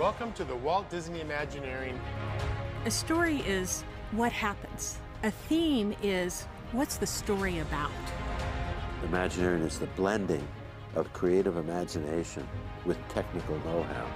[0.00, 2.00] Welcome to the Walt Disney Imagineering.
[2.86, 4.96] A story is what happens.
[5.24, 7.90] A theme is what's the story about.
[9.04, 10.48] Imagineering is the blending
[10.94, 12.48] of creative imagination
[12.86, 14.06] with technical know-how.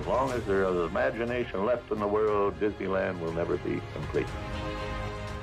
[0.00, 4.26] As long as there is imagination left in the world, Disneyland will never be complete.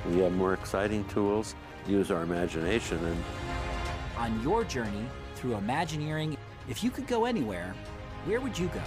[0.08, 1.54] We have more exciting tools,
[1.86, 3.24] use our imagination, and
[4.18, 6.36] On your journey through Imagineering,
[6.68, 7.76] if you could go anywhere,
[8.24, 8.82] where would you go?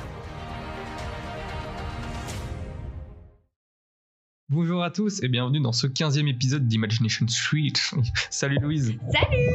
[4.62, 7.72] Bonjour à tous et bienvenue dans ce 15e épisode d'Imagination Street.
[8.30, 8.94] Salut Louise.
[9.10, 9.48] Salut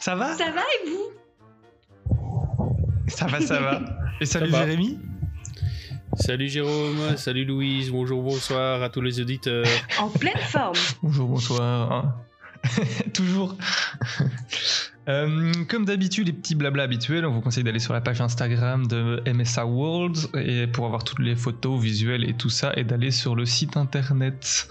[0.00, 0.34] Ça va?
[0.34, 1.10] Ça va et vous?
[3.06, 3.82] Ça va, ça va.
[4.18, 4.60] Et salut va.
[4.64, 4.98] Jérémy?
[6.14, 9.66] Salut Jérôme, salut Louise, bonjour, bonsoir à tous les auditeurs.
[10.00, 11.92] En pleine forme Bonjour, bonsoir.
[11.92, 12.14] hein.
[13.12, 13.58] Toujours.
[15.08, 18.86] Euh, comme d'habitude, les petits blabla habituels, on vous conseille d'aller sur la page Instagram
[18.86, 23.10] de MSA World et pour avoir toutes les photos, visuels et tout ça, et d'aller
[23.10, 24.66] sur le site internet.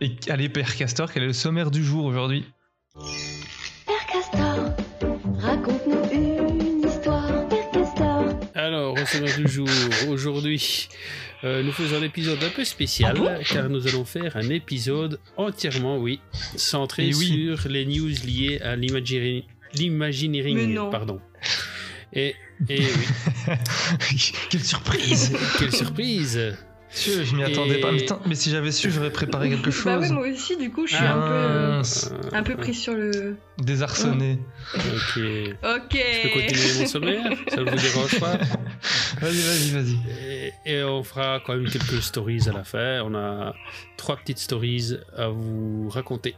[0.00, 2.44] Et allez, Père Castor, quel est le sommaire du jour aujourd'hui?
[3.86, 4.74] Père Castor,
[5.38, 8.24] raconte-nous une histoire, Père Castor.
[8.54, 9.68] Alors, au sommaire du jour,
[10.08, 10.88] aujourd'hui,
[11.44, 14.48] euh, nous faisons un épisode un peu spécial Ah bon car nous allons faire un
[14.50, 16.20] épisode entièrement, oui,
[16.56, 17.26] centré oui.
[17.54, 19.44] sur les news liées à l'imagineering.
[20.90, 21.20] Pardon.
[22.12, 22.34] Et,
[22.68, 23.46] et oui,
[24.50, 26.56] Quelle surprise quelle surprise
[26.98, 27.92] Je, je m'y attendais Et- pas.
[27.92, 29.84] Mais, mais si j'avais su, j'aurais préparé quelque chose.
[29.84, 31.82] Bah ouais, moi aussi, du coup, je suis un peu, euh,
[32.32, 33.36] un peu pris sur le...
[33.58, 34.38] Désarçonné.
[34.74, 34.80] Ok.
[35.14, 38.36] Je Ok peux continuer mon sommaire Ça ne vous dérange pas
[39.20, 39.98] Vas-y, vas-y, vas-y.
[40.20, 43.02] Et, et on fera quand même quelques stories à la fin.
[43.04, 43.54] On a
[43.96, 46.34] trois petites stories à vous raconter.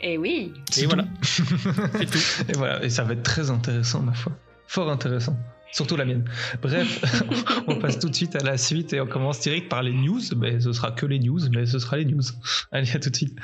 [0.00, 0.88] Eh oui Et tout.
[0.88, 1.04] voilà.
[1.22, 2.18] C'est tout.
[2.48, 4.32] Et voilà, et ça va être très intéressant, ma foi.
[4.66, 5.36] Fort intéressant.
[5.76, 6.24] Surtout la mienne.
[6.62, 7.04] Bref,
[7.66, 10.22] on passe tout de suite à la suite et on commence direct par les news.
[10.38, 12.22] Mais ce sera que les news, mais ce sera les news.
[12.72, 13.36] Allez, à tout de suite.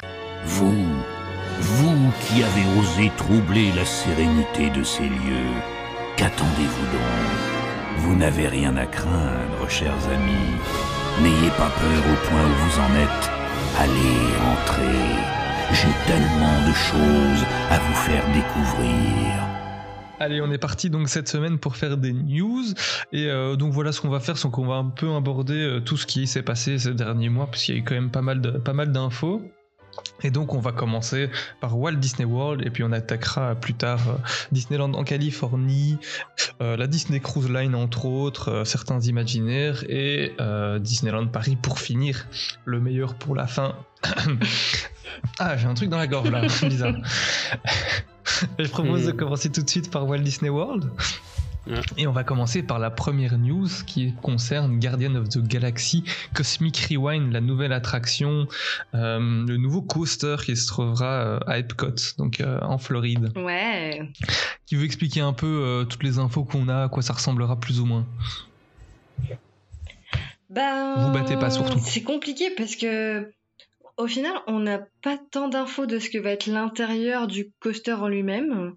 [0.46, 0.86] Vous,
[1.60, 5.52] vous qui avez osé troubler la sérénité de ces lieux,
[6.16, 7.98] qu'attendez-vous donc?
[7.98, 10.56] Vous n'avez rien à craindre, chers amis.
[11.20, 13.30] N'ayez pas peur au point où vous en êtes.
[13.78, 15.20] Allez, entrez.
[15.74, 19.51] J'ai tellement de choses à vous faire découvrir.
[20.22, 22.62] Allez, on est parti donc cette semaine pour faire des news.
[23.10, 25.80] Et euh, donc voilà ce qu'on va faire, c'est qu'on va un peu aborder euh,
[25.80, 28.12] tout ce qui s'est passé ces derniers mois, parce qu'il y a eu quand même
[28.12, 29.42] pas mal pas mal d'infos.
[30.22, 31.28] Et donc on va commencer
[31.60, 34.12] par Walt Disney World et puis on attaquera plus tard euh,
[34.52, 35.98] Disneyland en Californie,
[36.60, 40.36] la Disney Cruise Line entre autres, certains imaginaires et
[40.78, 42.28] Disneyland Paris pour finir
[42.64, 43.74] le meilleur pour la fin.
[45.40, 46.94] ah j'ai un truc dans la gorge là, bizarre.
[48.58, 49.16] Je propose de Hmm.
[49.16, 50.90] commencer tout de suite par Walt Disney World.
[51.66, 51.80] Ouais.
[51.96, 56.02] Et on va commencer par la première news qui concerne Guardian of the Galaxy
[56.34, 58.48] Cosmic Rewind, la nouvelle attraction,
[58.94, 63.32] euh, le nouveau coaster qui se trouvera euh, à Epcot, donc euh, en Floride.
[63.36, 64.02] Ouais
[64.66, 67.58] Qui veut expliquer un peu euh, toutes les infos qu'on a, à quoi ça ressemblera
[67.60, 68.06] plus ou moins.
[70.50, 70.94] Ben...
[70.98, 71.78] Vous battez pas, surtout.
[71.82, 73.32] C'est compliqué parce que...
[74.02, 77.92] Au final, on n'a pas tant d'infos de ce que va être l'intérieur du coaster
[77.92, 78.74] en lui-même.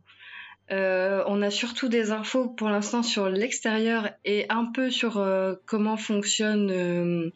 [0.69, 5.55] Euh, on a surtout des infos pour l'instant sur l'extérieur et un peu sur euh,
[5.65, 7.31] comment fonctionne euh,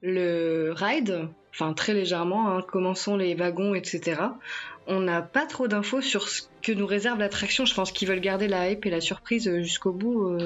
[0.00, 4.22] le ride, enfin très légèrement, hein, comment sont les wagons, etc.
[4.86, 7.66] On n'a pas trop d'infos sur ce que nous réserve l'attraction.
[7.66, 10.38] Je pense qu'ils veulent garder la hype et la surprise jusqu'au bout.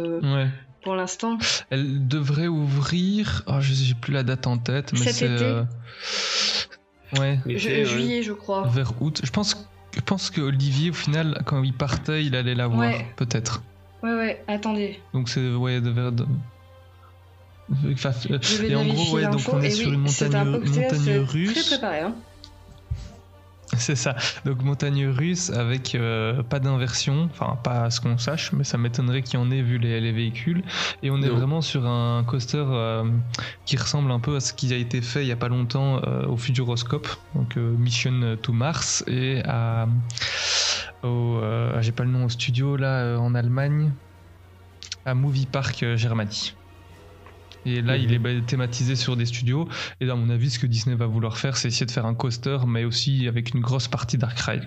[0.83, 1.39] Pour l'instant.
[1.71, 3.43] Elle devrait ouvrir.
[3.47, 5.25] Oh, je j'ai plus la date en tête, mais Cet c'est.
[5.35, 5.63] été euh,
[7.19, 7.39] Ouais.
[7.47, 8.67] Je- juillet, je crois.
[8.69, 9.21] Vers août.
[9.25, 12.81] Je pense, je pense que Olivier, au final, quand il partait, il allait la voir,
[12.89, 13.07] Ouais.
[13.17, 13.63] peut-être.
[14.03, 15.01] Ouais, ouais, attendez.
[15.15, 16.27] Donc c'est ouais de vers de.
[17.93, 20.45] Enfin, euh, et en gros, ouais, donc on est Et sur oui, une c'est un
[20.45, 21.53] montagne, montagne c'est russe.
[21.55, 22.15] Très préparé, hein.
[23.81, 24.17] C'est ça.
[24.45, 28.77] Donc montagne russe avec euh, pas d'inversion, enfin pas à ce qu'on sache, mais ça
[28.79, 30.63] m'étonnerait qu'il y en ait vu les, les véhicules.
[31.03, 31.37] Et on est Non.
[31.37, 33.05] vraiment sur un coaster euh,
[33.65, 36.03] qui ressemble un peu à ce qui a été fait il y a pas longtemps
[36.05, 39.89] euh, au Futuroscope, donc Mission to Mars et à
[41.03, 41.41] au
[41.81, 43.93] j'ai pas le nom au studio là en Allemagne
[45.05, 46.58] à Movie Park Germany.
[47.69, 48.05] Et là, Mhm.
[48.05, 49.69] il est bah, thématisé sur des studios.
[50.01, 52.15] Et à mon avis, ce que Disney va vouloir faire, c'est essayer de faire un
[52.15, 54.65] coaster, mais aussi avec une grosse partie Dark Ride.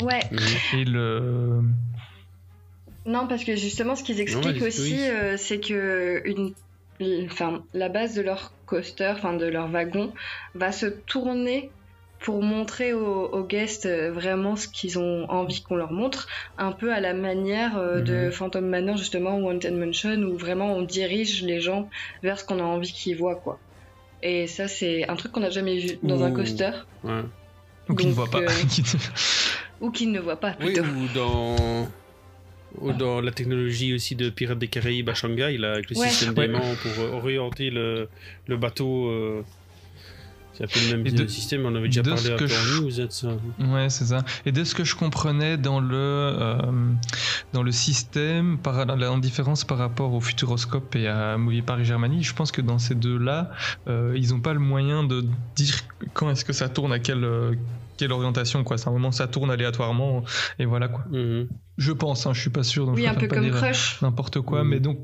[0.00, 0.20] Ouais.
[0.30, 0.78] Mhm.
[0.80, 1.62] Et le.
[3.06, 6.52] Non, parce que justement, ce qu'ils expliquent aussi, euh, c'est que une,
[7.26, 10.12] enfin, la base de leur coaster, enfin de leur wagon,
[10.54, 11.70] va se tourner
[12.20, 16.26] pour montrer aux, aux guests euh, vraiment ce qu'ils ont envie qu'on leur montre,
[16.58, 18.32] un peu à la manière euh, de Mhm.
[18.32, 21.88] Phantom Manor justement ou Haunted Mansion où vraiment on dirige les gens
[22.22, 23.58] vers ce qu'on a envie qu'ils voient quoi.
[24.22, 26.72] Et ça c'est un truc qu'on n'a jamais vu dans un coaster
[27.04, 27.22] Ouais.
[27.88, 28.40] Ou qui ne voit pas.
[28.40, 30.82] euh, qui ne- ou qu'ils ne voient pas Oui, plutôt.
[30.82, 31.88] ou dans,
[32.80, 36.08] ou dans la technologie aussi de Pirates des Caraïbes à Shanghai, là, avec le Ouais.
[36.08, 36.48] système Ouais.
[36.48, 38.08] d'aimant pour euh, orienter le,
[38.48, 39.06] le bateau.
[39.06, 39.42] euh,
[40.58, 43.00] c'est un peu le même Et de- système, on avait déjà de parlé je- news
[43.00, 43.28] hein, de ça.
[43.60, 44.24] Ouais, c'est ça.
[44.44, 46.58] Et de ce que je comprenais dans le, euh,
[47.52, 52.22] dans le système, par, la différence par rapport au Futuroscope et à Movie Paris Germany,
[52.22, 53.50] je pense que dans ces deux-là,
[53.88, 55.24] euh, ils n'ont pas le moyen de
[55.56, 55.74] dire
[56.14, 57.54] quand est-ce que ça tourne, à quelle, euh,
[57.96, 58.64] quelle orientation.
[58.64, 58.78] quoi.
[58.78, 60.24] C'est un moment, ça tourne aléatoirement,
[60.58, 61.04] et voilà quoi.
[61.10, 61.48] Mhm.
[61.78, 62.86] Je pense, hein, je suis pas sûr.
[62.86, 64.02] Donc Oui, je un peu comme Crush.
[64.02, 64.68] N'importe quoi, Mhm.
[64.70, 64.98] mais donc.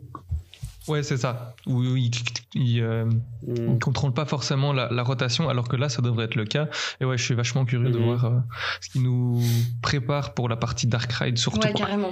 [0.88, 1.54] Ouais, c'est ça.
[1.66, 2.10] Où ils
[2.54, 3.06] il, euh,
[3.46, 6.68] ne contrôlent pas forcément la, la rotation, alors que là, ça devrait être le cas.
[7.00, 8.04] Et ouais, je suis vachement curieux de Mhm.
[8.04, 8.38] voir euh,
[8.80, 9.40] ce qui nous
[9.82, 11.66] prépare pour la partie Dark Ride, surtout.
[11.66, 12.10] Ouais, carrément.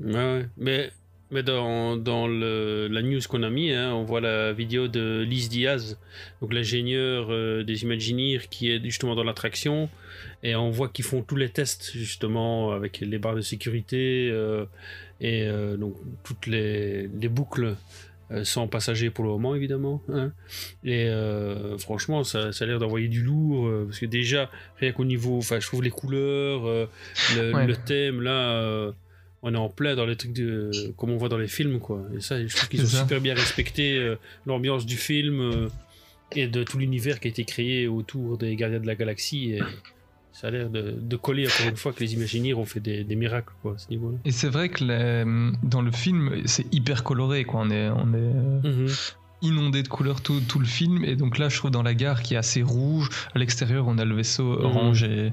[0.00, 0.48] Ouais, ouais.
[0.56, 0.90] Mais,
[1.30, 5.22] mais dans, dans le, la news qu'on a mis, hein, on voit la vidéo de
[5.28, 5.98] Liz Diaz,
[6.40, 9.88] donc l'ingénieur euh, des Imagineers qui est justement dans l'attraction.
[10.42, 14.64] Et on voit qu'ils font tous les tests justement avec les barres de sécurité euh,
[15.20, 15.94] et euh, donc
[16.24, 17.74] toutes les, les boucles
[18.42, 20.02] sans passagers pour le moment évidemment.
[20.12, 20.32] hein.
[20.84, 21.08] Et
[21.78, 24.50] franchement, ça, ça a l'air d'envoyer du lourd parce que déjà
[24.80, 26.88] rien qu'au niveau, enfin je trouve les couleurs,
[27.36, 27.66] le, Ouais.
[27.68, 28.92] le thème là.
[29.42, 32.02] On est en plein dans les trucs de, comme on voit dans les films, quoi.
[32.16, 33.02] Et ça, je trouve qu'ils ont ça.
[33.02, 34.16] super bien respecté euh,
[34.46, 35.68] l'ambiance du film euh,
[36.32, 39.52] et de tout l'univers qui a été créé autour des Gardiens de la Galaxie.
[39.52, 39.60] Et
[40.32, 43.04] ça a l'air de, de coller encore une fois que les Imagineers ont fait des,
[43.04, 44.18] des miracles, quoi, à ce niveau-là.
[44.24, 45.24] Et c'est vrai que les-
[45.62, 47.60] dans le film, c'est hyper coloré, quoi.
[47.60, 48.88] On est, on est euh, Mhm.
[49.42, 51.04] inondé de couleurs tout, tout le film.
[51.04, 53.08] Et donc là, je trouve dans la gare qui est assez rouge.
[53.34, 54.64] À l'extérieur, on a le vaisseau Mhm.
[54.64, 55.32] orange et,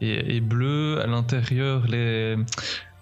[0.00, 1.00] et, et bleu.
[1.00, 2.36] À l'intérieur, les,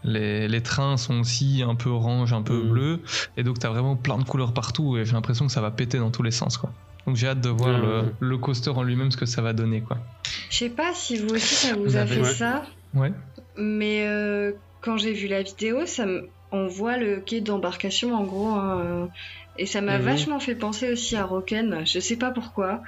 [0.05, 2.71] les, les trains sont aussi un peu orange, un peu Mhm.
[2.71, 3.01] bleu.
[3.37, 4.97] Et donc, tu as vraiment plein de couleurs partout.
[4.97, 6.71] Et j'ai l'impression que ça va péter dans tous les sens, quoi.
[7.07, 7.83] Donc j'ai hâte de voir Mhm.
[7.83, 9.97] le, le coaster en lui-même, ce que ça va donner, quoi.
[10.51, 12.35] Je sais pas si vous aussi ça vous Vous a avez- fait Ouais.
[12.35, 12.63] ça,
[12.95, 13.13] Ouais.
[13.57, 16.05] mais euh, quand j'ai vu la vidéo, ça
[16.53, 19.07] on voit le quai d'embarcation en gros, hein, euh,
[19.57, 20.05] et ça m'a Mhm.
[20.05, 21.85] vachement fait penser aussi à Roken.
[21.87, 22.83] Je sais pas pourquoi,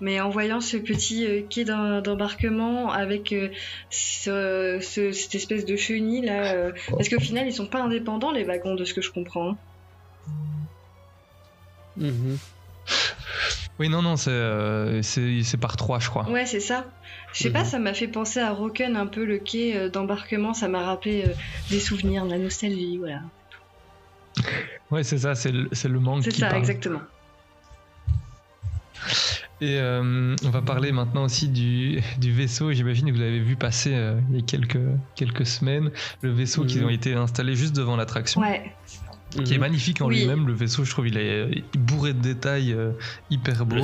[0.00, 3.48] mais en voyant ce petit euh, quai d'em- d'embarquement avec euh,
[3.90, 8.32] ce- ce- cette espèce de chenille là, euh, parce qu'au final ils sont pas indépendants
[8.32, 9.50] les wagons de ce que je comprends.
[9.52, 9.58] hein.
[11.96, 12.38] Mhm.
[13.78, 16.26] Oui, non, non, c'est euh, c'est par trois, je crois.
[16.30, 16.86] Ouais, c'est ça.
[17.34, 17.64] Je sais pas, Mhm.
[17.66, 21.24] ça m'a fait penser à Roken un peu le quai euh, d'embarquement, ça m'a rappelé
[21.26, 21.32] euh,
[21.68, 23.20] des souvenirs, de la nostalgie, voilà.
[24.90, 26.58] Ouais, c'est ça, c'est le, c'est le manque C'est ça, parle.
[26.60, 27.00] exactement.
[29.62, 32.72] Et euh, on va parler maintenant aussi du, du vaisseau.
[32.72, 34.78] J'imagine que vous avez vu passer euh, il y a quelques,
[35.14, 36.66] quelques semaines le vaisseau Mhm.
[36.68, 38.74] qui ont été installés juste devant l'attraction, Ouais.
[39.30, 39.60] qui est Mhm.
[39.60, 40.18] magnifique en Oui.
[40.20, 40.46] lui-même.
[40.46, 42.92] Le vaisseau, je trouve, il est bourré de détails, euh,
[43.30, 43.82] hyper beau.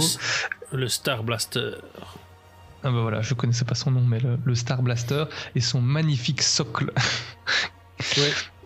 [0.72, 1.70] Le, Star Blaster.
[2.84, 5.24] Ah bah voilà, je connaissais pas son nom, mais le, le Star Blaster
[5.54, 6.92] et son magnifique socle.
[8.18, 8.32] Ouais.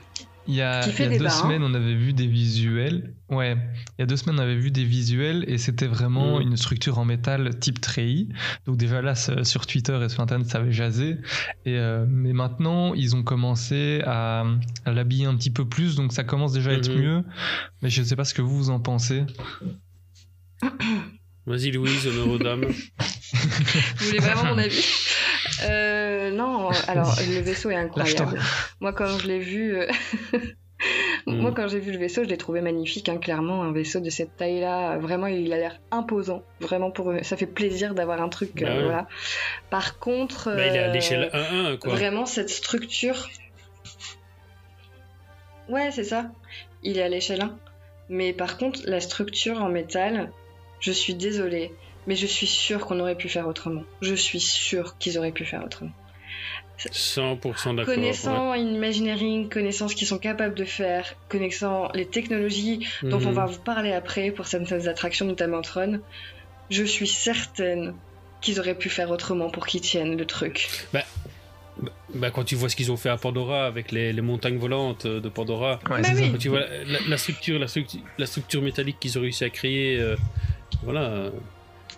[0.49, 1.31] Il y a, Qui fait il y a deux hein.
[1.31, 3.15] semaines, on avait vu des visuels.
[3.29, 3.57] Ouais,
[3.99, 6.43] il y a deux semaines, on avait vu des visuels et c'était vraiment Mhm.
[6.43, 8.29] une structure en métal type treillis.
[8.67, 11.17] Donc déjà là, sur Twitter et sur Internet, ça avait jasé.
[11.65, 14.45] Et, euh, mais maintenant, ils ont commencé à,
[14.85, 17.01] à l'habiller un petit peu plus, donc ça commence déjà à être Mhm.
[17.03, 17.25] mieux.
[17.83, 19.25] Mais je sais pas ce que vous, vous en pensez.
[21.47, 22.65] Vas-y, Louise, honneur aux dames.
[22.65, 24.85] Vous voulez vraiment mon avis?
[25.65, 28.41] Euh, Non, alors le vaisseau est incroyable.
[28.81, 29.87] Moi, quand je l'ai vu, euh,
[31.27, 31.55] moi Mm.
[31.55, 33.09] quand j'ai vu le vaisseau, je l'ai trouvé magnifique.
[33.09, 36.43] hein, clairement, un vaisseau de cette taille-là, vraiment, il a l'air imposant.
[36.61, 38.61] Vraiment, pour ça fait plaisir d'avoir un truc.
[38.63, 38.83] euh, Bah ouais.
[38.83, 39.07] voilà.
[39.71, 41.93] Par contre, Bah, il est à euh, l'échelle 1-1, quoi.
[41.93, 43.29] Vraiment, cette structure.
[45.69, 46.27] Ouais, c'est ça.
[46.83, 47.57] Il est à l'échelle 1.
[48.09, 50.31] Mais par contre, la structure en métal,
[50.81, 51.73] je suis désolée,
[52.07, 53.83] mais je suis sûre qu'on aurait pu faire autrement.
[54.01, 55.91] Je suis sûre qu'ils auraient pu faire autrement.
[56.79, 57.95] 100% d'accord.
[57.95, 63.09] Connaissant Imagineering, connaissant ce qu'ils sont capables de faire, connaissant les technologies ouais.
[63.09, 63.35] dont on Mhm.
[63.35, 66.01] va vous parler après pour certaines attractions, notamment Tron,
[66.71, 67.95] je suis certaine
[68.43, 70.69] qu'ils auraient pu faire autrement pour qu'ils tiennent le truc.
[72.15, 75.05] Bah, quand tu vois ce qu'ils ont fait à Pandora avec les, les montagnes volantes
[75.07, 76.31] euh, de Pandora, Ouais, Bah oui.
[76.33, 79.45] quand tu vois la, la- la structure, la structure, la structure métallique qu'ils ont réussi
[79.45, 80.17] à créer, euh,
[80.83, 81.31] voilà.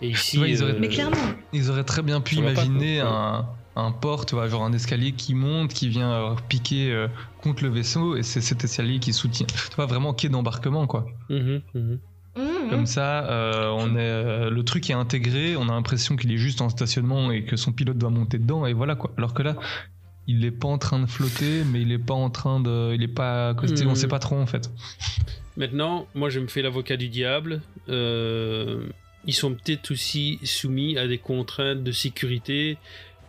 [0.01, 1.17] Et ici, Ouais, ils auraient- euh, Mais clairement,
[1.53, 5.13] Ils auraient très bien pu pas, imaginer un, un port, tu vois, genre un escalier
[5.13, 7.09] qui monte, qui vient euh, piquer euh,
[7.43, 9.47] contre le vaisseau, et c'est cet escalier qui soutient.
[9.47, 11.07] Tu vois, vraiment quai d'embarquement, quoi.
[11.29, 11.99] mhm, mhm.
[12.37, 12.41] Mmh.
[12.43, 12.71] Mhm.
[12.71, 16.37] Comme ça, euh, on est, euh, le truc est intégré, on a l'impression qu'il est
[16.37, 19.13] juste en stationnement et que son pilote doit monter dedans, et voilà quoi.
[19.17, 19.57] Alors que là,
[20.29, 22.95] il est pas en train de flotter, mais il est pas en train de.
[22.95, 24.71] Il est pas accosté, on sait pas trop en fait.
[25.59, 27.61] Maintenant, moi je me fais l'avocat du diable.
[27.91, 28.87] Euh,
[29.27, 32.79] ils sont peut-être aussi soumis à des contraintes de sécurité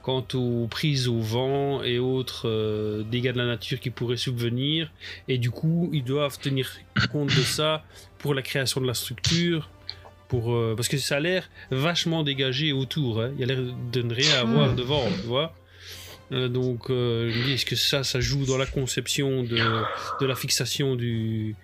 [0.03, 4.91] quant aux prises au vent et autres euh, dégâts de la nature qui pourraient subvenir.
[5.27, 6.71] Et du coup, ils doivent tenir
[7.11, 7.83] compte de ça
[8.19, 9.69] pour la création de la structure.
[10.29, 13.19] Pour, euh, parce que ça a l'air vachement dégagé autour.
[13.21, 13.31] hein.
[13.33, 13.59] Il y a l'air
[13.91, 14.75] de ne rien avoir Hmm.
[14.75, 15.55] devant, tu vois.
[16.31, 16.93] Euh, donc, je
[17.35, 19.57] me dis, est-ce que ça, ça joue dans la conception de,
[20.21, 21.55] de la fixation du,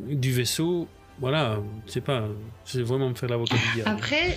[0.00, 2.28] du vaisseau Voilà, je sais pas.
[2.64, 3.90] C'est vraiment me faire l'avocat du diable.
[3.90, 4.36] Après,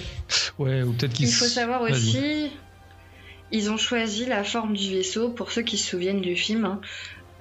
[0.57, 1.27] Ouais, ou peut-être qu'il.
[1.27, 2.51] il faut savoir aussi,
[3.51, 6.81] ils ont choisi la forme du vaisseau, pour ceux qui se souviennent du film, hein,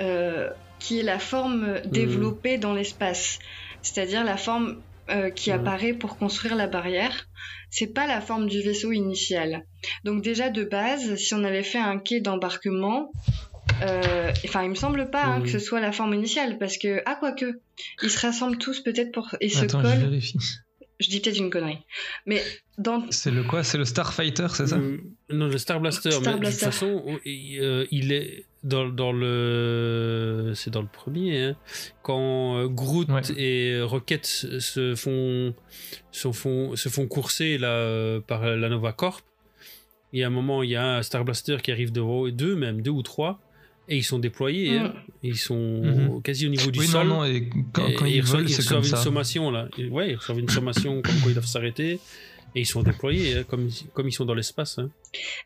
[0.00, 0.49] euh,
[0.79, 3.38] qui est la forme développée dans l'espace.
[3.83, 5.59] C'est-à-dire la forme euh, qui Mhm.
[5.61, 7.26] apparaît pour construire la barrière.
[7.71, 9.64] C'est pas la forme du vaisseau initial.
[10.05, 13.11] Donc déjà de base, si on avait fait un quai d'embarquement,
[14.44, 17.16] enfin il me semble pas hein, que ce soit la forme initiale, parce que ah
[17.18, 17.60] quoique,
[18.02, 19.99] ils se rassemblent tous peut-être pour et se Attends, je collent.
[19.99, 20.38] vérifie.
[20.99, 21.78] Je dis peut-être une connerie,
[22.26, 22.42] mais
[22.76, 23.64] dans C'est le quoi?
[23.64, 24.76] C'est le Starfighter, c'est ça?
[24.76, 24.99] Euh,
[25.30, 26.10] Non, le Star Blaster.
[26.10, 26.66] Star mais Blaster.
[26.66, 30.52] De toute façon, il, euh, il est dans, dans le.
[30.54, 31.42] C'est dans le premier.
[31.42, 31.56] hein,
[32.02, 33.22] quand euh, Groot Ouais.
[33.38, 35.54] et Rocket se font,
[36.12, 39.25] se font, se font courser là, euh, par la Nova Corp.
[40.12, 42.32] Il y a un moment, il y a un Star Blaster qui arrive devant eux,
[42.32, 43.40] deux même, deux ou trois.
[43.92, 44.78] Et ils sont déployés.
[44.78, 44.82] Mm.
[44.85, 44.92] hein.
[45.23, 46.23] Ils sont Mhm.
[46.23, 47.06] quasi au niveau du Oui, sol.
[47.09, 48.97] non, non, et quand, Et quand ils ils reçoivent, volent, ils c'est comme reçoivent une
[48.97, 49.02] ça.
[49.04, 49.68] sommation là.
[49.90, 51.99] Ouais, ils reçoivent une sommation comme quoi ils doivent s'arrêter.
[52.56, 54.78] Et ils sont déployés hein, comme, comme ils sont dans l'espace.
[54.78, 54.90] hein.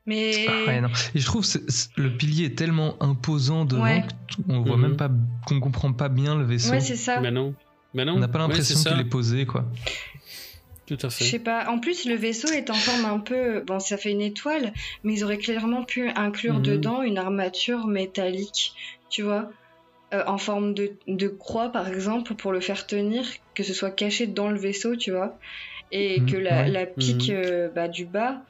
[0.06, 0.88] mais Ah ouais, non.
[1.14, 4.04] Et je trouve c'est- le pilier est tellement imposant devant Ouais.
[4.46, 4.82] qu'on voit Mhm.
[4.82, 5.10] même pas,
[5.46, 6.70] qu'on comprend pas bien le vaisseau.
[6.70, 7.20] ouais c'est ça.
[7.20, 7.54] Mais non.
[7.94, 8.14] Mais non.
[8.14, 8.90] On n'a pas Ouais, l'impression ça.
[8.90, 9.70] qu'il est posé, quoi.
[10.86, 11.68] Tout à Je sais pas.
[11.70, 13.60] En plus, le vaisseau est en forme un peu.
[13.60, 14.72] Bon, ça fait une étoile,
[15.02, 16.62] mais ils auraient clairement pu inclure Mhm.
[16.62, 18.74] dedans une armature métallique,
[19.08, 19.50] tu vois,
[20.12, 23.24] euh, en forme de, de croix, par exemple, pour le faire tenir,
[23.54, 25.38] que ce soit caché dans le vaisseau, tu vois,
[25.90, 26.70] et Mhm, que la, ouais.
[26.70, 27.36] la pique Mhm.
[27.36, 28.42] euh, bah, du bas,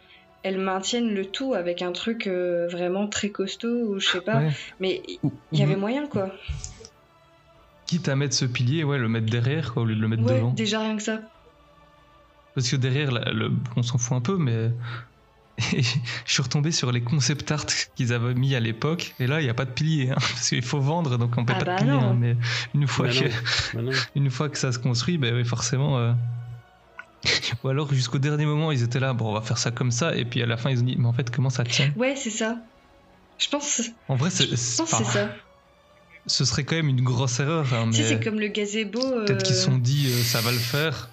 [0.42, 4.40] elle maintienne le tout avec un truc euh, vraiment très costaud, ou je sais pas.
[4.40, 4.50] Ouais.
[4.80, 5.02] Mais
[5.52, 6.32] il y avait moyen, quoi.
[7.86, 10.24] Quitte à mettre ce pilier, ouais, le mettre derrière, quoi, au lieu de le mettre
[10.24, 10.50] Ouais, devant.
[10.52, 11.20] déjà rien que ça.
[12.54, 14.70] Parce que derrière, le- on s'en fout un peu, mais
[15.58, 19.44] je suis retombé sur les concept art qu'ils avaient mis à l'époque, et là, il
[19.44, 21.64] n'y a pas de pilier, hein, parce qu'il faut vendre, donc on peut Ah pas
[21.64, 22.00] bah de pilier.
[22.00, 22.37] hein, mais
[22.75, 23.30] une fois, Mais que, non.
[23.75, 23.92] Mais non.
[24.14, 25.99] une fois que ça se construit, ben oui, forcément.
[25.99, 26.12] euh,
[27.62, 30.14] Ou alors jusqu'au dernier moment, ils étaient là, bon, on va faire ça comme ça,
[30.16, 31.92] et puis à la fin, ils ont dit, mais en fait, comment ça tient?
[31.96, 32.66] Ouais, c'est ça.
[33.38, 35.34] Je pense, En vrai, c'est, enfin, ça.
[36.26, 39.00] ce serait quand même une grosse erreur, hein, Tu sais, c'est comme le gazebo.
[39.00, 41.11] euh, peut-être qu'ils se sont dit, euh, ça va le faire.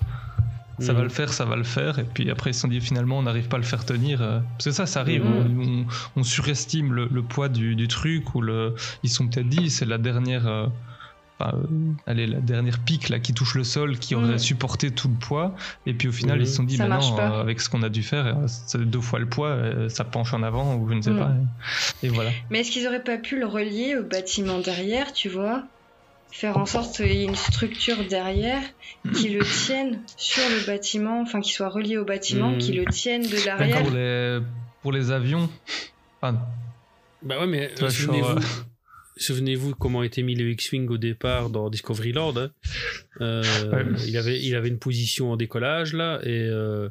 [0.81, 0.97] Ça Mhm.
[0.97, 3.19] va le faire, ça va le faire, et puis après ils se sont dit finalement
[3.19, 4.21] on n'arrive pas à le faire tenir.
[4.21, 5.85] euh, Parce que ça, ça arrive, Mhm.
[6.15, 9.69] on, surestime le, le poids du, du truc, ou le, ils se sont peut-être dit
[9.69, 10.67] c'est la dernière, euh,
[11.39, 14.37] enfin, euh, allez, la dernière pique là qui touche le sol qui aurait Mhm.
[14.39, 16.43] supporté tout le poids, et puis au final Mhm.
[16.43, 19.01] ils se sont dit mais non, euh, avec ce qu'on a dû faire, c'est deux
[19.01, 21.17] fois le poids, ça penche en avant, ou je ne sais Mhm.
[21.19, 21.31] pas.
[22.01, 22.31] Et, et voilà.
[22.49, 25.63] Mais est-ce qu'ils auraient pas pu le relier au bâtiment derrière, tu vois?
[26.31, 28.61] Faire en sorte qu'il y ait une structure derrière
[29.15, 33.21] qui le tienne sur le bâtiment, enfin qui soit relié au bâtiment, qui le tienne
[33.23, 33.81] de l'arrière.
[33.83, 34.39] pour les,
[34.81, 35.49] pour les avions,
[36.21, 36.39] enfin,
[37.21, 38.41] Bah ouais, mais euh, souvenez-vous, euh,
[39.17, 42.37] souvenez-vous comment était mis le X-Wing au départ dans Discovery Land.
[42.37, 42.51] hein.
[43.19, 43.85] Euh, Ouais.
[44.07, 46.89] il, avait, il avait une position en décollage là, et euh,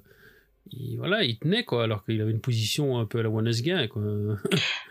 [0.71, 3.49] il, voilà, il tenait quoi, alors qu'il avait une position un peu à la One
[3.49, 4.03] Us Gain, quoi.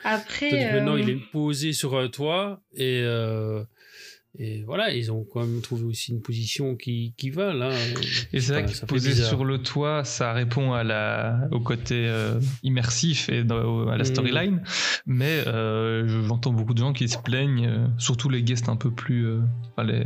[0.03, 3.63] Après, maintenant, euh, il est posé sur un toit et, euh,
[4.37, 7.71] et voilà, ils ont quand même trouvé aussi une position qui, qui va là.
[8.31, 9.27] Et c'est vrai que bizarre.
[9.27, 14.03] sur le toit, ça répond à la, au côté euh, immersif et dans- à la
[14.03, 14.05] Mhm.
[14.05, 14.63] storyline.
[15.07, 18.91] Mais euh, j'entends beaucoup de gens qui se plaignent, euh, surtout les guests un peu
[18.91, 19.25] plus.
[19.25, 19.39] euh,
[19.75, 20.03] enfin, les,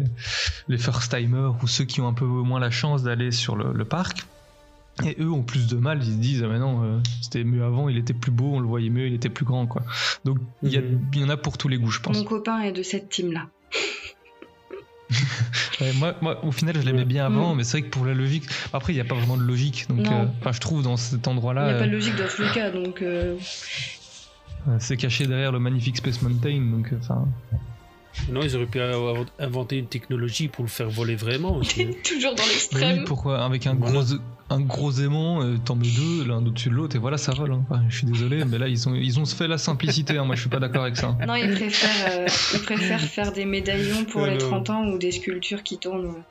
[0.70, 3.86] les first-timers ou ceux qui ont un peu moins la chance d'aller sur le, le
[3.86, 4.24] parc.
[5.06, 7.63] Et eux ont plus de mal, ils se disent, ah, mais non, euh, c'était mieux
[7.63, 9.82] avant, il était plus beau, on le voyait mieux, il était plus grand, quoi.
[10.24, 11.01] Donc il y, a- Mhm.
[11.15, 12.15] il y en a pour tous les goûts, je pense.
[12.15, 13.48] mon copain est de cette team-là.
[15.82, 17.58] Ouais, moi, moi, au final, je l'aimais bien avant, Mm.
[17.58, 19.86] mais c'est vrai que pour la logique, après, il n'y a pas vraiment de logique.
[19.89, 22.15] Donc, euh, enfin, je trouve dans cet Il endroit-là, n'y a pas euh, de logique
[22.15, 23.36] dans tous les cas, donc euh,
[24.67, 26.62] euh, c'est caché derrière le magnifique Space Mountain.
[26.72, 27.27] Donc, euh, enfin,
[28.29, 31.84] Non, ils auraient pu avoir inventé une technologie pour le faire voler vraiment aussi.
[31.84, 31.88] hein.
[32.03, 33.00] toujours dans l'extrême.
[33.00, 34.01] oui, pourquoi Avec un Voilà.
[34.01, 34.15] gros,
[34.50, 37.51] un gros aimant, euh, t'en mets deux, l'un au-dessus de l'autre, et voilà, ça vole.
[37.53, 37.63] hein.
[37.70, 40.17] Enfin, je suis désolé, mais là, ils ont, ils ont fait la simplicité.
[40.17, 40.25] hein.
[40.25, 41.17] Moi, je suis pas d'accord avec ça.
[41.27, 44.38] Non, il préfère, euh, il préfère faire des médaillons pour les non.
[44.38, 46.22] 30 ans ou des sculptures qui tournent euh,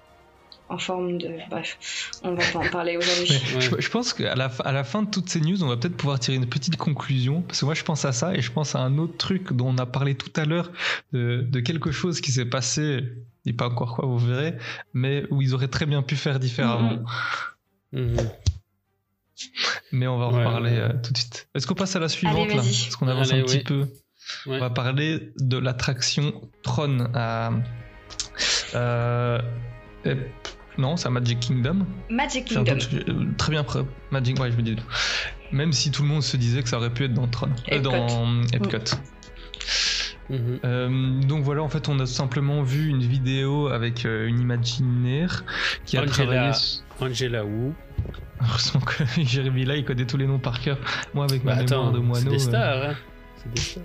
[0.73, 1.29] en forme de.
[1.51, 3.29] Bref, on va pas en parler aujourd'hui.
[3.61, 5.77] Je, je pense qu'à la, fin- à la fin de toutes ces news, on va
[5.77, 7.43] peut-être pouvoir tirer une petite conclusion.
[7.43, 9.69] Parce que moi, je pense à ça et je pense à un autre truc dont
[9.69, 10.71] on a parlé tout à l'heure,
[11.13, 13.01] de, de quelque chose qui s'est passé,
[13.47, 14.55] je dis pas encore quoi, vous verrez,
[14.95, 16.99] mais où ils auraient très bien pu faire différemment.
[17.93, 18.13] Mhm.
[18.17, 18.31] Mhm.
[19.93, 20.79] Mais on va en Ouais, parler ouais.
[20.79, 21.49] euh, tout de suite.
[21.55, 22.63] Est-ce qu'on passe à la suivante Allez, là.
[22.63, 23.81] Parce qu'on avance Allez, un petit peu.
[24.47, 24.57] Ouais.
[24.57, 27.51] On va parler de l'attraction Tron à.
[28.75, 29.41] Euh,
[30.79, 31.87] non, c'est à Magic Kingdom.
[32.11, 32.79] Magic Kingdom.
[33.09, 33.81] euh, très bien prêt.
[34.11, 34.77] Magic, ouais, je me dis.
[35.53, 37.77] Même si tout le monde se disait que ça aurait pu être dans Tron, euh,
[37.77, 37.91] Epcot.
[37.91, 38.97] dans Epcot.
[40.31, 40.61] Mhm.
[40.65, 45.45] Euh, donc voilà, en fait, on a simplement vu une vidéo avec euh, une imaginaire
[45.85, 46.13] qui a Angela.
[46.15, 46.53] travaillé.
[47.01, 47.73] Angela Wu.
[48.41, 50.79] Heureusement que Jérémy là, il connaît tous les noms par cœur.
[51.13, 52.31] Moi, avec ma Bah, mémoire attends, de c'est moineau.
[52.31, 52.95] des euh, stars, hein.
[53.37, 53.83] C'est des stars.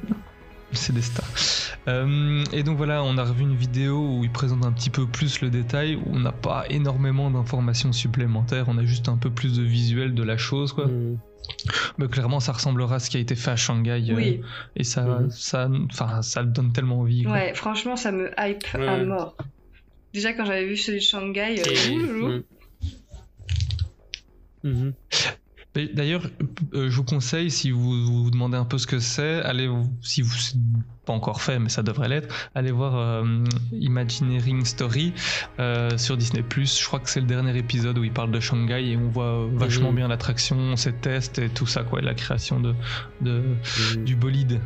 [0.74, 1.26] C'est des stars.
[1.88, 5.08] Euh, et donc voilà, on a revu une vidéo où il présente un petit peu
[5.08, 9.30] plus le détail, où on n'a pas énormément d'informations supplémentaires, on a juste un peu
[9.30, 10.88] plus de visuel de la chose, quoi.
[10.88, 11.18] Mhm.
[11.98, 14.04] Mais clairement, ça ressemblera à ce qui a été fait à Shanghai.
[14.10, 14.42] euh,
[14.76, 15.32] et ça, Mhm.
[15.32, 17.24] ça, enfin, ça le donne tellement envie.
[17.24, 17.32] quoi.
[17.32, 19.38] ouais, franchement, ça me hype à mort.
[20.14, 22.42] Déjà, quand j'avais vu celui de Shanghai, euh,
[24.64, 24.92] Et-
[25.94, 26.24] D'ailleurs,
[26.74, 29.68] euh, je vous conseille, si vous vous vous demandez un peu ce que c'est, allez,
[29.68, 30.34] vous- si vous
[31.06, 35.14] pas encore fait, mais ça devrait l'être, allez voir euh, Imagineering Story
[35.60, 36.44] euh, sur Disney+.
[36.50, 39.48] Je crois que c'est le dernier épisode où il parle de Shanghai et on voit
[39.54, 39.96] vachement Mhm.
[39.96, 42.74] bien l'attraction, ses tests et tout ça, quoi, la création de,
[43.22, 43.56] de-
[43.96, 44.04] Mhm.
[44.04, 44.60] du bolide.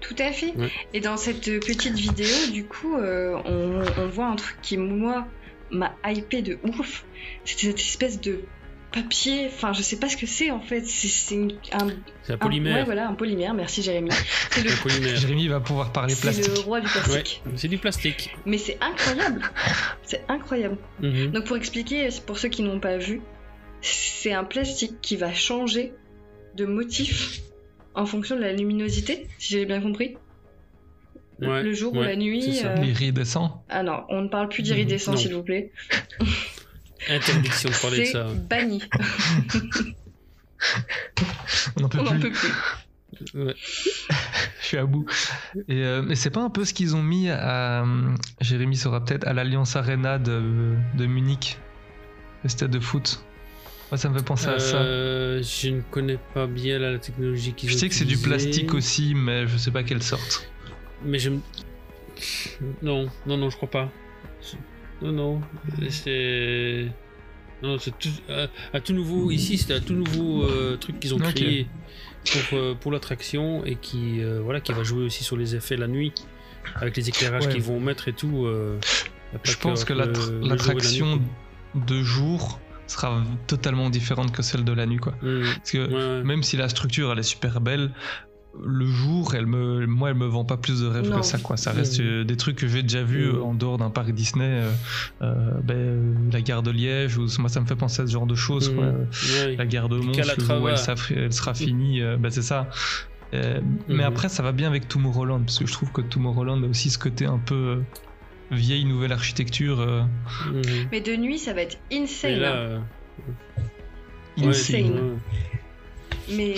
[0.00, 0.52] Tout à fait.
[0.92, 5.26] Et dans cette petite vidéo, du coup, euh, on, on voit un truc qui, moi,
[5.70, 7.06] m'a hypé de ouf.
[7.44, 8.40] C'est cette espèce de
[8.92, 9.46] papier.
[9.46, 10.86] Enfin, je sais pas ce que c'est en fait.
[10.86, 11.36] C'est
[11.72, 11.88] un,
[12.22, 12.76] C'est un polymère.
[12.76, 13.54] ouais, voilà, un polymère.
[13.54, 14.10] Merci, Jérémy.
[14.50, 15.16] C'est le, Un polymère.
[15.16, 16.64] Jérémy va pouvoir parler c'est le plastique.
[16.64, 17.42] roi du Ouais, plastique.
[17.56, 18.36] c'est du plastique.
[18.46, 19.42] Mais c'est incroyable.
[20.02, 20.76] C'est incroyable.
[21.00, 21.30] Mhm.
[21.32, 23.20] Donc, pour expliquer, pour ceux qui n'ont pas vu,
[23.80, 25.92] c'est un plastique qui va changer
[26.56, 27.40] de motif
[27.94, 30.16] en fonction de la luminosité, si j'ai bien compris.
[31.40, 32.42] Ouais, le jour ou la nuit.
[32.42, 32.68] c'est ça.
[32.72, 33.64] euh, L'iridescent.
[33.70, 35.72] Ah non, on ne parle plus d'iridescent, s'il vous plaît.
[37.08, 38.26] Interdiction de parler de ça.
[38.48, 38.82] banni.
[41.76, 42.52] On n'en peut peut plus.
[43.34, 43.54] Ouais.
[44.60, 45.06] Je suis à bout.
[45.68, 47.82] Et, euh, mais c'est pas un peu ce qu'ils ont mis à.
[47.82, 51.58] euh, Jérémy saura peut-être, à l'Alliance Arena de, de Munich,
[52.44, 53.24] le stade de foot.
[53.90, 54.76] Moi, ça me fait penser à ça.
[54.76, 58.18] Euh, je ne connais pas bien la technologie qu'ils Je ont sais que c'est du
[58.18, 60.48] plastique aussi, mais je sais pas quelle sorte.
[61.04, 61.30] Mais je.
[61.30, 61.40] me-
[62.82, 63.90] Non, non, non, je crois pas.
[65.02, 65.40] Non, non.
[65.88, 66.86] C'est.
[67.62, 69.30] Non, c'est tout, à, à tout nouveau.
[69.30, 71.66] Ici, c'est un tout nouveau euh, truc qu'ils ont créé
[72.24, 75.76] pour, euh, pour l'attraction et qui, euh, voilà, qui va jouer aussi sur les effets
[75.76, 76.12] la nuit
[76.76, 77.52] avec les éclairages Ouais.
[77.52, 78.46] qu'ils vont mettre et tout.
[79.44, 80.06] Je pense que la
[80.42, 81.20] l'attraction
[81.74, 85.12] de jour sera totalement différente que celle de la nuit, quoi.
[85.22, 85.42] Mm.
[85.56, 86.24] Parce que Ouais, ouais.
[86.24, 87.92] même si la structure elle est super belle,
[88.62, 91.20] le jour, elle me, moi, elle me vend pas plus de rêves Non.
[91.20, 91.56] que ça, quoi.
[91.56, 94.44] Ça reste euh, des trucs que j'ai déjà vus euh, en dehors d'un parc Disney,
[94.44, 94.70] euh,
[95.22, 98.12] euh, ben, euh, la gare de Liège, ou moi, ça me fait penser à ce
[98.12, 98.86] genre de choses, quoi.
[98.86, 99.06] Mm.
[99.46, 99.56] Ouais.
[99.56, 102.68] La gare de Mons, où elle, sera- elle sera finie, euh, ben, c'est ça.
[103.34, 104.00] Euh, Mais Mhm.
[104.00, 106.98] après, ça va bien avec Tomorrowland, parce que je trouve que Tomorrowland a aussi ce
[106.98, 107.82] côté un peu
[108.50, 110.08] vieille nouvelle architecture.
[110.90, 112.40] Mais de nuit, ça va être insane.
[112.40, 112.56] Là, hein.
[112.56, 112.78] euh,
[114.38, 114.48] insane.
[114.48, 114.92] Insane.
[114.92, 115.16] ouais.
[116.36, 116.54] Mais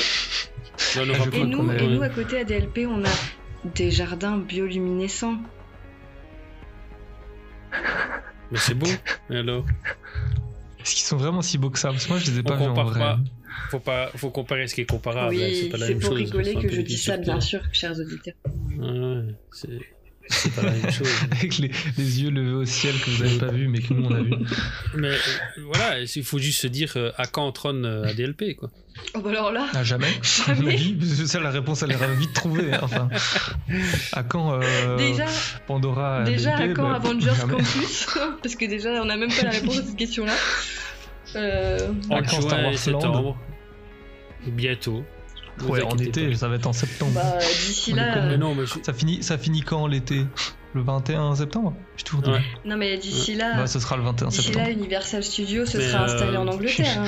[0.97, 3.09] On et nous, et nous, à côté à DLP, on a
[3.75, 5.39] des jardins bioluminescents.
[8.51, 8.89] Mais c'est beau.
[9.31, 9.65] Et alors?
[10.81, 11.91] Est-ce qu'ils sont vraiment si beaux que ça?
[11.91, 13.01] Parce que moi, je les ai On pas vus en vrai.
[13.01, 13.19] pas.
[13.71, 15.35] Faut pas, faut comparer ce qui est comparable.
[15.35, 16.19] hein, oui, c'est pas la même pour chose.
[16.19, 18.35] rigoler que je dis ça, bien sûr, chers auditeurs.
[18.79, 19.69] Ouais, c'est,
[20.29, 21.09] c'est pas la même chose.
[21.33, 24.05] Avec les, les yeux levés au ciel que vous n'avez pas vu, mais que nous
[24.07, 24.33] on a vu.
[24.97, 25.17] Mais euh,
[25.67, 28.71] voilà, il faut juste se dire euh, à quand Tron euh, à DLP quoi.
[29.15, 30.07] Oh bah alors là, À jamais,
[30.47, 30.79] à Jamais.
[31.27, 32.73] Ça, la réponse, elle est vite trouvée.
[32.73, 32.81] hein.
[32.83, 33.09] Enfin,
[34.13, 35.27] à quand euh, déjà,
[35.67, 37.53] Pandora déjà à quand bah, Avengers jamais.
[37.55, 38.07] Campus
[38.43, 40.35] Parce que déjà, on n'a même pas la réponse à cette question-là.
[41.37, 41.79] Euh,
[42.11, 43.37] À En quand Star Wars Land septembre.
[44.47, 45.05] Bientôt.
[45.59, 46.35] Vous Ouais, en été, pas.
[46.37, 47.13] ça va être en septembre.
[47.15, 48.09] bah, d'ici là.
[48.09, 48.29] déconne.
[48.29, 50.27] Mais euh, non, mais je- Ça, finit, ça finit quand l'été?
[50.75, 51.75] Le 21 septembre?
[51.99, 52.27] J'ai toujours.
[52.29, 52.41] Ouais.
[52.65, 53.57] Non, mais d'ici là.
[53.57, 54.65] Bah, ce sera le 21 D'ici septembre.
[54.67, 56.99] là, Universal Studios se Mais, sera installé euh, en Angleterre.
[56.99, 57.07] hein.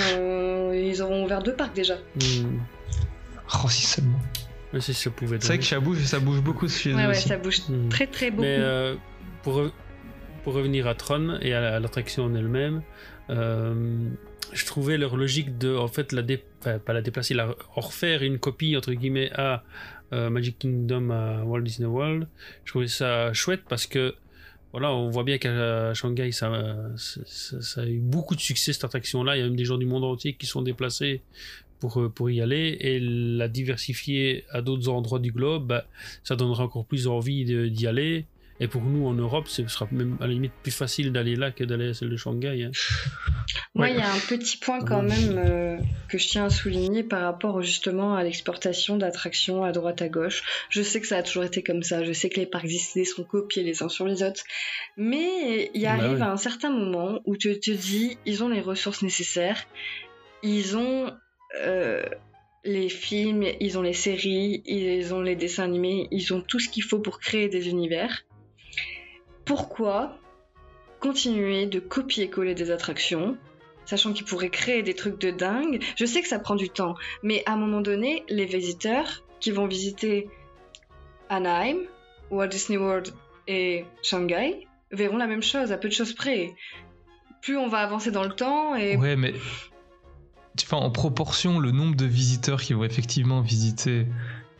[0.95, 1.95] Ils auront ouvert deux parcs déjà.
[2.17, 2.59] Hmm.
[3.65, 4.19] Oh, si seulement.
[4.73, 5.39] Mais si ça pouvait.
[5.41, 7.29] C'est vrai que ça bouge, ça bouge beaucoup chez Ouais, eux ouais, aussi.
[7.29, 7.89] ça bouge Hmm.
[7.89, 8.43] très très beaucoup.
[8.43, 8.95] Mais euh,
[9.43, 9.73] pour, re-
[10.43, 12.83] pour revenir à Tron et à la- à l'attraction en elle-même,
[13.31, 14.09] euh,
[14.53, 18.23] je trouvais leur logique de, en fait, la dé- enfin, pas la déplacer, la refaire
[18.23, 19.63] une copie, entre guillemets, à
[20.13, 22.29] euh, Magic Kingdom à Walt Disney World.
[22.65, 24.15] Je trouvais ça chouette parce que
[24.75, 29.37] voilà, on voit bien qu'à Shanghai, ça, a eu beaucoup de succès cette attraction-là.
[29.37, 31.23] Il y a même des gens du monde entier qui sont déplacés
[31.79, 35.87] pour, euh, y aller et la diversifier à d'autres endroits du globe, bah,
[36.25, 38.27] ça donnera encore plus envie d'y aller.
[38.61, 41.51] Et pour nous en Europe, ce sera même à la limite plus facile d'aller là
[41.51, 42.63] que d'aller à celle de Shanghai.
[42.65, 42.71] hein.
[43.75, 43.93] Moi, Ouais.
[43.95, 45.77] il y a un petit point quand même euh,
[46.09, 50.45] que je tiens à souligner par rapport justement à l'exportation d'attractions à droite à gauche.
[50.71, 53.05] Je sais que ça a toujours été comme ça, je sais que les parcs Disney
[53.05, 54.45] sont copiés les uns sur les autres,
[54.97, 56.23] mais il Bah arrive ouais.
[56.23, 59.65] à un certain moment où tu te dis, ils ont les ressources nécessaires,
[60.45, 61.13] ils ont
[61.61, 62.05] euh,
[62.65, 66.69] les films, ils ont les séries, ils ont les dessins animés, ils ont tout ce
[66.69, 68.25] qu'il faut pour créer des univers.
[69.45, 70.17] Pourquoi
[71.01, 73.37] continuer de copier-coller des attractions
[73.85, 75.83] sachant qu'ils pourraient créer des trucs de dingue.
[75.97, 79.51] Je sais que ça prend du temps, mais à un moment donné, les visiteurs qui
[79.51, 80.29] vont visiter
[81.29, 81.77] Anaheim,
[82.31, 83.13] Walt Disney World
[83.47, 86.55] et Shanghai verront la même chose, à peu de choses près.
[87.43, 89.35] Plus on va avancer dans le temps et Ouais, mais
[90.71, 94.07] en proportion, le nombre de visiteurs qui vont effectivement visiter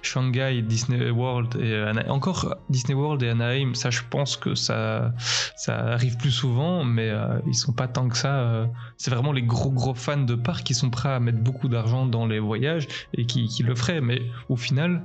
[0.05, 5.13] Shanghai, Disney World et Ana- encore Disney World et Anaheim, ça, je pense que ça,
[5.57, 8.35] ça arrive plus souvent, mais euh, ils sont pas tant que ça.
[8.41, 11.69] euh, c'est vraiment les gros gros fans de parcs qui sont prêts à mettre beaucoup
[11.69, 14.01] d'argent dans les voyages et qui, qui le feraient.
[14.01, 15.03] Mais au final,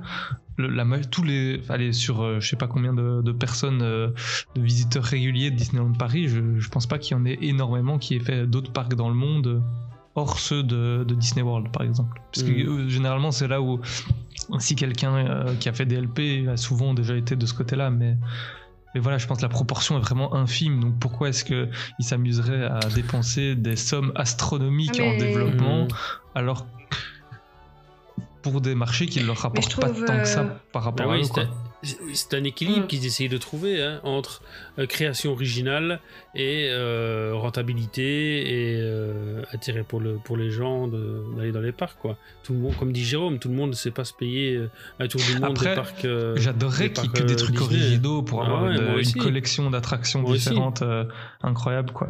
[0.58, 4.08] la, tous les, allez, sur euh, je sais pas combien de, personnes, euh,
[4.54, 7.98] de visiteurs réguliers de Disneyland Paris, je, je pense pas qu'il y en ait énormément
[7.98, 9.62] qui aient fait d'autres parcs dans le monde
[10.14, 12.20] hors ceux de, de Disney World par exemple.
[12.32, 12.68] Parce que Mhm.
[12.68, 13.80] euh, généralement c'est là où
[14.58, 18.16] si quelqu'un euh, qui a fait DLP a souvent déjà été de ce côté-là, mais
[18.94, 20.80] mais voilà, je pense que la proportion est vraiment infime.
[20.80, 21.68] Donc pourquoi est-ce que
[22.00, 25.88] il s'amuserait à dépenser des sommes astronomiques Ah, en développement Mhm.
[26.34, 26.66] alors
[28.42, 31.12] pour des marchés qui ne leur rapportent pas tant que ça euh, par rapport Ah
[31.12, 31.42] à oui, eux, c'est quoi.
[31.44, 31.50] un-
[32.14, 32.88] c'est un équilibre Mm.
[32.88, 36.00] qu'ils essayent de trouver hein, entre euh, création originale
[36.34, 41.98] et euh, rentabilité et euh, intérêt pour, le, pour les gens d'aller dans les parcs.
[41.98, 42.16] Quoi.
[42.42, 44.70] Tout le monde, comme dit Jérôme, tout le monde ne sait pas se payer euh,
[44.98, 46.04] un tour du monde Après, des parcs.
[46.04, 47.80] euh, J'adorerais qu'il y ait des euh, trucs Disney.
[47.80, 51.04] originaux pour Ah avoir ouais, une, collection d'attractions différentes euh,
[51.42, 52.08] incroyables quoi.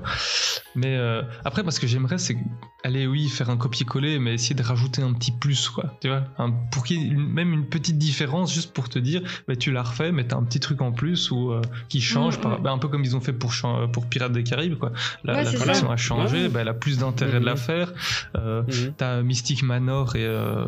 [0.75, 2.37] Mais euh, après, parce que j'aimerais, c'est
[2.85, 5.96] aller oui faire un copier-coller, mais essayer de rajouter un petit plus quoi.
[6.01, 8.99] Tu vois, un- pour qu'il y ait une- même une petite différence, juste pour te
[8.99, 12.01] dire, bah, tu l'as refait, mais t'as un petit truc en plus ou euh, qui
[12.01, 12.62] change, Mm, par- mm.
[12.62, 14.92] bah, un peu comme ils ont fait pour chan- pour Pirates des Caraïbes quoi.
[15.24, 16.48] La, Ouais, la collection a changé, Ouais.
[16.48, 17.58] bah, elle a plus d'intérêt de la Mhm.
[17.58, 17.92] faire.
[18.36, 18.94] Euh, Mhm.
[18.96, 20.64] T'as Mystic Manor et, euh,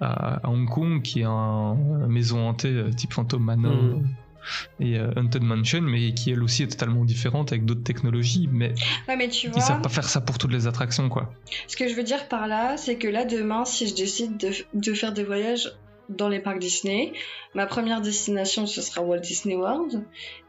[0.00, 3.90] à, à Hong Kong qui est un une maison hantée euh, type Phantom Manor Mhm.
[3.94, 3.98] euh,
[4.78, 8.48] et euh, Haunted Mansion, mais qui elle aussi est totalement différente avec d'autres technologies.
[8.52, 8.74] Mais
[9.08, 11.32] Ouais, mais tu ils savent pas faire ça pour toutes les attractions, quoi.
[11.66, 14.50] ce que je veux dire par là, c'est que là demain, si je décide de,
[14.74, 15.72] de faire des voyages
[16.08, 17.12] dans les parcs Disney,
[17.54, 20.04] ma première destination ce sera Walt Disney World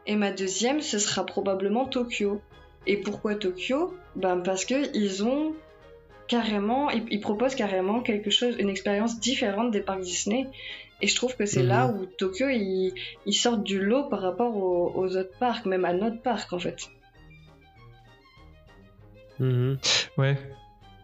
[0.06, 2.40] et ma deuxième ce sera probablement Tokyo.
[2.86, 3.94] Et pourquoi Tokyo?
[4.16, 5.54] Ben parce que ils ont
[6.28, 10.46] carrément, ils, ils proposent carrément quelque chose, une expérience différente des parcs Disney.
[11.00, 11.68] Et je trouve que c'est Mhm.
[11.68, 12.92] là où Tokyo ils,
[13.26, 16.58] ils sortent du lot par rapport aux, aux autres parcs, même à notre parc en
[16.58, 16.88] fait.
[19.38, 19.78] Mhm.
[20.16, 20.36] Ouais.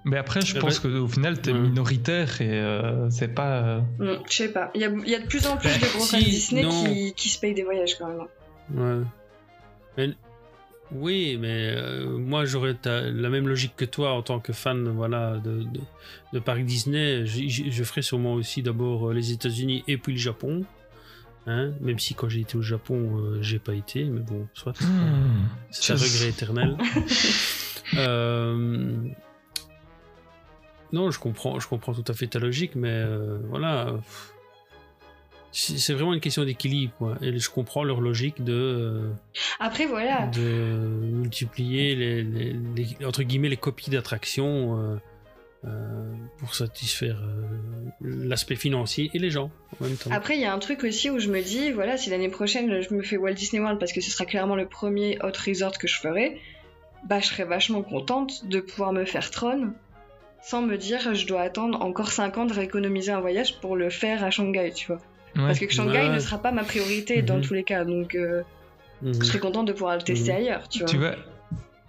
[0.04, 3.62] Mais après, je pense qu'au final, t'es minoritaire et euh, c'est pas.
[3.62, 4.70] euh, Hmm, je sais pas.
[4.74, 6.18] Il y a, il y a de plus en plus Bah, de gros si, fans
[6.18, 8.26] Disney qui, qui se payent des voyages quand même.
[8.74, 9.04] Ouais.
[9.96, 10.14] Mais-
[10.92, 15.38] oui, mais euh, moi j'aurais la même logique que toi en tant que fan voilà,
[15.42, 15.80] de, de,
[16.34, 17.24] de parc Disney.
[17.26, 20.64] Je, ferais sûrement aussi d'abord euh, les États-Unis et puis le Japon.
[21.46, 24.72] Hein, même si quand j'ai été au Japon, euh, j'ai pas été, mais bon, soit.
[24.80, 26.76] hmm, C'est un regret éternel.
[27.98, 28.96] Euh,
[30.92, 33.94] Non, je comprends, je comprends tout à fait ta logique, mais euh, voilà.
[35.56, 37.16] C'est vraiment une question d'équilibre, quoi.
[37.22, 39.10] Et je comprends leur logique de, euh,
[39.60, 44.96] Après voilà, de multiplier les, les- les- entre guillemets les copies d'attractions euh,
[45.64, 47.20] euh, pour satisfaire
[48.00, 50.10] l'aspect financier et les gens en même temps.
[50.10, 52.82] après il y a un truc aussi où je me dis voilà si l'année prochaine
[52.82, 55.78] je me fais Walt Disney World parce que ce sera clairement le premier hot resort
[55.78, 56.38] que je ferai,
[57.08, 59.72] bah je serais vachement contente de pouvoir me faire Tron
[60.46, 63.88] sans me dire je dois attendre encore 5 ans de rééconomiser un voyage pour le
[63.90, 64.96] faire à Shanghai, tu vois.
[65.36, 65.46] ouais.
[65.46, 66.14] Parce que Shanghai Ouais.
[66.14, 67.42] ne sera pas ma priorité dans Mhm.
[67.42, 68.42] tous les cas, donc euh,
[69.02, 69.14] Mhm.
[69.14, 70.38] je serais contente de pouvoir le tester Mhm.
[70.38, 70.88] ailleurs, tu vois.
[70.88, 71.14] Tu vois,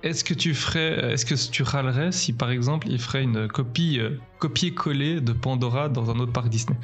[0.03, 3.99] est-ce que tu ferais, est-ce que tu râlerais si par exemple il ferait une copie,
[3.99, 6.77] euh, copier-coller de Pandora dans un autre parc Disney?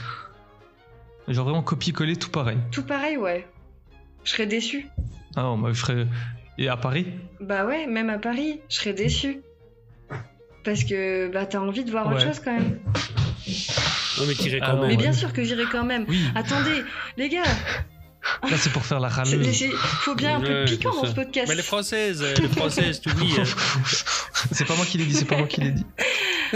[1.28, 2.58] Genre vraiment copier-coller tout pareil.
[2.72, 3.48] Tout pareil, ouais.
[4.24, 4.88] Je serais déçue.
[5.36, 6.06] Ah non, moi je ferais.
[6.58, 7.08] Et à Paris?
[7.40, 9.42] Bah ouais, même à Paris, je serais déçue.
[10.64, 12.80] Parce que bah t'as envie de voir autre chose quand même.
[14.20, 14.88] Non, mais t'irais Ah quand même.
[14.88, 14.98] Mais ouais.
[14.98, 16.06] bien sûr que j'irai quand même.
[16.08, 16.22] Oui.
[16.36, 16.84] Attendez,
[17.18, 17.44] les gars,
[18.44, 19.52] Là, c'est pour faire la râleuse.
[19.52, 21.48] c'est- faut bien un peu de piquant dans ce podcast.
[21.50, 23.34] Mais les françaises, les françaises, tu oublies.
[23.40, 23.44] hein.
[24.52, 25.86] c'est pas moi qui l'ai dit, c'est pas moi qui l'ai dit.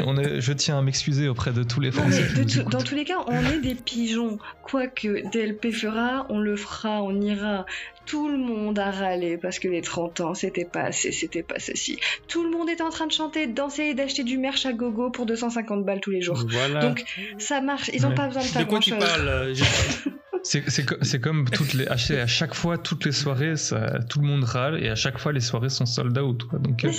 [0.06, 2.46] On est, je tiens à m'excuser auprès de tous les Non, mais Français.
[2.64, 4.38] tout- dans tous les cas, on est des pigeons.
[4.62, 7.66] Quoi que DLP fera, on le fera, on ira.
[8.06, 11.60] Tout le monde a râlé parce que les 30 ans, c'était pas assez, c'était pas
[11.60, 11.98] ceci.
[12.28, 14.74] Tout le monde est en train de chanter, de danser et d'acheter du merch à
[14.74, 16.44] gogo pour 250 balles tous les jours.
[16.50, 16.82] Voilà.
[16.82, 17.04] Donc,
[17.40, 17.90] ça marche.
[17.94, 18.16] Ils ont Ouais.
[18.16, 19.00] pas besoin de de faire quoi grand tu chose.
[19.00, 19.54] parles euh,
[20.44, 23.56] C'est c'est co- c'est comme toutes les, à chaque- à chaque fois, toutes les soirées,
[23.58, 26.44] ça- tout le monde râle et à chaque fois, les soirées sont sold out.
[26.44, 26.60] Quoi.
[26.60, 26.92] Donc, euh,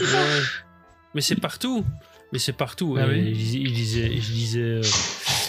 [1.15, 1.85] Mais c'est partout.
[2.33, 2.97] Mais c'est partout.
[2.99, 4.83] Ah oui je, je disais, je disais euh,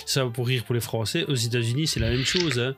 [0.06, 1.26] ça pour rire pour les Français.
[1.28, 2.60] Aux États-Unis, c'est la même chose.
[2.60, 2.76] hein.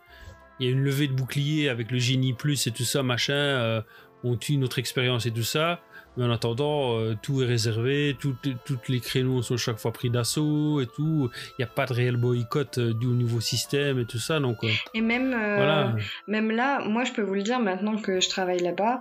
[0.59, 3.33] Il y a une levée de bouclier avec le génie plus et tout ça, machin.
[3.33, 3.81] euh,
[4.23, 5.79] on tue notre expérience et tout ça.
[6.17, 10.81] Mais en attendant, euh, tout est réservé, toutes les créneaux sont chaque fois pris d'assaut
[10.81, 11.29] et tout.
[11.51, 14.39] Il n'y a pas de réel boycott euh, dû au nouveau système et tout ça.
[14.41, 15.95] Donc euh, Et même, euh, voilà.
[16.27, 18.99] même là, moi, je peux vous le dire maintenant que je travaille là-bas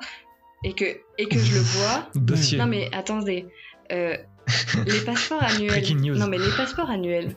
[0.62, 0.84] et que,
[1.18, 2.08] et que je le vois.
[2.14, 2.58] dossier.
[2.58, 3.46] Non mais attendez,
[3.90, 4.16] euh,
[4.86, 5.82] les passeports annuels.
[6.16, 7.34] Non mais les passeports annuels.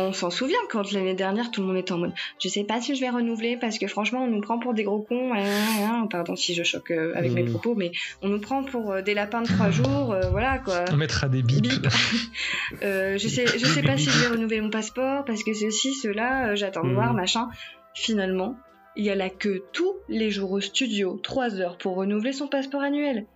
[0.00, 2.80] On s'en souvient quand l'année dernière tout le monde était en mode je sais pas
[2.80, 5.32] si je vais renouveler parce que franchement on nous prend pour des gros cons.
[5.34, 6.06] hein, hein, hein.
[6.08, 7.50] Pardon si je choque euh, avec mes Mm.
[7.50, 7.90] propos mais
[8.22, 10.12] on nous prend pour euh, des lapins de trois jours.
[10.12, 10.84] euh, voilà quoi.
[10.92, 11.62] On mettra des bips.
[11.68, 11.86] Bip.
[12.82, 15.94] Euh, je sais, je sais pas si je vais renouveler mon passeport parce que ceci,
[15.94, 17.48] cela, euh, j'attends de voir, machin.
[17.94, 18.56] Finalement,
[18.94, 22.46] il y a la queue tous les jours au studio, 3 heures pour renouveler son
[22.46, 23.26] passeport annuel.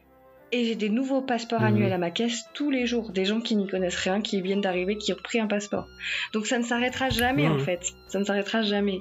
[0.54, 1.66] Et j'ai des nouveaux passeports Mhm.
[1.66, 3.10] annuels à ma caisse tous les jours.
[3.12, 5.88] Des gens qui n'y connaissent rien, qui viennent d'arriver, qui ont pris un passeport.
[6.34, 7.80] Donc ça ne s'arrêtera jamais en fait.
[8.08, 9.00] Ça ne s'arrêtera jamais.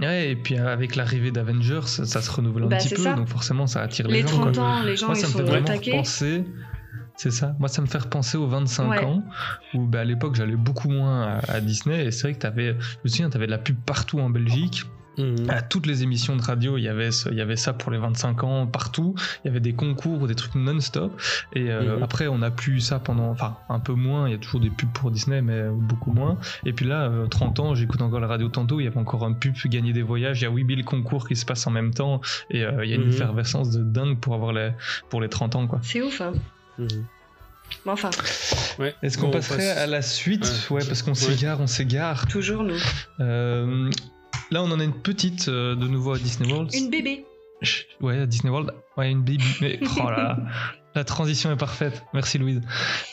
[0.00, 3.12] Ouais, et puis euh, avec l'arrivée d'Avengers, ça, se renouvelle un Bah, petit peu, ça.
[3.12, 4.40] donc forcément ça attire les, Les gens.
[4.40, 4.64] 30 quoi.
[4.64, 5.90] ans, les gens Moi, ils ça me fait vraiment attaqués.
[5.90, 6.44] penser.
[7.18, 7.54] C'est ça.
[7.58, 9.04] Moi, ça me fait repenser aux 25 Ouais.
[9.04, 9.22] ans,
[9.74, 12.04] où bah, à l'époque, j'allais beaucoup moins à, à Disney.
[12.06, 14.28] Et c'est vrai que t'avais, je me souviens, tu avais de la pub partout en
[14.28, 14.82] Belgique.
[15.18, 15.48] Mhm.
[15.48, 17.90] À toutes les émissions de radio, il y avait, ce- il y avait ça pour
[17.90, 19.14] les 25 ans partout.
[19.44, 21.18] Il y avait des concours, des trucs non-stop.
[21.54, 22.02] Et euh, Mhm.
[22.02, 24.28] après, on n'a plus eu ça pendant, enfin, un peu moins.
[24.28, 26.38] Il y a toujours des pubs pour Disney, mais beaucoup moins.
[26.64, 28.80] Et puis là, euh, 30 ans, j'écoute encore la radio tantôt.
[28.80, 30.40] Il y avait encore un pub gagner des voyages.
[30.40, 32.20] Il y a 8000 concours qui se passent en même temps.
[32.50, 33.12] Et euh, il y a une Mhm.
[33.12, 34.70] effervescence de dingue pour avoir les,
[35.08, 35.80] pour les 30 ans, quoi.
[35.82, 36.32] C'est ouf, hein.
[36.78, 36.88] Mhm.
[37.84, 38.10] Mais enfin,
[38.78, 38.94] Ouais.
[39.02, 40.44] Est-ce qu'on on passerait passe- à la suite?
[40.70, 40.76] Ouais.
[40.76, 41.14] Ouais, parce qu'on Ouais.
[41.16, 42.26] s'égare, on s'égare.
[42.28, 42.76] toujours nous.
[43.20, 43.90] Euh,
[44.50, 46.72] là, on en a une petite euh, de nouveau à Disney World.
[46.74, 47.24] Une bébé.
[48.00, 48.72] Ouais, à Disney World.
[48.96, 49.44] Ouais, une baby.
[49.60, 50.38] Mais oh là là,
[50.94, 52.04] la transition est parfaite.
[52.12, 52.60] Merci Louise.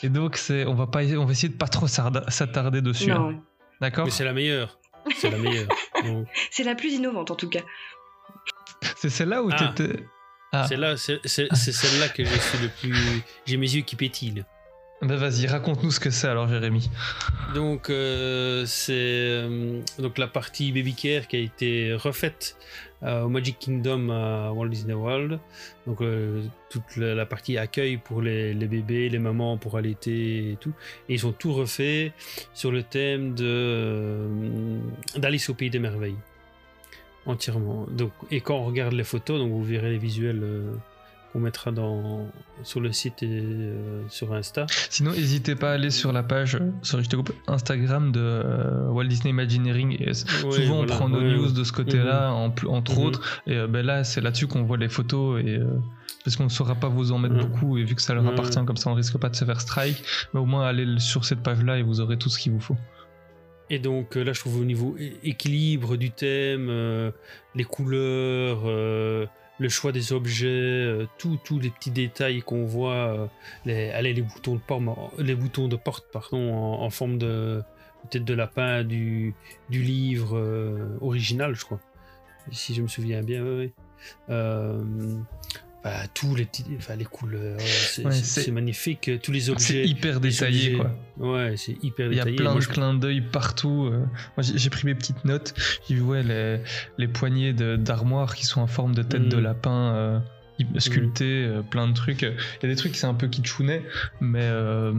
[0.03, 3.11] Et donc, c'est, on va pas, on va essayer de pas trop s'attarder dessus.
[3.11, 3.19] hein.
[3.31, 3.41] Non.
[3.81, 4.77] D'accord Mais c'est la meilleure.
[5.17, 5.67] C'est la meilleure.
[6.51, 7.59] C'est la plus innovante en tout cas.
[8.97, 9.73] C'est celle-là où Ah.
[9.75, 10.05] t'étais.
[10.53, 12.93] Ah, C'est là, c'est c'est- c'est celle-là que je suis le plus.
[13.45, 14.43] J'ai mes yeux qui pétillent.
[15.05, 16.89] Bah vas-y, raconte-nous ce que c'est alors, Jérémy.
[17.53, 22.57] Donc euh, c'est euh, donc la partie Baby Care qui a été refaite
[23.03, 25.39] euh, au Magic Kingdom à Walt Disney World.
[25.87, 25.99] Donc
[26.69, 30.73] toute la, la partie accueil pour les, les bébés, les mamans pour allaiter et tout.
[31.09, 32.13] Et ils ont tout refait
[32.53, 34.27] sur le thème de
[35.15, 36.17] d'Alice au pays des merveilles
[37.25, 37.87] entièrement.
[37.89, 40.43] Donc et quand on regarde les photos, donc vous verrez les visuels.
[41.33, 42.27] Qu'on mettra dans,
[42.61, 44.67] sur le site et euh, sur Insta.
[44.89, 48.87] Sinon, n'hésitez pas à aller sur la page, sorry, je te coupe, Instagram de euh,
[48.89, 49.97] Walt Disney Imagineering.
[49.99, 51.53] Et Ouais, souvent, voilà, on prend nos ouais, news ouais.
[51.53, 53.05] de ce côté-là, en pl- entre Mhm.
[53.05, 53.41] autres.
[53.47, 55.41] Et euh, ben là, c'est là-dessus qu'on voit les photos.
[55.43, 55.59] Et,
[56.23, 57.41] parce qu'on ne saura pas vous en mettre Ouais.
[57.45, 57.77] beaucoup.
[57.77, 60.03] Et vu que ça leur appartient, comme ça, on risque pas de se faire strike.
[60.33, 62.77] Mais au moins, allez sur cette page-là et vous aurez tout ce qu'il vous faut.
[63.69, 66.69] Et donc là, je trouve au niveau équilibre du thème,
[67.55, 68.59] les couleurs,
[69.59, 73.27] le choix des objets, euh, tous les petits détails qu'on voit, euh,
[73.65, 74.55] les, allez, les boutons
[75.67, 77.61] de porte, pardon, en, forme de
[78.09, 79.33] tête de lapin du,
[79.69, 81.79] livre euh, original, je crois,
[82.51, 83.45] si je me souviens bien.
[84.29, 84.83] Euh,
[85.83, 89.65] bah, tous les petits, enfin, les couleurs, c'est Ouais, c'est- magnifique, tous les objets.
[89.65, 90.77] C'est hyper détaillé, objets-
[91.17, 91.33] quoi.
[91.33, 92.35] Ouais, c'est hyper Il y a détaillé.
[92.37, 93.89] plein Moi, de clins d'œil partout.
[93.91, 94.05] euh.
[94.37, 95.53] Moi, j'ai pris mes petites notes.
[95.87, 96.59] J'ai vu ouais, les,
[96.97, 100.19] les poignées de- d'armoire qui sont en forme de tête de lapin euh,
[100.59, 102.21] hy- sculptées, euh, plein de trucs.
[102.21, 103.83] Il y a des trucs, c'est un peu kitschounet,
[104.21, 104.93] mais, euh,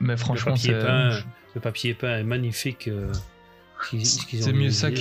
[0.00, 1.20] mais le franchement, papier c'est peint,
[1.54, 2.88] le papier peint est magnifique.
[2.88, 3.12] euh,
[3.92, 4.98] c'est mieux ça que-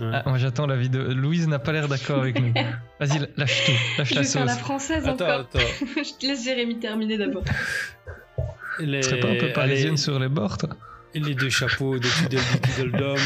[0.00, 0.10] Ouais.
[0.12, 1.12] Ah, moi, j'attends la vidéo.
[1.14, 2.52] Louise n'a pas l'air d'accord avec nous.
[3.00, 5.40] Vas-y, lâche tout, lâche Je la vais faire la française Attends, encore.
[5.40, 5.58] attends.
[5.96, 7.44] je te laisse Jérémy terminer d'abord.
[8.78, 10.70] Les, Tu serais pas un peu parisienne allez, sur les bords, toi
[11.12, 13.16] les deux chapeaux de Tweedledee Tweedledum.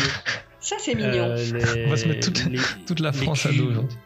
[0.59, 1.11] Ça c'est mignon.
[1.29, 3.97] euh, les- On va se mettre toute- les- toute la France à dos cubes, aujourd'hui.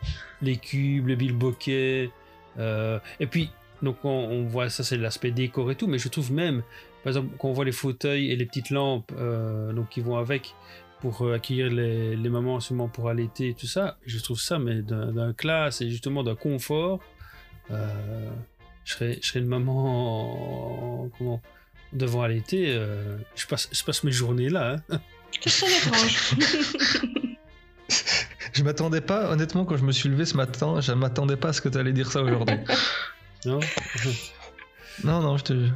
[0.42, 2.10] Les cubes, les bilboquets.
[2.58, 3.50] euh, et puis,
[3.82, 6.62] donc on, on voit ça, c'est l'aspect décor et tout, mais je trouve même,
[7.04, 10.16] par exemple, quand on voit les fauteuils et les petites lampes euh, donc, qui vont
[10.16, 10.54] avec,
[11.00, 13.96] pour euh, accueillir les, les mamans seulement pour allaiter et tout ça.
[14.06, 17.00] Je trouve ça, mais d'un classe et justement d'un confort.
[17.70, 18.30] Euh,
[18.84, 21.40] je, serais, je serais une maman en- comment,
[21.92, 22.66] devant allaiter.
[22.68, 24.76] euh, je, passe, je passe mes journées là.
[24.90, 25.00] hein.
[25.46, 26.34] C'est étrange.
[28.54, 31.52] Je m'attendais pas, honnêtement, quand je me suis levé ce matin, je m'attendais pas à
[31.52, 32.56] ce que tu allais dire ça aujourd'hui.
[33.44, 33.60] Non?
[35.04, 35.72] Non, non, je te jure.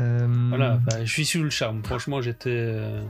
[0.00, 1.84] Euh, Voilà, bah, je suis sous le charme.
[1.84, 3.02] Franchement, j'étais euh,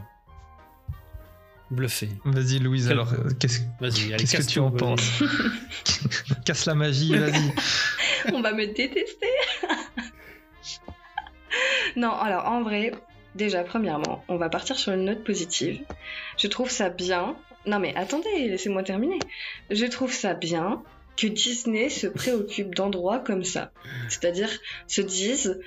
[1.71, 2.09] bluffé.
[2.25, 5.23] Vas-y, Louise, Quel- alors, euh, qu'est-ce Vas-y, allez, qu'est-ce que casse tu en penses
[6.45, 7.53] Casse la magie, vas-y.
[8.35, 9.27] On va me détester.
[11.97, 12.93] non, alors en vrai,
[13.35, 15.81] déjà, premièrement, on va partir sur une note positive.
[16.39, 17.37] Je trouve ça bien.
[17.67, 19.19] Non, mais attendez, laissez-moi terminer.
[19.71, 20.83] Je trouve ça bien
[21.17, 23.73] que Disney se préoccupe d'endroits comme ça.
[24.09, 24.51] C'est-à-dire,
[24.87, 25.61] se disent.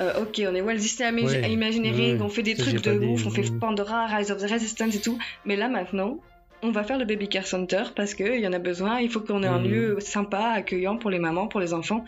[0.00, 3.26] Euh, ok, on est Walt Disney Ima- Ouais, Imagineering, on fait des trucs de ouf,
[3.26, 3.58] on fait mm.
[3.58, 5.18] Pandora, Rise of the Resistance et tout.
[5.44, 6.18] Mais là maintenant,
[6.62, 9.20] on va faire le Baby Care Center parce qu'il y en a besoin, il faut
[9.20, 9.70] qu'on ait un Mhm.
[9.70, 12.04] lieu sympa, accueillant pour les mamans, pour les enfants.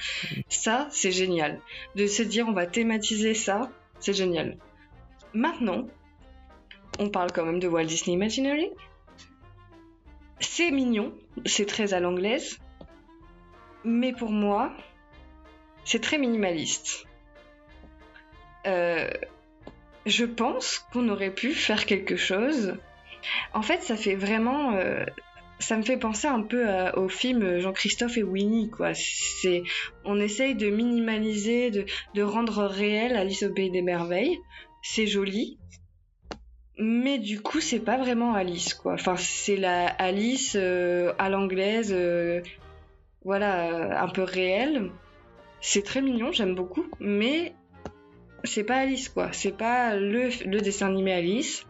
[0.48, 1.60] Ça, c'est génial.
[1.96, 3.70] De se dire on va thématiser ça,
[4.00, 4.56] c'est génial.
[5.34, 5.86] Maintenant,
[7.00, 8.70] on parle quand même de Walt Disney Imagineering.
[10.40, 11.12] C'est mignon,
[11.46, 12.58] c'est très à l'anglaise,
[13.84, 14.72] mais pour moi,
[15.84, 17.06] c'est très minimaliste.
[18.66, 19.08] Euh,
[20.06, 22.76] je pense qu'on aurait pu faire quelque chose.
[23.52, 24.74] En fait, ça fait vraiment.
[24.74, 25.04] euh,
[25.60, 28.92] ça me fait penser un peu au film Jean-Christophe et Winnie, quoi.
[28.92, 29.62] C'est,
[30.04, 34.38] on essaye de minimaliser, de, rendre réel Alice au pays des merveilles.
[34.82, 35.58] C'est joli,
[36.76, 38.94] mais du coup, c'est pas vraiment Alice, quoi.
[38.94, 41.96] Enfin, c'est la Alice euh, à l'anglaise,
[43.24, 44.90] voilà, un peu réelle.
[45.60, 47.54] C'est très mignon, j'aime beaucoup, mais
[48.44, 49.28] c'est pas Alice, quoi.
[49.32, 51.66] C'est pas le, le dessin animé Alice.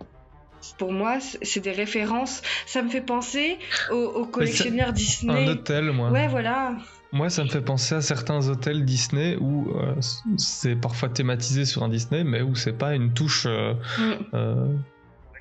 [0.79, 2.41] Pour moi, c'est des références.
[2.67, 3.59] Ça me fait penser
[3.91, 5.49] aux, aux collectionneurs Un Disney.
[5.49, 6.11] hôtel, moi.
[6.11, 6.75] Ouais, voilà.
[7.13, 9.95] Moi, ça me fait penser à certains hôtels Disney où euh,
[10.39, 14.13] c'est parfois thématisé sur un Disney, mais où c'est pas une touche euh, Mm.
[14.35, 14.67] euh,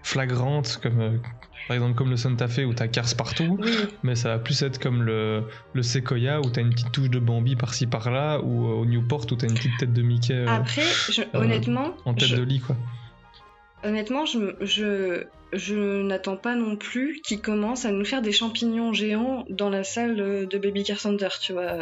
[0.03, 1.17] flagrante, comme euh,
[1.67, 3.71] par exemple comme le Santa Fe où t'as Cars partout, Oui.
[4.03, 7.19] mais ça va plus être comme le, le Sequoia où t'as une petite touche de
[7.19, 10.47] Bambi par-ci par-là, ou euh, au Newport où t'as une petite tête de Mickey euh,
[10.47, 12.75] Après, je- honnêtement, en tête je- de lit, quoi.
[13.83, 18.93] Honnêtement, je, je, je n'attends pas non plus qu'ils commencent à nous faire des champignons
[18.93, 20.15] géants dans la salle
[20.49, 21.75] de Baby Care Center, tu vois.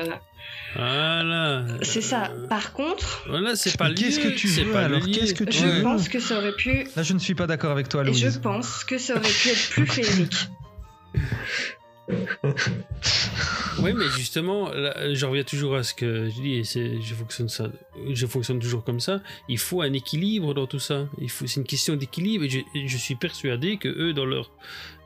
[0.75, 1.65] Voilà.
[1.81, 2.31] C'est ça.
[2.49, 5.01] Par contre, Voilà, c'est pas qu'est-ce que tu veux, alors.
[5.05, 6.87] Qu'est-ce que tu je veux pense que ça aurait pu.
[6.95, 8.39] Là, je ne suis pas d'accord avec toi, Et je Louise.
[8.41, 10.47] pense que ça aurait pu être plus féerique.
[13.79, 18.59] Oui, mais justement, là, je reviens toujours à ce que je dis, et je fonctionne
[18.59, 19.21] toujours comme ça.
[19.47, 21.07] Il faut un équilibre dans tout ça.
[21.19, 24.51] Il faut, c'est une question d'équilibre, et je, je suis persuadé que eux, dans leur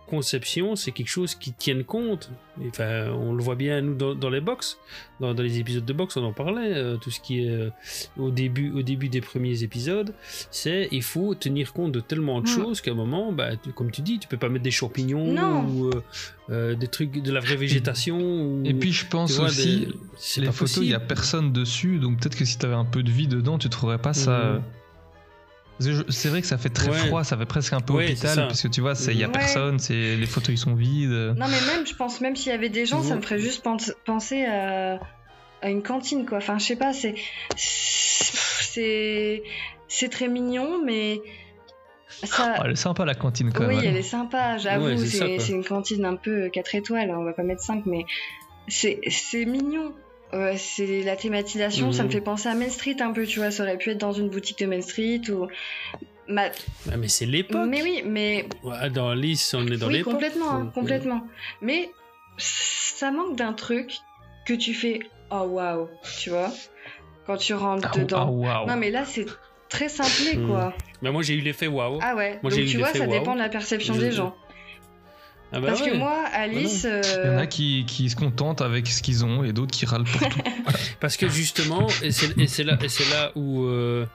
[0.05, 2.29] conception, c'est quelque chose qui tiennent compte.
[2.69, 4.77] Enfin, on le voit bien nous dans, dans les box,
[5.19, 6.73] dans, dans les épisodes de box, on en parlait.
[6.73, 7.69] euh, tout ce qui est euh,
[8.17, 10.13] au début, au début des premiers épisodes,
[10.51, 12.55] c'est il faut tenir compte de tellement de Mm.
[12.55, 15.33] choses qu'à un moment, bah, tu- comme tu dis, tu peux pas mettre des champignons
[15.33, 15.65] Non.
[15.67, 16.01] ou euh,
[16.49, 18.17] euh, des trucs de la vraie végétation.
[18.19, 19.87] ou- Et puis je pense tu vois, aussi,
[20.35, 22.85] des- les pas photos, il y a personne dessus, donc peut-être que si t'avais un
[22.85, 24.53] peu de vie dedans, tu trouverais pas ça.
[24.55, 24.61] Mhm.
[25.79, 26.97] C'est vrai que ça fait très Ouais.
[27.07, 29.23] froid, ça fait presque un peu Ouais, hôpital, parce que tu vois, c'est- il y
[29.23, 29.33] a Ouais.
[29.33, 31.09] personne, c'est les photos ils sont vides.
[31.09, 33.61] Non, mais même, je pense, même s'il y avait des gens, ça me ferait juste
[33.63, 34.99] pen- penser à,
[35.61, 36.37] à une cantine, quoi.
[36.37, 37.15] Enfin, je sais pas, c'est.
[37.57, 39.43] C'est.
[39.87, 41.21] C'est très mignon, mais.
[42.23, 42.55] Ça...
[42.57, 43.77] Oh, elle est sympa la cantine quand oui, même.
[43.79, 43.87] hein.
[43.89, 44.85] elle est sympa, j'avoue.
[44.85, 48.05] Ouais, c'est une cantine un peu 4 étoiles, hein, on va pas mettre 5, mais
[48.67, 49.93] c'est c'est mignon.
[50.57, 52.13] C'est la thématisation, ça me Mhm.
[52.13, 53.51] fait penser à Main Street un peu, tu vois.
[53.51, 55.47] Ça aurait pu être dans une boutique de Main Street ou.
[56.27, 56.49] Ma-
[56.91, 57.67] Ah, mais c'est l'époque.
[57.67, 60.13] Mais oui, mais Ouais, Dans Alice, on est dans oui, l'époque.
[60.13, 61.21] complètement, hein, complètement.
[61.61, 61.89] Mais
[62.37, 63.91] ça manque d'un truc
[64.47, 64.99] que tu fais
[65.31, 65.87] oh waouh,
[66.19, 66.51] tu vois,
[67.27, 68.43] quand tu rentres Ah, dedans.
[68.47, 68.65] ah.
[68.67, 69.25] Non mais là c'est
[69.69, 70.47] très simplé Hmm.
[70.47, 70.73] quoi.
[71.01, 71.99] Mais moi, j'ai eu l'effet waouh.
[72.01, 72.39] Ah ouais.
[72.41, 74.35] Moi, j'ai Donc eu tu vois, ça dépend de la perception Je- des gens.
[75.55, 78.61] Ah bah Parce que moi, Alice, Il y en euh, a qui, qui se contentent
[78.61, 80.39] avec ce qu'ils ont et d'autres qui râlent pour tout.
[80.99, 84.05] Parce que justement, et c'est c'est là, et c'est là où, euh,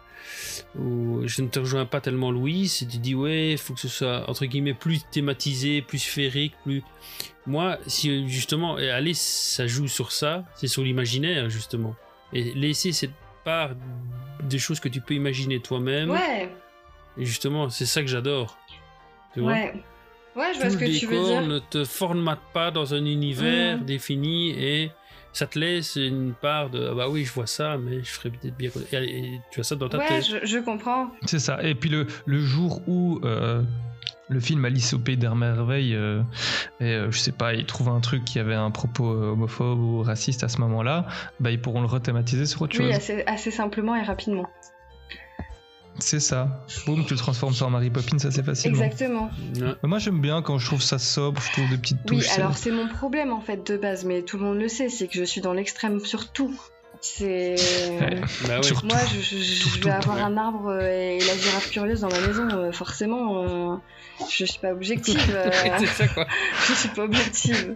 [0.79, 2.71] où je ne te rejoins pas tellement, Louis.
[2.79, 6.83] Tu dis, ouais, il faut que ce soit, entre guillemets, plus thématisé, plus sphérique, plus.
[7.47, 9.23] Moi, si justement, et Alice,
[9.57, 11.97] ça joue sur ça, c'est sur l'imaginaire, justement.
[12.35, 13.15] Et laisser cette
[13.45, 13.71] part
[14.43, 16.11] des choses que tu peux imaginer toi-même.
[16.11, 16.51] ouais,
[17.17, 18.59] Et justement, c'est ça que j'adore.
[19.33, 19.53] Tu vois?
[19.53, 19.75] Ouais,
[20.37, 21.43] ouais, je vois Tout ce que le tu veux décor dire.
[21.49, 23.87] ne te formate pas dans un univers Mhm.
[23.87, 24.91] défini et
[25.33, 28.31] ça te laisse une part de ah bah oui je vois ça mais je ferais
[28.31, 28.97] peut-être bien et,
[29.35, 31.09] et tu as ça dans ta Ouais, tête je, je comprends.
[31.27, 31.63] C'est ça.
[31.63, 33.63] Et puis le, le jour où euh,
[34.29, 36.23] le film Alice au pays des merveilles, euh,
[36.81, 39.79] et euh, je sais pas, ils trouvent un truc qui avait un propos euh, homophobe
[39.81, 41.07] ou raciste à ce moment-là,
[41.41, 42.95] bah ils pourront le rethématiser sur autre Oui, chose.
[42.95, 44.49] assez, assez simplement et rapidement.
[46.01, 46.65] C'est ça.
[46.87, 48.71] Boum, tu le transformes sur Mary Poppins, ça c'est facile.
[48.71, 49.31] Exactement.
[49.57, 49.75] Ouais.
[49.83, 52.27] Moi j'aime bien quand je trouve ça sobre, je trouve des petites Oui, touches.
[52.29, 54.89] c'est- alors c'est mon problème en fait de base, mais tout le monde le sait,
[54.89, 56.59] c'est que je suis dans l'extrême sur tout.
[57.03, 57.55] C'est.
[58.47, 58.71] Bah ouais.
[58.85, 60.23] Moi, je, je- je Tout, vais tout, avoir ouais.
[60.23, 63.73] un arbre euh, et la girafe curieuse dans ma maison, euh, forcément.
[63.73, 63.77] euh,
[64.31, 65.19] je suis pas objective.
[65.35, 66.27] euh, c'est ça quoi.
[66.69, 67.75] je suis pas objective.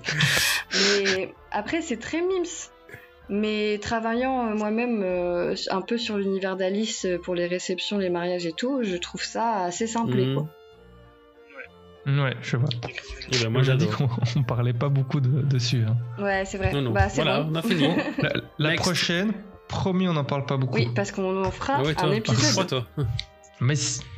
[1.04, 2.44] Mais après, c'est très mims.
[3.30, 8.10] Mais travaillant euh, moi-même euh, un peu sur l'univers d'Alice euh, pour les réceptions, les
[8.10, 10.26] mariages et tout, je trouve ça assez simplé.
[10.26, 10.34] Mhm.
[10.34, 10.48] Quoi.
[12.06, 12.68] Ouais, je vois.
[13.32, 14.08] Et ben, moi On a dit j'adore.
[14.34, 15.84] qu'on on parlait pas beaucoup de- dessus.
[15.88, 15.96] hein.
[16.22, 16.70] Ouais, c'est vrai.
[16.74, 16.90] Non, non.
[16.92, 17.52] Bah, c'est voilà, bon.
[17.52, 17.88] on a fini.
[18.18, 18.84] La, la Next.
[18.84, 19.32] prochaine,
[19.68, 20.74] promis, on n'en parle pas beaucoup.
[20.76, 22.04] oui, parce qu'on en fera Ah ouais, toi.
[22.10, 22.66] un Crois, épisode.
[22.68, 22.86] toi.
[23.60, 23.72] Mais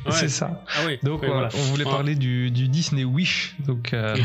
[0.05, 0.11] Ouais.
[0.11, 0.63] c'est ça.
[0.67, 0.99] Ah oui.
[1.03, 1.49] Donc ouais, on, voilà.
[1.53, 1.91] on voulait Ah.
[1.91, 3.55] parler du, du Disney Wish.
[3.65, 4.15] Donc euh,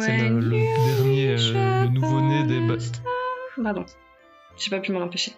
[0.00, 0.50] c'est le, le
[0.96, 2.60] dernier, euh, le nouveau-né des.
[3.62, 3.84] Pardon.
[4.60, 5.32] J'ai pas pu m'en empêcher.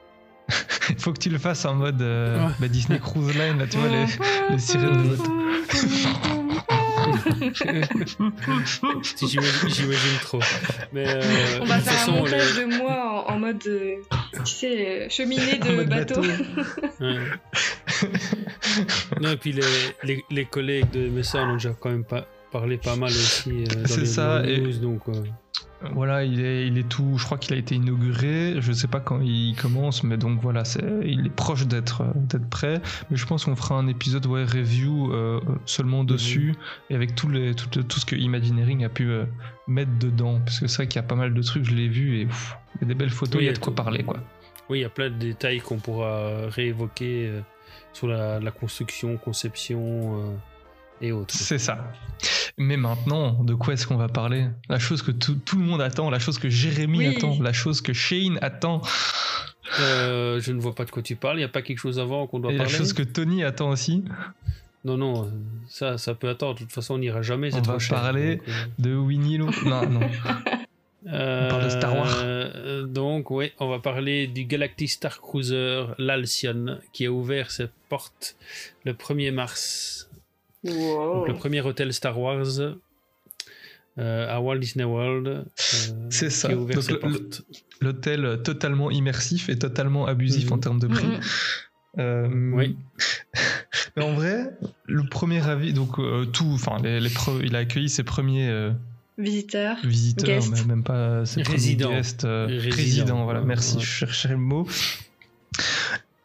[0.91, 2.53] Il faut que tu le fasses en mode euh, Ouais.
[2.59, 4.05] bah, Disney Cruise Line, là, tu vois, les,
[4.51, 5.33] les sirènes de bateau.
[9.03, 10.41] Si j'imagine j'imagine trop.
[10.93, 11.23] Mais euh,
[11.61, 13.95] On va faire un façon, montage les- de moi en, en mode, euh,
[14.45, 16.21] tu sais, cheminée de bateau.
[17.01, 17.19] Ouais.
[19.21, 19.63] non, et puis les,
[20.05, 23.51] les, les collègues de MSA en ont déjà quand même pas parlé pas mal aussi
[23.51, 25.13] euh, dans C'est les, ça, et- news, donc euh,
[25.95, 27.17] Voilà, il est, il est tout.
[27.19, 28.55] Je crois qu'il a été inauguré.
[28.61, 32.49] Je sais pas quand il commence, mais donc voilà, c'est, il est proche d'être, d'être
[32.49, 32.81] prêt.
[33.11, 36.55] Mais je pense qu'on fera un épisode ouais, review euh, seulement dessus
[36.89, 39.25] et avec tout, les, tout, tout ce que Imagineering a pu euh,
[39.67, 40.39] mettre dedans.
[40.45, 42.23] Parce que c'est vrai qu'il y a pas mal de trucs, je l'ai vu et
[42.23, 44.19] il y a des belles photos, Oui, il y a de quoi parler quoi.
[44.69, 47.41] oui, il y a plein de détails qu'on pourra réévoquer euh,
[47.93, 50.39] sur la, la construction, conception
[51.01, 51.35] et autres.
[51.35, 51.93] C'est ça.
[52.59, 54.47] Mais maintenant, de quoi est-ce qu'on va parler?
[54.69, 57.17] La chose que tout, tout le monde attend, la chose que Jérémy Oui.
[57.17, 58.83] attend, la chose que Shane attend,
[59.81, 61.37] Euh, je ne vois pas de quoi tu parles.
[61.37, 62.77] Il n'y a pas quelque chose avant qu'on doit et la parler?
[62.79, 64.05] chose que Tony attend aussi,
[64.85, 65.29] Non, non, euh,
[65.69, 66.55] ça, ça peut attendre.
[66.55, 67.55] De toute façon, on n'ira jamais.
[67.55, 69.51] On va cher, parler donc, euh, de Winnie Lou.
[69.65, 70.01] Non, non.
[71.09, 72.21] Euh, parle de Star Wars.
[72.23, 77.67] euh, donc, oui, on va parler du Galactic Star Cruiser, l'Alcyon, qui a ouvert ses
[77.89, 78.37] portes
[78.85, 80.09] le 1er mars.
[80.65, 81.17] Wow.
[81.21, 82.47] Donc, le premier hôtel Star Wars
[83.99, 85.27] euh, à Walt Disney World.
[85.29, 85.43] euh,
[86.11, 86.49] C'est ça.
[87.81, 90.53] L'hôtel totalement immersif et totalement abusif Mhm.
[90.53, 91.07] en termes de prix.
[91.07, 91.21] Mhm.
[91.99, 92.77] Euh, Oui.
[93.97, 94.51] Mais en vrai,
[94.87, 97.11] le premier avis, donc euh, tout, enfin, les, les
[97.45, 98.71] il a accueilli ses premiers euh,
[99.19, 99.77] Visiteur.
[99.85, 100.51] visiteurs, Guest.
[100.53, 101.87] mais même pas ses Résidents.
[101.89, 102.77] premiers guests, euh, Résidents.
[102.77, 103.83] résidents, voilà, Ouais, merci, ouais.
[103.83, 104.67] je cherchais le mot.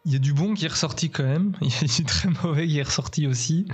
[0.08, 2.30] Il y a du bon qui est ressorti quand même, il y a du très
[2.42, 3.68] mauvais qui est ressorti aussi.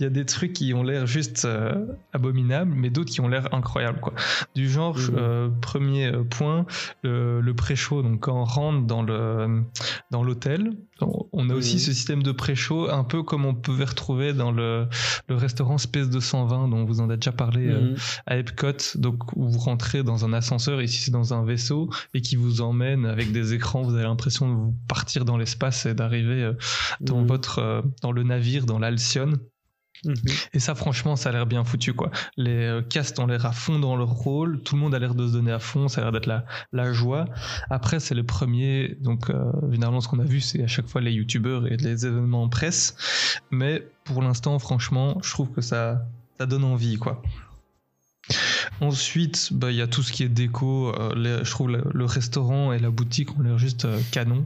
[0.00, 3.28] Il y a des trucs qui ont l'air juste euh, abominables, mais d'autres qui ont
[3.28, 4.00] l'air incroyables.
[4.00, 4.14] Quoi.
[4.54, 5.14] Du genre, Mhm.
[5.18, 6.64] euh, premier euh, point,
[7.02, 8.00] le, le pré-show.
[8.00, 9.62] Donc quand on rentre dans le
[10.10, 10.70] dans l'hôtel,
[11.02, 11.80] on- a aussi Mhm.
[11.80, 14.86] ce système de pré-show, un peu comme on pouvait retrouver dans le,
[15.28, 17.96] le restaurant Space 220 dont vous en avez déjà parlé Mhm.
[18.26, 22.22] à Epcot, donc où vous rentrez dans un ascenseur, ici c'est dans un vaisseau, et
[22.22, 25.94] qui vous emmène avec des écrans, vous avez l'impression de vous partir dans l'espace et
[25.94, 26.52] d'arriver euh,
[27.00, 27.26] dans Mhm.
[27.26, 29.32] votre euh, dans le navire, dans l'Alcyon.
[30.04, 30.14] Mhm.
[30.52, 32.10] Et ça, franchement, ça a l'air bien foutu, quoi.
[32.36, 35.14] Les euh, castes ont l'air à fond dans leur rôle, tout le monde a l'air
[35.14, 37.24] de se donner à fond, ça a l'air d'être la, la joie.
[37.70, 41.00] Après, c'est le premier, donc euh, généralement, ce qu'on a vu, c'est à chaque fois
[41.00, 42.96] les youtubeurs et les événements en presse.
[43.50, 46.04] Mais pour l'instant, franchement, je trouve que ça,
[46.38, 47.22] ça donne envie, quoi.
[48.80, 50.88] Ensuite, bah, il y a tout ce qui est déco.
[50.98, 54.44] euh, les- je trouve le, le restaurant et la boutique ont l'air juste euh, canon.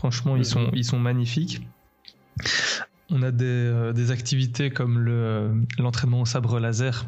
[0.00, 0.44] Franchement, ils, Mhm.
[0.44, 1.60] sont, ils sont magnifiques.
[3.10, 5.48] On a des, euh, des activités comme le, euh,
[5.78, 7.04] l'entraînement au sabre laser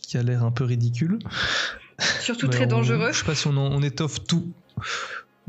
[0.00, 1.18] qui a l'air un peu ridicule.
[2.20, 3.08] Surtout Mais très on- dangereux.
[3.12, 4.52] Je sais pas si on, en- on étoffe tout.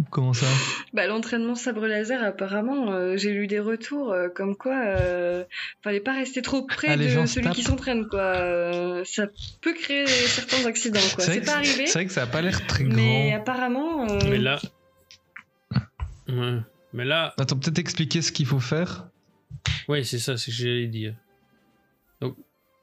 [0.09, 0.47] Comment ça?
[0.93, 5.43] Bah, l'entraînement sabre laser, apparemment, euh, j'ai lu des retours euh, comme quoi euh,
[5.83, 7.53] fallait pas rester trop près Ah, de celui tapent.
[7.55, 8.21] qui s'entraîne, quoi.
[8.21, 9.27] Euh, ça
[9.61, 11.23] peut créer certains accidents, quoi.
[11.23, 13.29] C'est vrai C'est que- pas arrivé, C'est vrai que ça a pas l'air très mais
[13.29, 13.37] grand.
[13.41, 14.09] apparemment.
[14.09, 14.59] euh, Mais là.
[16.29, 16.59] Ouais.
[16.93, 19.07] Mais là, Attends, peut-être expliquer ce qu'il faut faire.
[19.87, 21.15] Oui, c'est ça, c'est ce que j'allais dire.
[22.21, 22.35] Donc,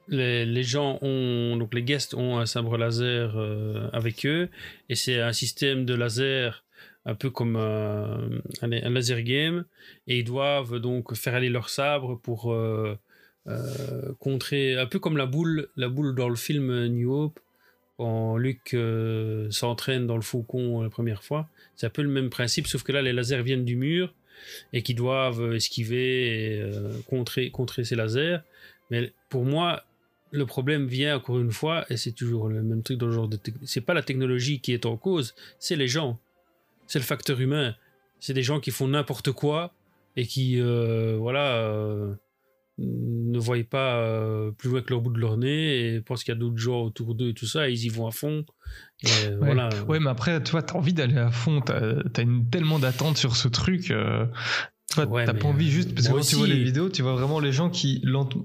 [0.07, 4.49] les, les gens ont, donc les guests ont un sabre laser euh, avec eux,
[4.89, 6.63] et c'est un système de laser
[7.05, 8.29] un peu comme un,
[8.61, 9.65] un- laser game,
[10.07, 12.97] et ils doivent donc faire aller leur sabre pour euh,
[13.47, 17.39] euh, contrer, un peu comme la boule, la boule dans le film New Hope,
[17.97, 21.49] quand Luke euh, s'entraîne dans le faucon la première fois.
[21.75, 24.13] C'est un peu le même principe, sauf que là, les lasers viennent du mur
[24.71, 28.37] et qui doivent esquiver et euh, contrer, contrer ces lasers.
[28.91, 29.83] Mais pour moi,
[30.31, 33.27] le problème vient encore une fois, et c'est toujours le même truc dans le genre
[33.27, 33.39] de.
[33.63, 36.19] C'est pas la technologie qui est en cause, c'est les gens.
[36.85, 37.75] C'est le facteur humain.
[38.19, 39.73] C'est des gens qui font n'importe quoi
[40.15, 42.13] et qui, euh, voilà, euh,
[42.79, 46.33] ne voient pas euh, plus loin que leur bout de leur nez et pensent qu'il
[46.33, 48.45] y a d'autres gens autour d'eux et tout ça, et ils y vont à fond.
[49.03, 49.35] Et Ouais.
[49.39, 49.69] voilà.
[49.87, 51.79] Ouais, mais après, tu vois, t'as envie d'aller à fond, t'as
[52.15, 53.91] as une, tellement d'attentes sur ce truc.
[53.91, 54.25] euh,
[54.95, 57.13] tu Ouais, t'as pas envie juste parce que quand tu vois les vidéos, tu vois
[57.13, 58.01] vraiment les gens qui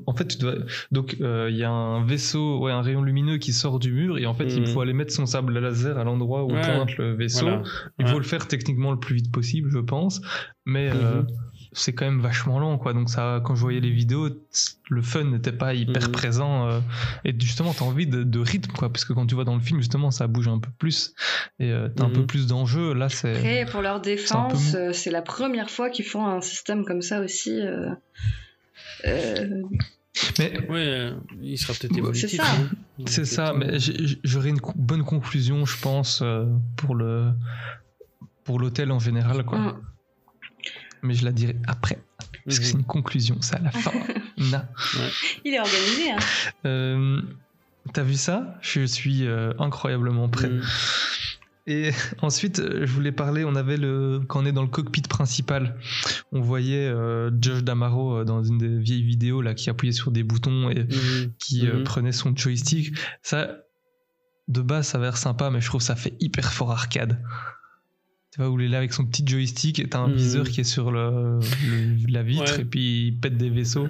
[0.07, 0.57] en fait tu dois
[0.91, 4.19] donc euh, il y a un vaisseau ouais un rayon lumineux qui sort du mur
[4.19, 4.67] et en fait il Mhm.
[4.67, 7.47] faut aller mettre son sable laser à l'endroit où Ouais, pointe le vaisseau.
[7.47, 7.63] voilà.
[8.01, 10.21] Il faut le faire techniquement le plus vite possible, je pense,
[10.67, 11.27] mais euh, Mhm.
[11.73, 12.93] C'est quand même vachement lent quoi.
[12.93, 14.29] Donc ça quand je voyais les vidéos,
[14.91, 16.13] le fun n'était pas hyper Mhm.
[16.13, 16.81] présent euh,
[17.25, 19.61] et justement t'as envie de, de rythme quoi parce que quand tu vois dans le
[19.63, 21.15] film justement ça bouge un peu plus
[21.59, 22.15] et euh, t'as un Mhm.
[22.15, 22.93] peu plus d'enjeu.
[22.95, 26.85] Là c'est Après, pour leur peu défense, c'est la première fois qu'ils font un système
[26.85, 27.59] comme ça aussi.
[27.61, 27.91] euh,
[29.07, 29.63] euh,
[30.39, 32.37] mais Ouais, il sera peut-être C'est évolutif.
[32.41, 32.53] ça.
[32.53, 32.69] hein.
[33.07, 33.79] C'est ça, mais
[34.23, 36.23] j'aurais une bonne conclusion, je pense,
[36.77, 37.33] pour le
[38.45, 39.81] pour l'hôtel en général, quoi.
[41.03, 41.99] Mais je la dirai après,
[42.45, 42.71] parce que Mhm.
[42.71, 43.93] c'est une conclusion, c'est à la fin.
[44.39, 44.69] Na.
[45.45, 46.17] Il est organisé, hein.
[46.67, 47.21] Euh,
[47.93, 48.57] T'as vu ça?
[48.63, 50.49] Je suis euh, incroyablement prêt.
[50.49, 50.63] Mhm.
[51.67, 51.91] Et
[52.23, 55.77] ensuite, euh, je voulais parler, on avait le, quand on est dans le cockpit principal,
[56.31, 60.23] on voyait euh, Josh Damaro dans une des vieilles vidéos là qui appuyait sur des
[60.23, 61.33] boutons et Mhm.
[61.41, 61.83] qui Mhm.
[61.83, 62.97] prenait son joystick.
[63.23, 63.49] Ça,
[64.49, 67.21] de base, ça a l'air sympa, mais je trouve que ça fait hyper fort arcade.
[68.33, 70.15] Tu vois, où il est là avec son petit joystick et t'as un Mhm.
[70.15, 72.63] viseur qui est sur le, le- la vitre Ouais.
[72.63, 73.89] et puis il pète des vaisseaux.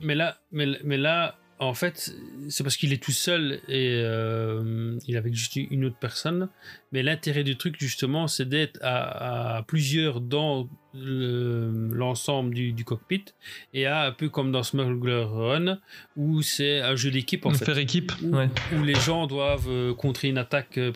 [0.00, 2.12] Mais là, mais, mais là, en fait,
[2.48, 6.48] c'est parce qu'il est tout seul et euh, il est avec juste une autre personne.
[6.92, 12.84] Mais l'intérêt du truc, justement, c'est d'être à, à plusieurs dans le- l'ensemble du, du
[12.84, 13.24] cockpit
[13.72, 15.78] et à un peu comme dans Smuggler Run
[16.16, 17.64] où c'est un jeu d'équipe en fait.
[17.64, 18.48] Faire équipe, où, ouais.
[18.76, 20.92] où les gens doivent euh, contrer une attaque euh,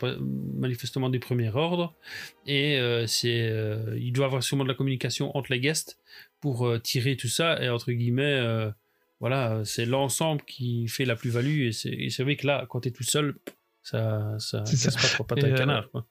[0.56, 1.94] manifestement du premier ordre
[2.46, 5.98] et euh, c'est euh, il doit avoir sûrement de la communication entre les guests
[6.40, 8.40] pour tirer tout ça et entre guillemets
[9.20, 12.66] voilà euh, c'est l'ensemble qui fait la plus-value et c'est et c'est vrai que là
[12.68, 13.36] quand tu es tout seul
[13.82, 14.90] ça ça ça.
[14.90, 16.06] pas trop pattes Et, à un euh, canard quoi.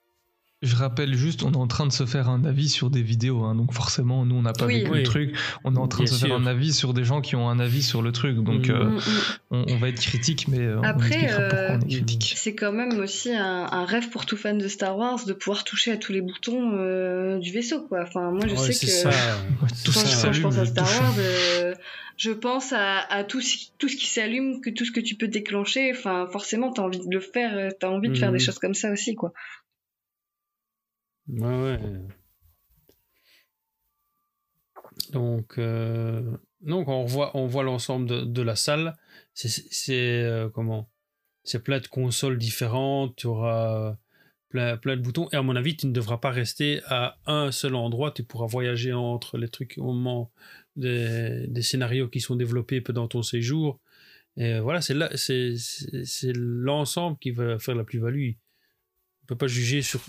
[0.63, 3.43] Je rappelle juste, on est en train de se faire un avis sur des vidéos,
[3.43, 4.79] hein, donc forcément, nous, on n'a pas Oui.
[4.79, 4.97] vécu Oui.
[4.99, 5.35] le truc.
[5.63, 7.47] On est en train Bien de se faire un avis sur des gens qui ont
[7.47, 8.75] un avis sur le truc, donc Mhm.
[8.75, 9.01] euh, Mm, mm.
[9.51, 12.33] on, on va être critique, mais euh, on Après, expliquera pourquoi on est euh, critique.
[12.35, 15.63] C'est quand même aussi un, un rêve pour tout fan de Star Wars de pouvoir
[15.63, 18.01] toucher à tous les boutons euh, du vaisseau, quoi.
[18.01, 19.11] Enfin, moi, je Ouais, sais que ça
[19.85, 20.85] tout quand, ça je- quand je s'allume, pense à je Star.
[21.01, 21.75] Wars, euh,
[22.17, 25.13] je pense à, à tout, ce, tout ce qui s'allume, que tout ce que tu
[25.13, 25.91] peux déclencher.
[25.95, 28.73] Enfin, forcément, t'as envie de le faire, euh, t'as envie de faire des choses comme
[28.73, 29.33] ça aussi, quoi.
[31.27, 31.79] Ouais.
[35.11, 38.95] Donc, euh, donc on voit, on voit l'ensemble de, de la salle.
[39.33, 40.89] C'est, euh, comment?
[41.43, 43.15] C'est plein de consoles différentes.
[43.15, 43.97] Tu auras
[44.49, 45.29] plein, plein de boutons.
[45.31, 48.11] Et à mon avis, tu ne devras pas rester à un seul endroit.
[48.11, 50.31] Tu pourras voyager entre les trucs au moment
[50.75, 53.79] des, des scénarios qui sont développés pendant ton séjour.
[54.37, 54.93] Et euh, voilà, c'est,
[56.35, 58.31] l'ensemble qui va faire la plus-value.
[59.23, 59.99] On peut pas juger sur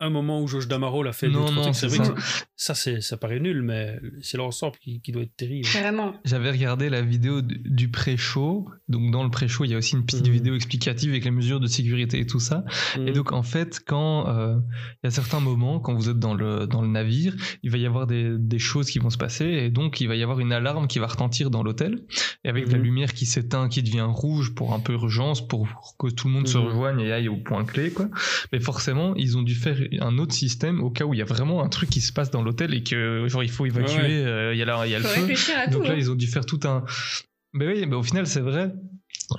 [0.00, 1.28] un moment où Josh Damaro l'a fait.
[1.28, 2.12] Non, non, c'est vrai ça.
[2.12, 2.20] que
[2.56, 5.66] ça, c'est, ça paraît nul, mais c'est l'ensemble qui, qui doit être terrible.
[5.70, 6.14] Carrément.
[6.24, 8.68] J'avais regardé la vidéo du- pré-show.
[8.88, 10.32] Donc, dans le pré-show, il y a aussi une petite Mhm.
[10.32, 12.64] vidéo explicative avec les mesures de sécurité et tout ça.
[12.96, 13.12] Et Mhm.
[13.12, 14.56] donc, en fait, quand euh,
[15.02, 17.78] il y a certains moments, quand vous êtes dans le, dans le navire, il va
[17.78, 19.44] y avoir des, des choses qui vont se passer.
[19.46, 22.00] Et donc, il va y avoir une alarme qui va retentir dans l'hôtel.
[22.44, 22.84] Et avec la Mhm.
[22.84, 26.48] lumière qui s'éteint, qui devient rouge pour un peu urgence, pour que tout le monde
[26.48, 28.08] se rejoigne et aille au point clé, quoi.
[28.52, 31.26] Mais forcément, ils ont dû faire un autre système au cas où il y a
[31.26, 34.02] vraiment un truc qui se passe dans l'hôtel et que, genre, il faut évacuer, Ouais,
[34.02, 34.24] ouais.
[34.24, 35.26] euh, il y a, la- il y a le feu.
[35.70, 35.88] Donc tout.
[35.88, 35.96] là, hein.
[35.98, 36.84] ils ont dû faire tout un.
[37.52, 38.72] Mais oui, mais au final, c'est vrai.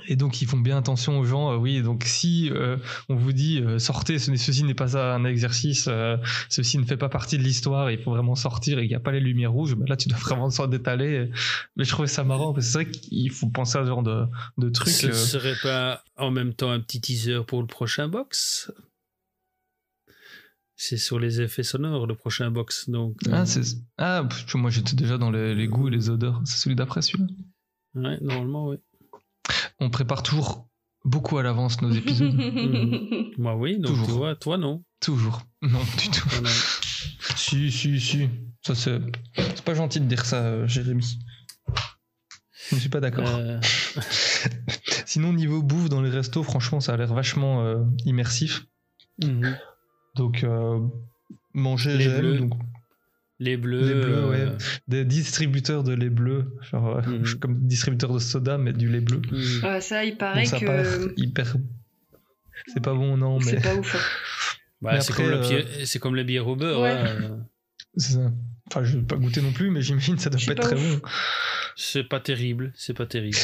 [0.08, 1.52] Et donc, ils font bien attention aux gens.
[1.52, 2.76] euh, oui, donc si euh,
[3.10, 6.16] on vous dit euh, sortez, ce n'est- ceci n'est pas un exercice, euh,
[6.48, 9.00] ceci ne fait pas partie de l'histoire, il faut vraiment sortir et qu'il n'y a
[9.00, 11.30] pas les lumières rouges, bah là, tu dois vraiment s'en détaler.
[11.76, 14.02] Mais je trouvais ça marrant parce que c'est vrai qu'il faut penser à ce genre
[14.02, 14.24] de,
[14.58, 14.92] de trucs.
[14.92, 18.70] Ce euh, serait pas en même temps un petit teaser pour le prochain box?
[20.84, 22.88] C'est sur les effets sonores, le prochain box.
[22.90, 26.10] Donc, euh, Ah, c'est- ah, pff, moi j'étais déjà dans les, les goûts et les
[26.10, 26.40] odeurs.
[26.44, 27.28] C'est celui d'après celui-là?
[27.94, 28.78] ouais, normalement, oui.
[29.78, 30.68] On prépare toujours
[31.04, 32.34] beaucoup à l'avance nos épisodes.
[33.38, 34.06] Moi, oui, donc Toujours.
[34.06, 34.82] tu vois, toi, non.
[34.98, 35.42] toujours.
[35.62, 36.28] Non, du tout.
[36.30, 36.50] Voilà.
[37.36, 38.28] Si, si, si.
[38.66, 38.98] Ça, c'est...
[39.36, 41.18] c'est pas gentil de dire ça, euh, Jérémy.
[42.70, 43.28] Je ne suis pas d'accord.
[43.28, 43.60] Euh,
[45.06, 48.66] Sinon, niveau bouffe dans les restos, franchement, ça a l'air vachement euh, immersif.
[49.22, 49.56] mhm.
[50.16, 50.78] Donc, euh,
[51.54, 52.38] manger, Les bleus.
[52.38, 52.52] Donc...
[53.38, 53.80] Les bleus.
[53.80, 54.40] Les bleus, ouais.
[54.40, 54.58] euh,
[54.88, 57.34] Des distributeurs de lait bleu, genre euh, Mhm.
[57.40, 59.18] comme distributeur de soda, mais du lait bleu.
[59.30, 59.64] hmm.
[59.64, 61.56] Ouais, ça, il paraît Donc ça a que hyper.
[62.68, 63.44] C'est pas bon, non, mais.
[63.44, 63.94] c'est pas ouf.
[63.96, 63.98] hein.
[64.80, 66.80] Bah, c'est après, comme, euh, bière- c'est comme la bière au beurre.
[66.82, 66.90] Ouais.
[66.90, 67.46] hein,
[67.96, 68.32] C'est ça.
[68.68, 70.68] Enfin, je vais pas goûter non plus, mais j'imagine que ça doit pas être pas
[70.68, 71.00] très ouf.
[71.00, 71.08] bon.
[71.76, 72.72] C'est pas terrible.
[72.76, 73.36] C'est pas terrible.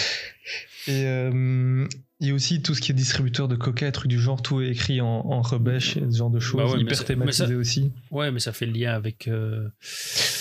[0.86, 1.86] Et euh,
[2.20, 4.60] il y a aussi tout ce qui est distributeur de coca, trucs du genre, tout
[4.60, 7.54] est écrit en, en rebêche et ce genre de choses, Bah ouais, hyper thématisé ça-
[7.54, 7.92] aussi.
[8.10, 9.28] Ouais, mais ça fait le lien avec.
[9.28, 9.68] euh,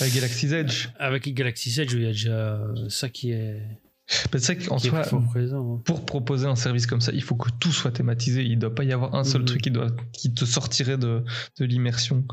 [0.02, 0.88] Avec Galaxy's Edge.
[1.00, 2.60] Avec Galaxy Edge, il y a déjà
[2.90, 3.62] ça qui est,
[4.34, 5.76] Mais c'est qu'en soi, présent.
[5.80, 5.82] hein.
[5.84, 8.42] pour proposer un service comme ça, il faut que tout soit thématisé.
[8.42, 9.48] Il doit pas y avoir un seul Mhm.
[9.48, 11.24] truc qui, doit, qui te sortirait de,
[11.60, 12.24] de l'immersion.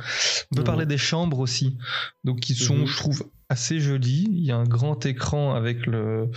[0.53, 0.67] On peut Mhm.
[0.67, 1.77] parler des chambres aussi,
[2.23, 2.87] donc qui sont, Mhm.
[2.87, 4.29] je trouve, assez jolies.
[4.31, 6.31] Il y a un grand écran avec le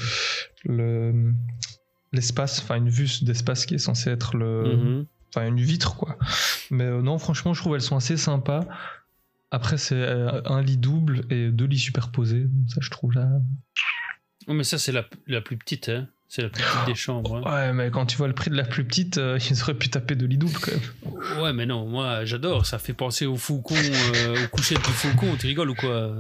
[0.66, 1.34] le-
[2.14, 5.06] l'espace, enfin une vue d'espace qui est censé être le, Mhm.
[5.30, 6.18] enfin une vitre quoi.
[6.72, 8.62] Mais euh, non, franchement, je trouve elles sont assez sympas.
[9.52, 12.48] Après, c'est euh, un lit double et deux lits superposés.
[12.68, 13.30] Ça, je trouve là.
[14.48, 15.88] Oh, mais ça, c'est la, la plus petite.
[15.90, 16.08] Hein.
[16.30, 17.38] C'est la plus petite des chambres.
[17.46, 17.54] hein.
[17.54, 19.88] Ouais, mais quand tu vois le prix de la plus petite, euh, ils auraient pu
[19.90, 21.42] taper de lit double quand même.
[21.42, 22.66] Ouais, mais non, moi, j'adore.
[22.66, 25.36] Ça fait penser au faucon, euh, aux couchettes du faucon.
[25.40, 26.16] Tu rigoles ou quoi?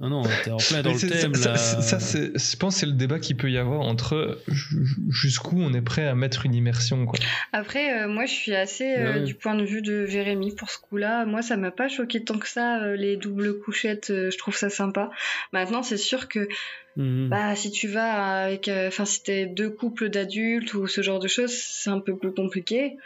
[0.00, 1.34] Non, non, t'es en plein dans le thème.
[1.36, 1.56] ça, là.
[1.56, 4.84] ça, ça, c'est- je pense que c'est le débat qu'il peut y avoir entre ju-
[5.10, 7.06] jusqu'où on est prêt à mettre une immersion.
[7.06, 7.20] Quoi.
[7.52, 9.20] Après, euh, moi, je suis assez euh, Ouais.
[9.22, 11.24] du point de vue de Jérémy pour ce coup-là.
[11.24, 14.10] Moi, ça m'a pas choqué tant que ça, euh, les doubles couchettes.
[14.10, 15.10] euh, je trouve ça sympa.
[15.52, 16.48] Maintenant, c'est sûr que
[16.96, 17.28] Mhm.
[17.28, 18.66] bah, si tu vas avec.
[18.68, 22.16] euh, Enfin, si t'es deux couples d'adultes ou ce genre de choses, c'est un peu
[22.16, 22.96] plus compliqué.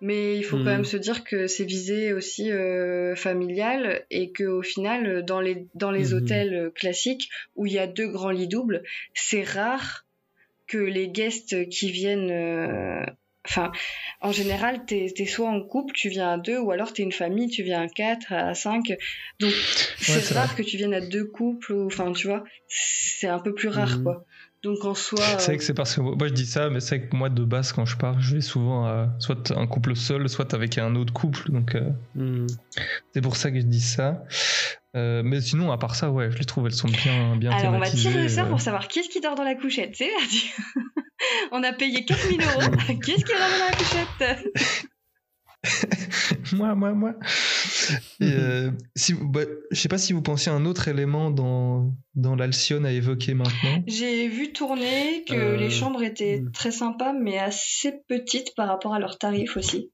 [0.00, 4.44] Mais il faut quand même se dire que c'est visé aussi euh, familial et que
[4.44, 6.18] au final, dans les, dans les Mhm.
[6.18, 8.82] hôtels classiques où il y a deux grands lits doubles,
[9.14, 10.04] c'est rare
[10.66, 12.30] que les guests qui viennent.
[12.30, 13.04] euh,
[13.46, 13.72] Enfin,
[14.22, 17.12] en général, t'es es soit en couple, tu viens à deux, ou alors t'es une
[17.12, 18.94] famille, tu viens à quatre, à cinq.
[19.38, 19.52] Donc,
[20.00, 20.56] c'est rare vrai.
[20.56, 23.98] que tu viennes à deux couples, ou enfin, tu vois, c'est un peu plus rare,
[23.98, 24.02] Mhm.
[24.02, 24.24] quoi.
[24.64, 25.20] Donc, en soi.
[25.38, 27.14] C'est vrai euh, que c'est parce que moi je dis ça, mais c'est vrai que
[27.16, 30.54] moi de base quand je pars, je vais souvent à soit un couple seul, soit
[30.54, 31.52] avec un autre couple.
[31.52, 32.46] Donc euh, Mhm.
[33.12, 34.24] c'est pour ça que je dis ça.
[34.96, 37.74] Euh, mais sinon, à part ça, ouais, je les trouve, elles sont bien, bien Alors,
[37.74, 39.94] on va tirer le sort pour savoir qui est-ce qui dort dans la couchette.
[39.96, 40.10] C'est
[41.52, 42.76] on a payé 4000 euros.
[43.04, 44.88] qui est-ce qui dort dans la couchette?
[46.52, 47.14] moi, moi, moi.
[48.20, 49.40] Et, euh, si, bah,
[49.70, 53.34] je sais pas si vous pensiez à un autre élément dans, dans l'Alcyone à évoquer
[53.34, 53.82] maintenant.
[53.86, 56.52] J'ai vu tourner que Euh, les chambres étaient hmm.
[56.52, 59.90] très sympas, mais assez petites par rapport à leurs tarifs aussi.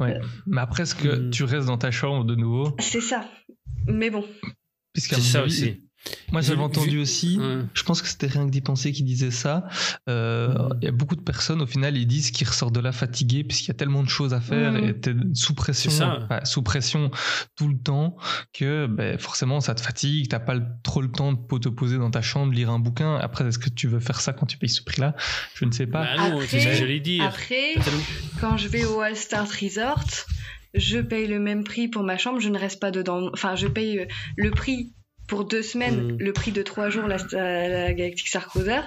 [0.00, 0.18] Ouais.
[0.46, 1.30] Mais après, est-ce que Mhm.
[1.30, 2.74] tu restes dans ta chambre de nouveau?
[2.80, 3.28] C'est ça.
[3.86, 4.24] Mais bon.
[4.92, 5.82] Puisqu'à C'est mon ça avis, aussi.
[6.32, 7.58] Moi, j'avais entendu aussi, Ouais.
[7.74, 9.64] je pense que c'était rien que d'y penser qui disait ça.
[10.08, 10.78] Euh, Mhm.
[10.80, 13.44] Il y a beaucoup de personnes, au final, ils disent qu'ils ressortent de là fatigués
[13.44, 14.84] puisqu'il y a tellement de choses à faire Mhm.
[14.88, 16.18] et t'es sous pression, C'est ça.
[16.24, 17.10] enfin, sous pression
[17.56, 18.16] tout le temps
[18.52, 22.10] que ben, forcément ça te fatigue, t'as pas trop le temps de te poser dans
[22.10, 23.16] ta chambre, lire un bouquin.
[23.16, 25.14] Après, est-ce que tu veux faire ça quand tu payes ce prix-là?
[25.54, 26.16] Je ne sais pas.
[26.16, 27.24] Bah non, c'est ce que Après- dire.
[27.24, 27.74] Après,
[28.40, 30.04] quand je vais au All Star Resort,
[30.74, 33.30] je paye le même prix pour ma chambre, je ne reste pas dedans.
[33.34, 34.92] Enfin, je paye le prix
[35.32, 36.16] pour deux semaines, Mm.
[36.18, 38.80] le prix de trois jours la, la, la Galactic Star Cruiser,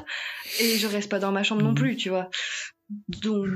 [0.62, 1.76] et je reste pas dans ma chambre non Mm.
[1.76, 2.30] plus, tu vois.
[3.24, 3.48] Donc,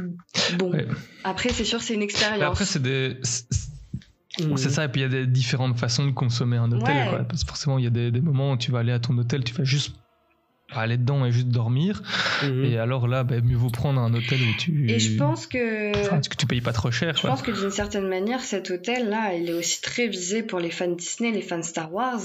[0.57, 0.71] bon.
[0.71, 0.87] Ouais.
[1.23, 2.41] Après, c'est sûr, c'est une Mais expérience.
[2.43, 3.17] après, c'est des.
[3.21, 3.45] c'est-
[4.39, 4.57] Mhm.
[4.57, 6.95] C'est ça, et puis il y a des différentes façons de consommer un hôtel.
[6.95, 7.09] Ouais.
[7.09, 7.19] quoi.
[7.25, 9.17] Parce que forcément, il y a des, des moments où tu vas aller à ton
[9.17, 9.95] hôtel, tu vas juste
[10.73, 12.01] aller dedans et juste dormir.
[12.43, 12.65] Mhm.
[12.65, 14.89] Et alors là, ben, mieux vaut prendre un hôtel où tu.
[14.89, 15.97] Et je pense que.
[16.01, 17.15] Enfin, que tu payes pas trop cher.
[17.15, 17.31] Je quoi.
[17.31, 20.87] pense que d'une certaine manière, cet hôtel-là, il est aussi très visé pour les fans
[20.91, 22.21] Disney, les fans Star Wars.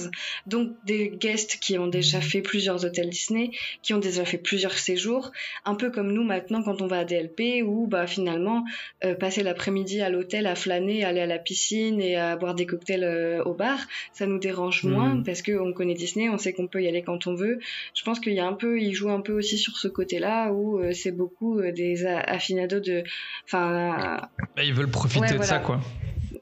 [0.47, 3.51] Donc des guests qui ont déjà fait plusieurs hôtels Disney,
[3.83, 5.33] qui ont déjà fait plusieurs séjours,
[5.65, 8.65] un peu comme nous maintenant quand on va à DLP, où bah finalement
[9.05, 12.67] euh, passer l'après-midi à l'hôtel, à flâner, aller à la piscine et à boire des
[12.67, 13.79] cocktails euh, au bar,
[14.13, 14.91] ça nous dérange Mhm.
[14.93, 17.59] moins parce qu'on connaît Disney, on sait qu'on peut y aller quand on veut.
[17.95, 20.53] Je pense qu'il y a un peu, il joue un peu aussi sur ce côté-là
[20.53, 23.03] où euh, c'est beaucoup euh, des a- aficionados de,
[23.47, 24.21] enfin
[24.57, 25.81] Bah, ils veulent profiter Ouais, de ça, quoi.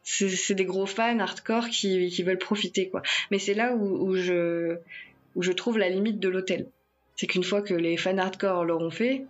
[0.03, 3.03] c'est c'est des gros fans hardcore qui, qui veulent profiter quoi.
[3.31, 4.77] Mais c'est là où, où je
[5.35, 6.67] où je trouve la limite de l'hôtel.
[7.17, 9.25] C'est qu'une fois que les fans hardcore l'auront fait,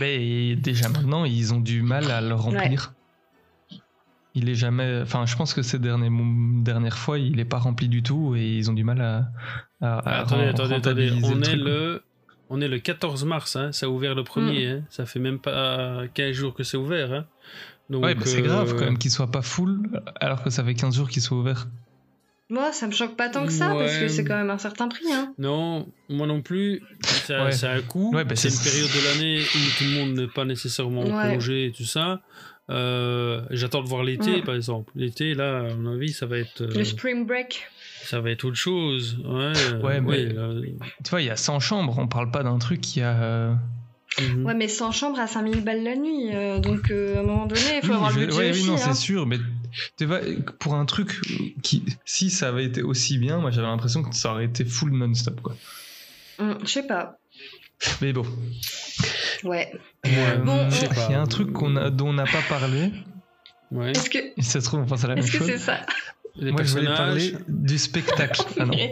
[0.00, 2.94] Mais déjà maintenant, ils ont du mal à le remplir.
[4.34, 5.00] Il est jamais.
[5.02, 6.08] Enfin, je pense que ces derniers,
[6.62, 9.28] dernières fois, il est pas rempli du tout et ils ont du mal à.
[9.80, 11.10] à- à attendez, attendez, attendez.
[11.10, 12.02] rentabiliser On le est le,
[12.48, 13.72] on est le 14 mars, hein.
[13.72, 14.68] ça a ouvert le premier.
[14.68, 14.76] Mm.
[14.78, 14.82] Hein.
[14.88, 17.12] Ça fait même pas 15 jours que c'est ouvert.
[17.12, 17.26] Hein.
[17.90, 20.64] Donc, Ouais, bah, c'est euh, grave quand même qu'il soit pas full alors que ça
[20.64, 21.66] fait 15 jours qu'il soit ouvert.
[22.48, 24.88] moi ça me choque pas tant que ça parce que c'est quand même un certain
[24.88, 25.12] prix.
[25.12, 25.34] Hein.
[25.38, 26.82] Non, moi non plus.
[27.28, 27.64] Ouais.
[27.64, 28.12] a un coût.
[28.14, 31.02] Ouais, bah, c'est c'est- une période de l'année où tout le monde n'est pas nécessairement
[31.02, 31.34] en Ouais.
[31.34, 32.22] congé et tout ça.
[32.70, 34.44] Euh, J'attends de voir l'été, Mm.
[34.44, 34.92] par exemple.
[34.94, 37.62] L'été, là, à mon avis, ça va être, euh, Le spring break.
[38.04, 39.18] ça va être autre chose.
[39.24, 39.52] Ouais,
[39.82, 40.48] Ouais, mais- là,
[41.04, 43.20] Tu vois, il y a 100 chambres, on parle pas d'un truc qui a.
[43.22, 43.54] euh.
[44.44, 46.30] Ouais, mais sans chambre à 5000 balles la nuit.
[46.34, 48.50] euh, donc, euh, à un moment donné, il faut Oui, avoir je- le budget ouais,
[48.50, 48.60] aussi.
[48.62, 48.78] oui, non, hein.
[48.78, 49.38] c'est sûr, mais
[49.96, 50.20] tu vois,
[50.60, 51.18] pour un truc
[51.62, 54.92] qui, si ça avait été aussi bien, moi j'avais l'impression que ça aurait été full
[54.92, 55.56] non-stop, quoi.
[56.38, 57.18] Hum, Je sais pas.
[58.02, 58.24] Mais bon.
[59.44, 59.72] Ouais.
[60.06, 60.68] Euh, Bon.
[61.08, 62.90] Il y a un truc qu'on a, dont on n'a pas parlé,
[63.70, 63.92] Ouais.
[63.92, 65.46] Est-ce que ça se trouve, on pense à la même est-ce que chose.
[65.46, 65.80] c'est ça
[66.36, 68.42] Les Moi, je voulais parler du spectacle.
[68.60, 68.76] Ah non.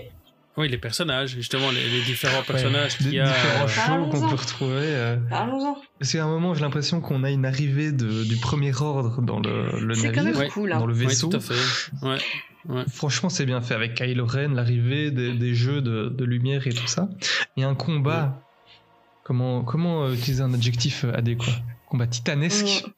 [0.56, 3.24] Oui, les personnages, justement, les, les différents personnages Ouais, qu'il y a.
[3.26, 4.74] différents euh, shows qu'on peut retrouver.
[4.82, 5.76] euh, Parlons-en.
[5.98, 9.38] Parce qu'à un moment, j'ai l'impression qu'on a une arrivée de- du premier ordre dans
[9.38, 10.48] le, le quand navire, même Ouais.
[10.48, 10.72] cool.
[10.72, 10.78] hein.
[10.80, 11.28] dans le ouais, vaisseau.
[11.28, 11.54] tout à fait.
[12.02, 12.18] Ouais.
[12.68, 12.82] Ouais.
[12.92, 16.72] Franchement, c'est bien fait avec Kylo Ren, l'arrivée des, des jeux de, de lumière et
[16.72, 17.08] tout ça.
[17.56, 18.42] Et un combat.
[19.30, 21.52] Comment, comment euh, utiliser un adjectif euh, adéquat?
[21.86, 22.90] Combat titanesque, Mm.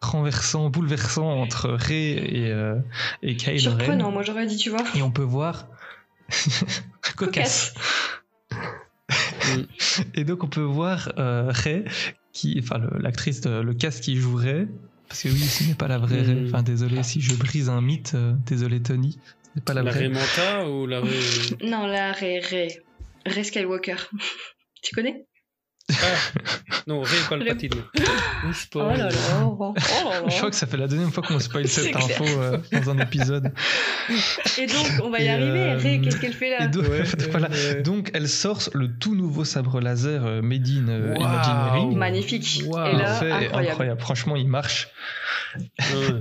[0.00, 2.76] renversant, bouleversant entre Rey et, euh,
[3.22, 4.12] et Kylo Surprenant, Ren.
[4.12, 4.82] moi j'aurais dit, tu vois.
[4.94, 5.66] Et on peut voir.
[7.16, 7.74] Cocasse.
[10.14, 11.84] Et donc on peut voir euh, Rey,
[12.32, 14.68] qui, enfin le- l'actrice, de- le cast qui jouerait,
[15.08, 16.34] parce que oui, ce n'est pas la vraie Rey.
[16.36, 16.46] Mm.
[16.48, 19.90] Enfin désolé si je brise un mythe, euh, désolé Tony, ce n'est pas la, La
[19.90, 20.00] vraie.
[20.06, 22.80] Raymanta ou la Ray- Non, là, Ray, Ray.
[23.26, 23.96] Ray Skywalker.
[24.82, 25.26] tu connais?
[25.88, 25.94] Ah,
[26.88, 27.70] non, Ray Palpatine.
[27.74, 28.00] Ou
[28.48, 28.98] Oh spoil.
[28.98, 29.44] là là.
[29.44, 30.22] Oh là là.
[30.28, 32.04] Je crois que ça fait la deuxième fois qu'on spoil cette clair.
[32.04, 33.52] info euh, dans un épisode.
[34.58, 35.60] Et donc, on va y Et, arriver.
[35.60, 37.48] euh, Ray, qu'est-ce qu'elle fait là Et donc, Ouais, voilà.
[37.48, 37.82] ouais.
[37.82, 41.20] donc elle sort le tout nouveau sabre laser euh, Made in euh, Waouh.
[41.22, 41.96] Imagineering.
[41.96, 42.62] Magnifique.
[42.66, 42.86] Waouh.
[42.88, 44.00] Et là, et incroyable.
[44.00, 44.88] Franchement, il marche.
[45.56, 45.64] Ouais.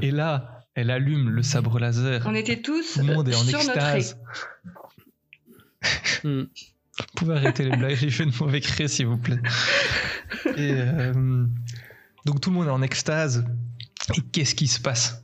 [0.03, 2.21] Et là, elle allume le sabre laser.
[2.25, 4.17] On était tous Tout le monde est en sur notre extase.
[6.23, 6.43] Hmm.
[6.97, 9.39] Vous pouvez arrêter les blagues, les jeux de mauvais cré, s'il vous plaît.
[10.57, 11.45] Et euh,
[12.25, 13.45] donc tout le monde est en extase.
[14.17, 15.23] Et qu'est-ce qui se passe?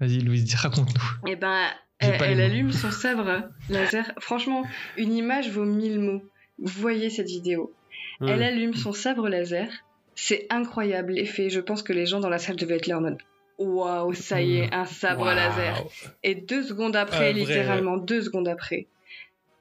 [0.00, 1.30] Vas-y, Louise, raconte-nous.
[1.30, 1.68] Eh ben,
[2.00, 4.12] J'ai elle, allume son sabre laser.
[4.18, 4.64] Franchement,
[4.96, 6.22] une image vaut mille mots.
[6.58, 7.72] Vous voyez cette vidéo.
[8.20, 8.32] Ouais.
[8.32, 9.68] Elle allume son sabre laser.
[10.14, 11.50] C'est incroyable l'effet.
[11.50, 13.18] Je pense que les gens dans la salle devaient être là en mode
[13.58, 15.84] Waouh, ça y est, un sabre laser.
[16.24, 18.88] Et deux secondes après, vrai, littéralement deux secondes après,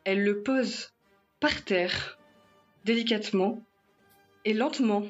[0.03, 0.92] elle le pose
[1.43, 2.17] par terre,
[2.85, 3.61] délicatement
[4.45, 5.05] et lentement,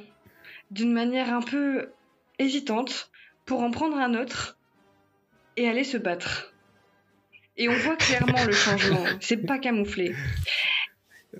[0.71, 1.89] d'une manière un peu
[2.39, 3.11] hésitante,
[3.45, 4.57] pour en prendre un autre
[5.57, 6.51] et aller se battre.
[7.55, 9.05] Et on voit clairement le changement.
[9.21, 10.15] C'est pas camouflé.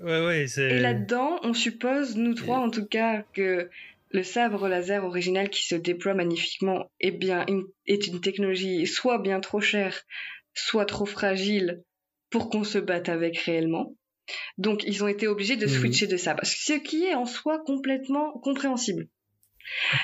[0.00, 0.76] Ouais, ouais, c'est.
[0.76, 3.68] Et là-dedans, on suppose, nous trois en tout cas, que
[4.12, 9.18] le sabre laser original qui se déploie magnifiquement est bien une, est une technologie soit
[9.18, 10.02] bien trop chère,
[10.52, 11.82] soit trop fragile
[12.30, 13.96] pour qu'on se batte avec réellement.
[14.58, 15.72] Donc ils ont été obligés de Mhm.
[15.72, 19.08] switcher de sabre, ce qui est en soi complètement compréhensible.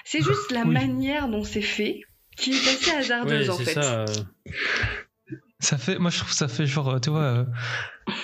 [0.05, 0.73] C'est juste la Oui.
[0.75, 2.01] manière dont c'est fait
[2.37, 3.75] qui est assez hasardeuse Ouais, en fait.
[3.75, 4.01] ça.
[4.01, 4.07] euh,
[5.63, 7.45] Ça fait, moi je trouve que ça fait genre, euh, tu vois, euh,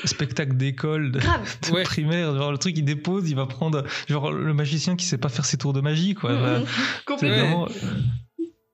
[0.07, 1.57] spectacle d'école, de, Grave.
[1.69, 1.83] de Ouais.
[1.83, 5.29] primaire, genre le truc il dépose, il va prendre, genre le magicien qui sait pas
[5.29, 6.33] faire ses tours de magie, quoi.
[6.33, 6.65] Mhm.
[6.67, 7.69] C'est Complètement.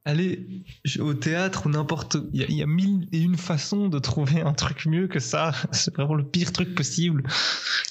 [0.06, 2.16] Je- au théâtre ou n'importe.
[2.32, 5.06] Il y, a- il y a mille et une façons de trouver un truc mieux
[5.06, 5.52] que ça.
[5.72, 7.22] C'est vraiment le pire truc possible.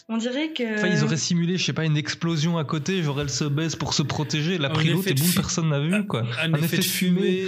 [0.10, 0.76] On dirait que.
[0.78, 3.78] Enfin, ils auraient simulé, je sais pas, une explosion à côté, genre elle se baisse
[3.78, 6.06] pour se protéger, elle a Un pris l'autre effet et de boum, personne n'a vu,
[6.06, 6.24] quoi.
[6.44, 7.46] Un, effet, de fumée,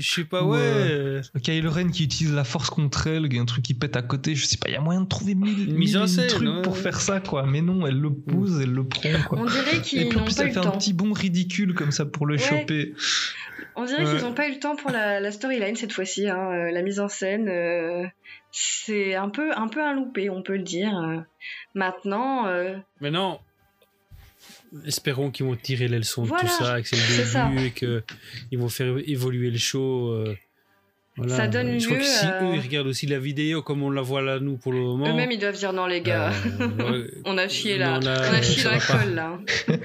[0.00, 0.58] je sais pas, Ou, ouais.
[0.60, 3.74] euh, Kylo Ren qui utilise la force contre elle, il y a un truc qui
[3.74, 6.08] pète à côté, je sais pas, il y a moyen de trouver mille, Une mille
[6.08, 6.62] scène, trucs ouais.
[6.62, 7.44] pour faire ça, quoi.
[7.46, 9.40] Mais non, elle le pousse, elle le prend, quoi.
[9.40, 10.78] On dirait Et qu'ils puis en n'ont plus, pas eu elle le fait un temps.
[10.78, 12.40] petit bond ridicule comme ça pour le Ouais.
[12.40, 12.94] choper.
[13.80, 14.10] On dirait Ouais.
[14.16, 16.28] qu'ils n'ont pas eu le temps pour la, la storyline cette fois-ci.
[16.28, 18.04] hein, euh, la mise en scène, euh,
[18.50, 20.92] c'est un peu, un peu un loupé, on peut le dire.
[21.74, 23.40] Maintenant, euh, Maintenant,
[24.84, 27.48] espérons qu'ils vont tirer les leçons Voilà, de tout ça, que c'est le ça.
[27.48, 30.08] début et qu'ils vont faire évoluer le show.
[30.12, 30.36] euh,
[31.18, 31.36] voilà.
[31.36, 33.90] Ça donne Je crois lieu que si eux ils regardent aussi la vidéo comme on
[33.90, 35.06] la voit là nous pour le moment.
[35.08, 38.34] eux-mêmes ils doivent dire non les gars, euh, on a chié là, non, là, on
[38.34, 38.76] a chié dans pas.
[38.76, 39.38] l'école là.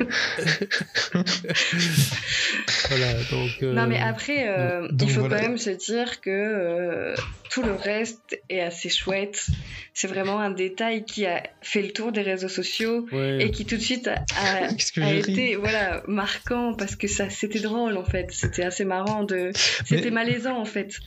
[2.90, 3.52] voilà, donc.
[3.64, 5.38] euh, Non mais après, euh, donc il faut voilà.
[5.38, 7.16] quand même se dire que euh,
[7.50, 9.48] tout le reste est assez chouette.
[9.94, 13.46] C'est vraiment un détail qui a fait le tour des réseaux sociaux ouais.
[13.46, 14.70] et qui tout de suite a,
[15.12, 19.52] été voilà marquant parce que ça c'était drôle en fait c'était assez marrant de
[19.86, 21.00] c'était malaisant en fait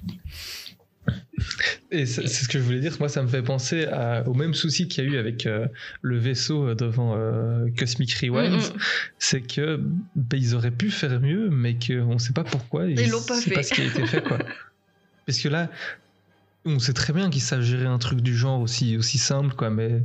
[1.92, 2.96] Et c'est ce que je voulais dire.
[2.98, 5.66] Moi, ça me fait penser à- au même souci qu'il y a eu avec euh,
[6.02, 8.52] le vaisseau devant euh, Cosmic Rewind.
[8.54, 8.78] Mm, mm.
[9.18, 9.80] C'est que
[10.14, 12.86] bah, ils auraient pu faire mieux, mais qu'on ne sait pas pourquoi.
[12.86, 13.54] Ils l'ont pas c'est fait.
[13.56, 14.38] pas ce qui a été fait, quoi.
[15.26, 15.70] Parce que là,
[16.64, 19.70] on sait très bien qu'ils savent gérer un truc du genre aussi, aussi simple, quoi.
[19.70, 20.02] Mais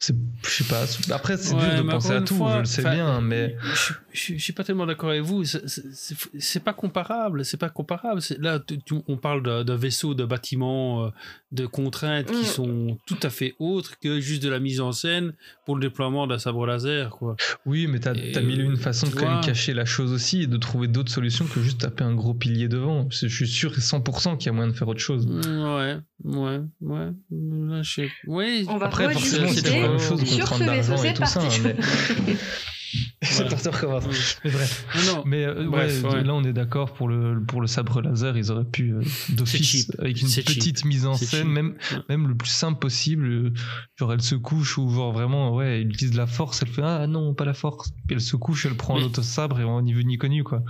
[0.00, 0.12] je
[0.44, 0.84] sais pas.
[1.14, 3.92] Après, c'est Ouais, dur de penser à tout, fois, je le sais bien, mais je,
[4.16, 5.44] je- je suis pas tellement d'accord avec vous.
[5.44, 7.44] C'est- pas comparable.
[7.44, 8.20] C'est pas comparable.
[8.38, 11.10] Là, tu- tu- on parle d'un d'un vaisseau, de bâtiment, euh,
[11.52, 12.44] de contraintes qui Mm.
[12.44, 16.26] sont tout à fait autres que juste de la mise en scène pour le déploiement
[16.26, 17.36] d'un sabre laser, quoi.
[17.66, 20.46] oui, mais t'as, t'as mille une façons de quand même cacher la chose aussi et
[20.46, 23.08] de trouver d'autres solutions que juste taper un gros pilier devant.
[23.10, 25.26] Je suis sûr 100% qu'il y a moyen de faire autre chose.
[25.26, 27.08] Ouais, ouais, ouais.
[27.30, 28.02] Là, je.
[28.26, 28.64] Ouais.
[28.68, 31.14] On va Après, forcément, c'est la même chose sur contre ce vaisseau, d'argent et c'est
[31.14, 31.40] tout ça.
[33.22, 34.04] c'est parti, on recommence.
[34.06, 34.40] Mm.
[34.44, 34.86] Mais bref.
[35.06, 35.22] Non, non.
[35.26, 36.24] Mais euh, Bref, ouais, ouais.
[36.24, 39.90] là on est d'accord pour le, pour le sabre laser, ils auraient pu euh, d'office
[39.98, 40.84] avec une petite cheap.
[40.84, 41.98] mise en scène, même, Ouais.
[42.08, 43.26] même le plus simple possible.
[43.26, 43.52] euh,
[43.96, 47.06] Genre elle se couche ou genre vraiment ouais, elle utilise la force, elle fait ah
[47.06, 49.92] non pas la force, puis elle se couche, elle prend Mais- l'autosabre et on n'y
[49.94, 50.62] veut ni connu quoi.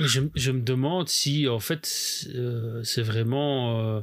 [0.00, 4.00] Mais je, je me demande si, en fait, euh, c'est vraiment euh,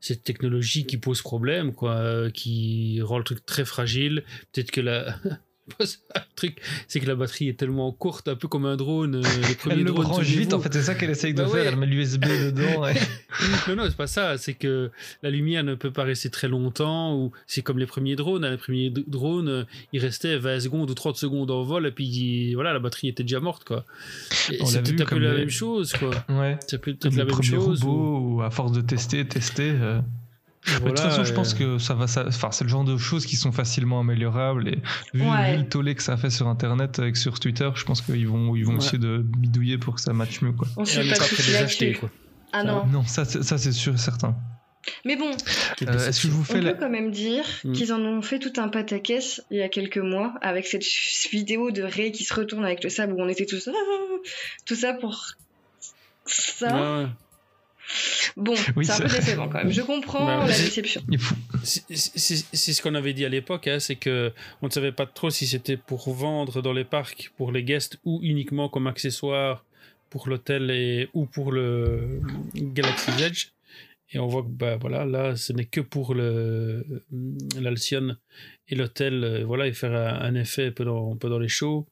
[0.00, 4.24] cette technologie qui pose problème, quoi, euh, qui rend le truc très fragile.
[4.52, 5.16] Peut-être que la.
[6.36, 6.56] truc,
[6.88, 9.16] c'est que la batterie est tellement courte, un peu comme un drone.
[9.16, 9.22] euh,
[9.70, 11.66] Elle le drones branche vite en fait, c'est ça qu'elle essaye de Bah faire, ouais.
[11.66, 12.86] elle met l'USB dedans.
[13.68, 14.38] non, non, c'est pas ça.
[14.38, 14.90] C'est que
[15.22, 17.14] la lumière ne peut pas rester très longtemps.
[17.16, 18.44] Ou c'est comme les premiers drones.
[18.44, 21.90] hein, Les premiers drones, euh, ils restaient 20 secondes ou 30 secondes en vol, et
[21.92, 23.84] puis voilà, la batterie était déjà morte, quoi.
[24.30, 26.10] C'est peut-être un peu la les- même chose, quoi.
[26.28, 26.58] Ouais.
[26.66, 27.82] C'est peut-être la même chose.
[27.84, 29.70] ou- robots ou à force de tester, tester.
[29.70, 30.00] euh,
[30.66, 32.06] Mais de toute façon, je pense euh, que ça va.
[32.06, 32.24] Ça...
[32.26, 34.68] Enfin, c'est le genre de choses qui sont facilement améliorables.
[34.68, 34.78] Et
[35.14, 35.56] vu, Ouais.
[35.56, 38.28] vu le tollé que ça a fait sur Internet avec sur Twitter, je pense qu'ils
[38.28, 38.78] vont, ils vont Ouais.
[38.78, 40.52] essayer de bidouiller pour que ça matche mieux.
[40.52, 40.68] Quoi.
[40.76, 42.10] On Et on est pas pas les acheter, quoi.
[42.52, 42.84] Ah non.
[42.86, 44.36] Non, ça, c'est- ça c'est sûr et certain.
[45.04, 45.30] Mais bon,
[45.82, 46.72] Euh, Est-ce que je vous on fais peut la...
[46.72, 47.72] quand même dire Mm.
[47.72, 50.84] qu'ils en ont fait tout un pataquès il y a quelques mois avec cette
[51.32, 53.72] vidéo de Ray qui se retourne avec le sable où on était tous ah,
[54.66, 55.26] tout ça pour
[56.26, 56.74] ça.
[56.98, 57.10] Ouais, ouais.
[58.36, 59.70] Bon, Oui, c'est un peu décevant quand même.
[59.72, 61.02] Je comprends Bah, la déception.
[61.62, 64.32] C'est- ce qu'on avait dit à l'époque, hein, c'est que
[64.62, 67.98] on ne savait pas trop si c'était pour vendre dans les parcs pour les guests
[68.04, 69.64] ou uniquement comme accessoire
[70.10, 72.20] pour l'hôtel et ou pour le
[72.54, 73.48] Galaxy Edge.
[74.12, 76.84] Et on voit que bah voilà, là, ce n'est que pour le
[77.60, 78.16] l'Alcyon
[78.68, 79.22] et l'hôtel.
[79.22, 81.86] euh, Voilà, et faire un, un effet un peu dans, un peu dans les shows.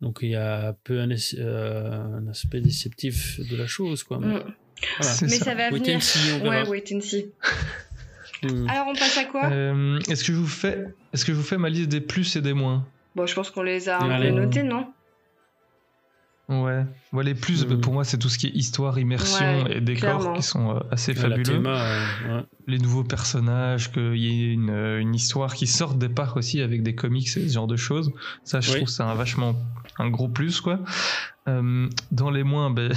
[0.00, 4.18] Donc il y a un peu un, euh, un aspect déceptif de la chose, quoi.
[4.20, 4.54] Mais, Mm.
[4.98, 5.14] Voilà.
[5.22, 5.44] Mais ça.
[5.44, 5.96] ça va Wait venir.
[5.96, 6.32] and see.
[6.42, 7.26] Ouais, wait and see.
[8.68, 11.44] Alors on passe à quoi Euh, est-ce que je vous fais, est-ce que je vous
[11.44, 12.84] fais ma liste des plus et des moins?
[13.14, 14.00] Bon, je pense qu'on les a
[14.32, 14.86] notés, non?
[16.48, 16.84] Ouais.
[17.12, 19.80] Ouais, les plus, bah, pour moi, c'est tout ce qui est histoire, immersion Ouais, et
[19.80, 20.32] décor clairement.
[20.34, 21.42] qui sont euh, assez fabuleux.
[21.44, 22.44] théma, euh, ouais.
[22.66, 26.82] les nouveaux personnages, qu'il y ait une, une histoire qui sorte des parcs aussi avec
[26.82, 28.12] des comics et ce genre de choses.
[28.44, 28.76] Ça, je Oui.
[28.78, 29.54] trouve c'est un vachement
[29.98, 30.80] un gros plus quoi.
[31.48, 32.92] Euh, dans les moins, ben,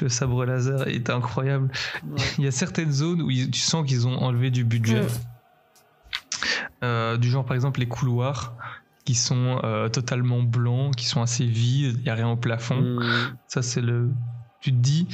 [0.00, 1.70] le sabre laser est incroyable.
[2.06, 2.16] Ouais.
[2.38, 5.02] Il y a certaines zones où ils- tu sens qu'ils ont enlevé du budget.
[6.82, 8.54] Euh, du genre par exemple les couloirs
[9.04, 12.80] qui sont euh, totalement blancs, qui sont assez vides, il n'y a rien au plafond.
[12.80, 13.36] Mm.
[13.48, 14.10] Ça, c'est le.
[14.60, 15.08] Tu te dis,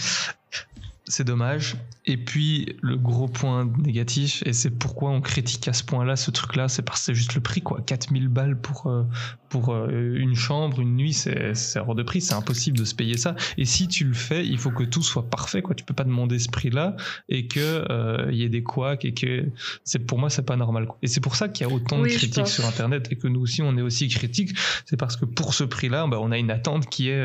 [1.06, 1.76] c'est dommage.
[2.08, 6.30] Et puis, le gros point négatif, et c'est pourquoi on critique à ce point-là ce
[6.30, 7.82] truc-là, c'est parce que c'est juste le prix, quoi.
[7.82, 9.04] 4000 balles pour, euh,
[9.50, 13.18] pour euh, une chambre, une nuit, c'est hors de prix, c'est impossible de se payer
[13.18, 13.36] ça.
[13.58, 15.74] Et si tu le fais, il faut que tout soit parfait, quoi.
[15.74, 16.96] Tu peux pas demander ce prix-là
[17.28, 19.44] et que euh, y ait des couacs et que
[19.84, 20.86] c'est pour moi c'est pas normal.
[20.86, 20.96] quoi.
[21.02, 23.28] Et c'est pour ça qu'il y a autant Oui, de critiques sur Internet et que
[23.28, 24.56] nous aussi on est aussi critiques.
[24.86, 27.22] C'est parce que pour ce prix-là, bah, on a une attente qui est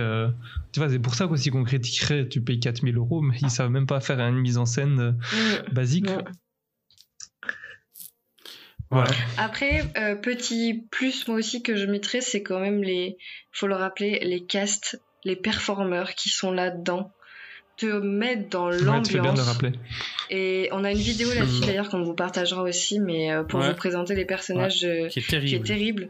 [0.74, 3.86] tu vois, c'est pour ça qu'on critiquerait, tu payes 4000 euros, mais ils savent même
[3.86, 5.74] pas faire une mise en scène euh, Mm.
[5.74, 6.07] basique.
[6.09, 6.24] Ouais.
[8.91, 9.09] Voilà.
[9.38, 13.17] Après, euh, petit plus, moi aussi, que je mettrais, c'est quand même les,
[13.51, 17.11] faut le rappeler, les castes, les performeurs qui sont là-dedans,
[17.76, 19.39] te mettent dans Ouais, l'ambiance.
[19.39, 19.71] rappeler.
[20.30, 23.69] Et on a une vidéo là-dessus d'ailleurs qu'on vous partagera aussi, mais euh, pour Ouais.
[23.69, 25.65] vous présenter les personnages euh, Qui est qui est terrible.
[25.65, 26.09] terrible.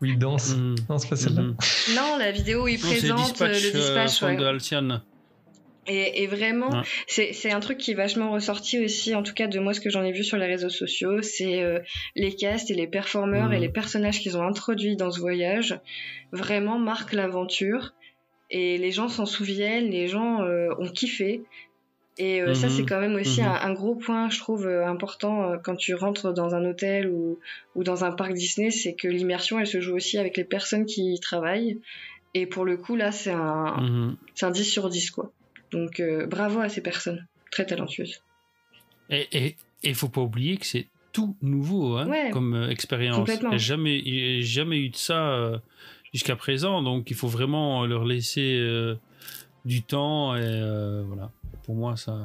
[0.00, 0.54] Oui, danse.
[0.54, 0.76] Mm.
[0.88, 1.42] Non, c'est pas celle-là.
[1.42, 1.56] Mhm.
[1.96, 4.22] Non, la vidéo où il Non, présente dispatch, euh, le euh, dispatch.
[4.22, 4.36] ouais.
[4.36, 5.02] de Alcyon.
[5.88, 6.82] Et, et vraiment, Ouais.
[7.08, 9.90] c'est un truc qui est vachement ressorti aussi, en tout cas de moi ce que
[9.90, 11.80] j'en ai vu sur les réseaux sociaux, c'est euh,
[12.14, 13.54] les castes et les performeurs Mhm.
[13.54, 15.78] et les personnages qu'ils ont introduits dans ce voyage
[16.30, 17.94] vraiment marquent l'aventure
[18.50, 21.42] et les gens s'en souviennent, les gens euh, ont kiffé.
[22.18, 22.72] Et euh, ça Mhm.
[22.74, 23.48] c'est quand même aussi Mhm.
[23.48, 27.38] un, un gros point, je trouve, important quand tu rentres dans un hôtel ou,
[27.74, 30.84] ou dans un parc Disney, c'est que l'immersion elle se joue aussi avec les personnes
[30.86, 31.80] qui y travaillent.
[32.34, 34.16] Et pour le coup là c'est un, Mhm.
[34.34, 35.32] c'est un 10 sur 10 quoi.
[35.72, 38.22] Donc euh, bravo à ces personnes, très talentueuses.
[39.10, 42.30] Et il faut pas oublier que c'est tout nouveau hein, Ouais.
[42.30, 43.28] comme euh, expérience.
[43.28, 45.58] Il n'y a jamais, jamais eu de ça euh,
[46.12, 48.62] jusqu'à présent, donc il faut vraiment leur laisser
[49.64, 51.30] du temps et voilà.
[51.64, 52.18] Pour moi, ça,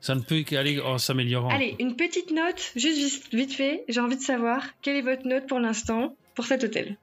[0.00, 1.48] Ça ne peut qu'aller en s'améliorant.
[1.50, 3.84] Allez, une petite note, juste vite, vite fait.
[3.88, 6.96] J'ai envie de savoir quelle est votre note pour l'instant pour cet hôtel?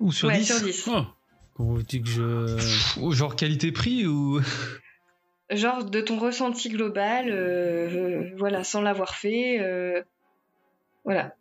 [0.00, 0.88] Ou sur ouais, 10 sur 10.
[0.92, 1.02] Oh.
[1.54, 3.10] Comment veux-tu que je.
[3.12, 4.40] Genre qualité-prix ou.
[5.50, 9.60] Genre de ton ressenti global, euh, euh, voilà, sans l'avoir fait.
[9.60, 10.00] euh,
[11.04, 11.34] voilà.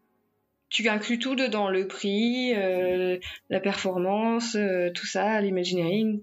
[0.69, 3.17] Tu inclus tout dedans, le prix, euh,
[3.49, 6.21] la performance, euh, tout ça, l'imagineering.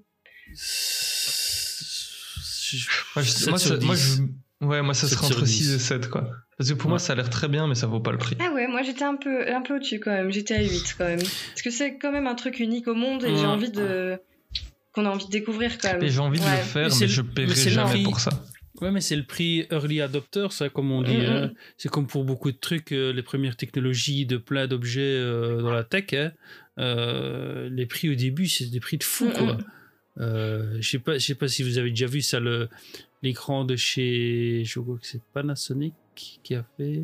[3.14, 4.16] Moi, je- 7 moi, sur ça, moi, 10.
[4.60, 5.52] je- ouais, moi, ça 7 serait entre 10.
[5.58, 6.30] 6 et 7, quoi.
[6.58, 8.36] Parce que pour moi, ça a l'air très bien, mais ça vaut pas le prix.
[8.40, 10.30] Ah ouais, moi j'étais un peu, un peu au-dessus quand même.
[10.32, 11.20] J'étais à 8 quand même.
[11.20, 14.18] Parce que c'est quand même un truc unique au monde et j'ai envie de.
[14.92, 16.02] qu'on a envie de découvrir quand même.
[16.02, 16.50] Et j'ai envie de Ouais.
[16.56, 18.02] le faire, Mais mais, c'est je le- paierai mais jamais prix.
[18.02, 18.30] pour ça.
[18.80, 21.16] Ouais, mais c'est le prix early adopter, ça, comme on dit.
[21.16, 21.52] Hein.
[21.76, 25.70] C'est comme pour beaucoup de trucs, euh, les premières technologies de plein d'objets euh, dans
[25.72, 26.12] la tech.
[26.14, 26.32] hein.
[26.78, 29.58] Euh, les prix au début, c'est des prix de fou, quoi.
[30.16, 32.68] je sais pas, je sais pas si vous avez déjà vu ça, le
[33.22, 35.92] l'écran de chez, je crois que c'est Panasonic
[36.42, 37.02] qui a fait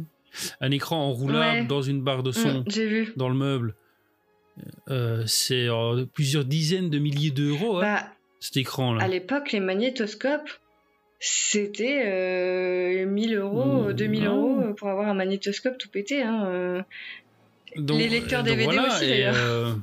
[0.60, 1.64] un écran enroulable Ouais.
[1.66, 3.12] dans une barre de son Mm, vu.
[3.16, 3.74] dans le meuble.
[4.90, 8.08] Euh, c'est euh, plusieurs dizaines de milliers d'euros, hein, Bah,
[8.40, 9.02] cet écran-là.
[9.02, 10.48] à l'époque, les magnétoscopes,
[11.20, 14.60] c'était euh, 1000 euros, Mm, 2000 non.
[14.60, 16.22] euros pour avoir un magnétoscope tout pété.
[16.22, 16.46] Hein.
[16.46, 16.82] euh.
[17.76, 19.78] Donc- les lecteurs DVD aussi, et, d'ailleurs.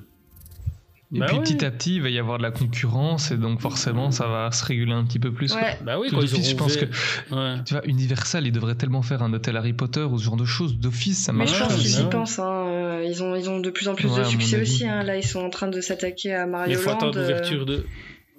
[1.14, 1.44] Et bah puis ouais.
[1.44, 4.50] petit à petit, il va y avoir de la concurrence, et donc forcément, ça va
[4.52, 5.52] se réguler un petit peu plus.
[5.52, 5.62] quoi.
[5.62, 5.78] Ouais.
[5.84, 7.62] Bah oui, d'office, je pense fait- que Ouais.
[7.66, 10.46] tu vois, Universal, ils devraient tellement faire un hôtel Harry Potter ou ce genre de
[10.46, 11.82] choses d'office, ça Mais marche je Ouais, pense pas.
[11.84, 12.40] qu'ils y pensent.
[12.40, 12.66] Hein.
[12.68, 14.88] euh, Ils, ont, ils ont de plus en plus Ouais, de succès aussi.
[14.88, 15.04] Hein.
[15.04, 16.96] Là, ils sont en train de s'attaquer à Mais Mario il faut Land.
[16.96, 17.86] attendre euh, l'ouverture de.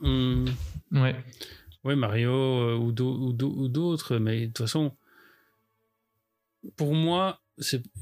[0.02, 0.46] Hum,
[0.92, 1.14] Ouais.
[1.84, 4.92] Ouais, Mario euh, ou d'au- ou d'au- ou d'autres, mais de toute façon,
[6.76, 7.40] pour moi,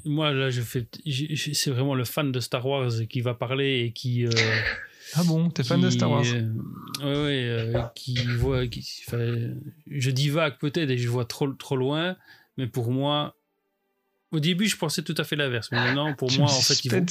[0.05, 3.93] moi là, je fais, c'est vraiment le fan de Star Wars qui va parler et
[3.93, 4.27] qui.
[4.27, 4.31] euh,
[5.15, 6.53] Ah bon, t'es fan de Star Wars euh,
[7.01, 8.67] Ouais, ouais, euh, qui voit.
[8.69, 8.87] Qui,
[9.89, 12.17] je divague peut-être et je vois trop, trop loin,
[12.57, 13.35] mais pour moi,
[14.31, 15.73] au début, je pensais tout à fait l'inverse.
[15.73, 17.07] Mais maintenant, pour moi, me en fait, ils vont,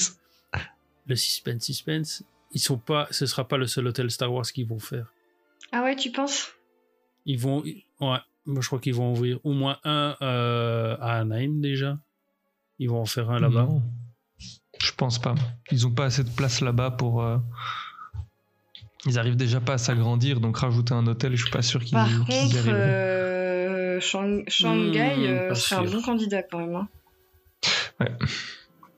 [1.08, 2.24] le suspense, suspense,
[2.54, 5.12] ils sont pas, ce sera pas le seul hôtel Star Wars qu'ils vont faire.
[5.72, 6.54] Ah ouais, tu penses?
[7.26, 11.60] Ils vont, ouais, moi je crois qu'ils vont ouvrir au moins un euh, à Anaheim
[11.60, 12.00] déjà.
[12.80, 13.68] Ils vont en faire un là-bas.
[14.82, 15.36] Je pense pas.
[15.72, 17.22] Ils ont pas assez de place là-bas pour.
[17.24, 17.38] euh,
[19.06, 21.94] Ils arrivent déjà pas à s'agrandir, donc rajouter un hôtel, je suis pas sûr qu'ils
[21.98, 26.76] Par qu'ils y contre, euh, Shang- Shanghai Hmm, euh, serait un bon candidat quand même.
[26.76, 26.88] hein.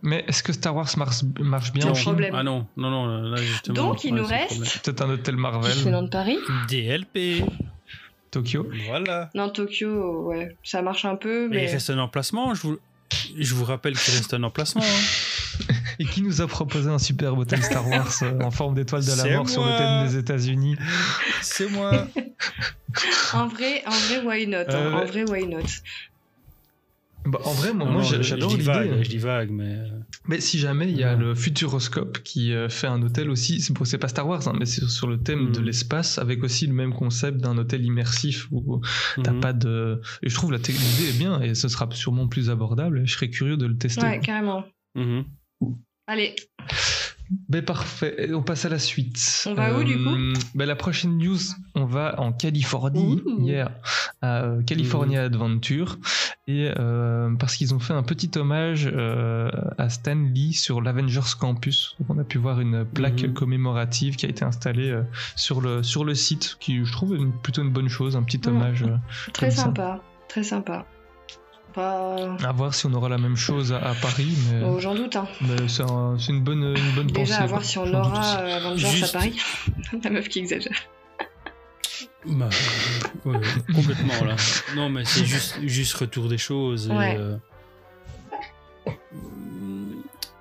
[0.03, 2.33] Mais est-ce que Star Wars marche, marche bien en Chine Problème.
[2.35, 3.75] Ah non, non, non, là justement.
[3.75, 4.83] Donc, il ouais, nous c'est reste.
[4.83, 6.37] Peut-être un hôtel Marvel, Disneyland Paris.
[6.69, 7.43] DLP.
[8.31, 8.67] Tokyo.
[8.87, 9.29] Voilà.
[9.35, 11.71] Non, Tokyo, ouais, ça marche un peu, Mais il mais.
[11.71, 12.53] reste un emplacement.
[12.55, 12.77] Je vous,
[13.37, 14.81] je vous rappelle qu'il reste un emplacement.
[14.83, 15.73] hein.
[15.99, 19.11] Et qui nous a proposé un superbe hôtel Star Wars euh, en forme d'étoile de
[19.11, 20.75] la mort sur le thème des États-Unis
[21.41, 22.07] C'est moi.
[23.33, 24.65] En vrai, en vrai, why not hein.
[24.69, 25.59] Euh, En vrai, why not
[27.25, 28.63] Bah, En vrai, moi, moi, j'adore l'idée.
[28.63, 29.77] divague, Je divague, mais.
[30.27, 33.73] Mais si jamais il y a le Futuroscope qui euh, fait un hôtel aussi, c'est
[33.73, 36.67] bon, c'est pas Star Wars, hein, mais c'est sur le thème de l'espace, avec aussi
[36.67, 38.81] le même concept d'un hôtel immersif où
[39.23, 39.39] t'as mhm.
[39.39, 39.99] pas de.
[40.21, 43.01] Et je trouve la te- l'idée est bien et ce sera sûrement plus abordable.
[43.05, 44.03] Je serais curieux de le tester.
[44.03, 44.63] Ouais, carrément.
[44.95, 45.25] Mhm.
[46.07, 46.35] Allez,
[47.47, 49.43] Ben parfait, on passe à la suite.
[49.47, 50.17] On va où, du coup
[50.53, 51.37] ben, La prochaine news,
[51.75, 53.71] on va en Californie, hier,
[54.21, 55.97] à euh, California Adventure,
[56.47, 61.21] et euh, parce qu'ils ont fait un petit hommage euh, à Stan Lee sur l'Avengers
[61.39, 61.95] Campus.
[61.99, 63.33] Donc on a pu voir une plaque Mhm.
[63.33, 65.03] commémorative qui a été installée euh,
[65.37, 68.23] sur, le, sur le site, qui je trouve est une- plutôt une bonne chose, un
[68.23, 68.83] petit hommage.
[68.83, 68.97] euh,
[69.33, 69.63] très ça.
[69.63, 70.85] sympa, très sympa.
[71.73, 72.35] Pas...
[72.43, 75.15] À voir si on aura la même chose à, à Paris, mais, Oh, J'en doute,
[75.15, 75.27] hein.
[75.41, 77.31] mais c'est un- c'est une bonne, une bonne pensée.
[77.31, 79.37] Déjà, à voir si on aura euh, Avengers Juste- à Paris.
[80.03, 80.75] La meuf qui exagère.
[82.25, 82.49] Bah,
[83.25, 83.39] ouais,
[83.73, 84.35] complètement là.
[84.75, 86.87] Non, mais c'est juste, juste retour des choses.
[86.87, 87.35] et, euh,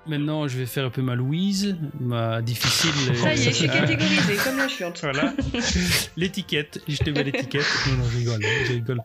[0.07, 2.91] Maintenant, je vais faire un peu ma Louise, ma difficile.
[3.15, 4.99] Ça y est, je suis catégorisée comme la chiante.
[5.01, 5.33] Voilà.
[6.17, 6.81] l'étiquette.
[6.87, 7.65] Je te mets l'étiquette.
[7.87, 8.41] Non, non, je rigole.
[8.67, 9.01] Je rigole.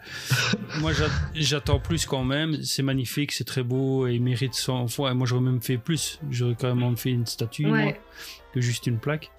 [0.80, 2.62] Moi, j'a- j'attends plus quand même.
[2.62, 5.10] C'est magnifique, c'est très beau et il mérite 100 fois.
[5.10, 6.18] Et moi, j'aurais même fait plus.
[6.30, 8.00] J'aurais quand même fait une statue, moi, Ouais.
[8.54, 9.30] que juste une plaque.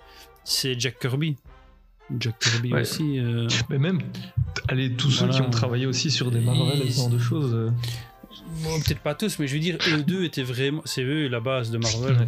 [0.44, 1.38] C'est Jack Kirby.
[2.20, 2.82] Jack Kirby Ouais.
[2.82, 3.20] aussi.
[3.20, 4.00] euh, Mais même,
[4.70, 7.54] allez, tous ceux qui ont travaillé aussi sur des Marvel et ce genre de choses.
[7.54, 7.70] euh,
[8.64, 10.82] Bon, peut-être pas tous, mais je veux dire, eux deux étaient vraiment.
[10.86, 12.28] C'est eux la base de Marvel.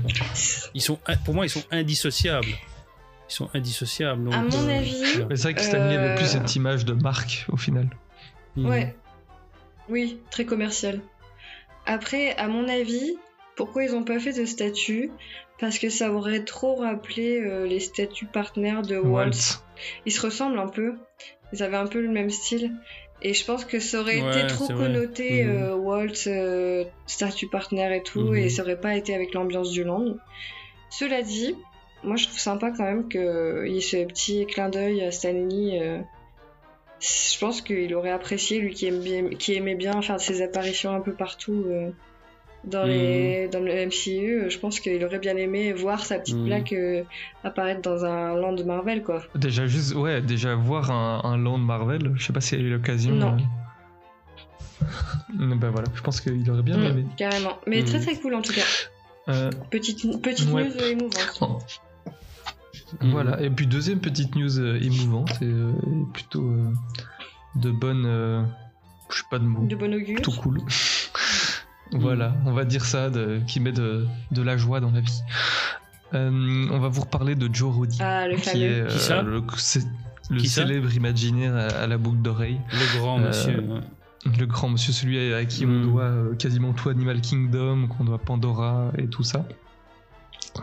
[0.73, 2.47] Ils sont, pour moi, ils sont indissociables.
[3.29, 4.23] Ils sont indissociables.
[4.23, 6.93] donc, À mon euh, avis, c'est vrai que Stanley avait plus Euh, cette image de
[6.93, 7.89] marque au final.
[8.55, 8.65] Mhm.
[8.67, 8.95] Ouais.
[9.87, 11.01] Oui, très commercial.
[11.85, 13.17] Après, à mon avis,
[13.55, 15.11] pourquoi ils ont pas fait de statut
[15.59, 19.25] Parce que ça aurait trop rappelé euh, les statuts partenaires de Walt.
[19.25, 19.63] Walt.
[20.05, 20.95] Ils se ressemblent un peu.
[21.53, 22.71] Ils avaient un peu le même style.
[23.21, 25.49] Et je pense que ça aurait Ouais, été trop connoté Mhm.
[25.51, 28.35] euh, Walt, euh, statut partner et tout, Mhm.
[28.35, 30.15] et ça aurait pas été avec l'ambiance du land.
[30.89, 31.55] Cela dit,
[32.03, 35.79] moi je trouve sympa quand même qu'il y ait ce petit clin d'œil à Stanley.
[35.81, 35.99] euh,
[37.01, 40.91] je pense qu'il aurait apprécié, lui qui, aime bien, qui aimait bien faire ses apparitions
[40.93, 41.65] un peu partout
[42.65, 44.49] euh, dans, les, dans le MCU.
[44.49, 46.45] Je pense qu'il aurait bien aimé voir sa petite Mhm.
[46.45, 47.03] plaque euh,
[47.43, 49.21] apparaître dans un land Marvel, quoi.
[49.35, 52.69] Déjà, juste, ouais, déjà voir un, un land Marvel, je sais pas s'il a eu
[52.71, 53.13] l'occasion.
[53.13, 53.37] Non.
[53.37, 54.85] euh.
[55.37, 57.05] Mais Ben voilà, je pense qu'il aurait bien Mm, aimé.
[57.17, 57.57] carrément.
[57.67, 58.61] Mais très très cool en tout cas.
[59.29, 60.63] Euh, Petite, petite Ouais.
[60.65, 61.37] news euh, émouvante.
[61.41, 61.59] oh.
[63.01, 66.71] Voilà, et puis deuxième petite news euh, émouvante et, euh, et plutôt euh,
[67.55, 68.03] de bonne.
[68.07, 68.41] euh,
[69.11, 69.65] je sais pas de mots.
[69.67, 70.15] De bon augure.
[70.15, 70.59] Plutôt cool.
[71.91, 75.21] voilà, on va dire ça, de- qui met de, de la joie dans la vie.
[76.13, 78.61] Euh, on va vous reparler de Joe Roddy, Ah, le qui fameux.
[78.63, 79.83] est euh, Qui ça le, c'est
[80.29, 82.59] le Qui ça célèbre imaginaire à, à la boucle d'oreille.
[82.71, 83.59] Le grand Euh, monsieur.
[83.61, 83.81] ouais.
[84.37, 85.81] Le grand monsieur, celui à qui on Mm.
[85.83, 89.45] doit euh, quasiment tout Animal Kingdom, qu'on doit Pandora et tout ça.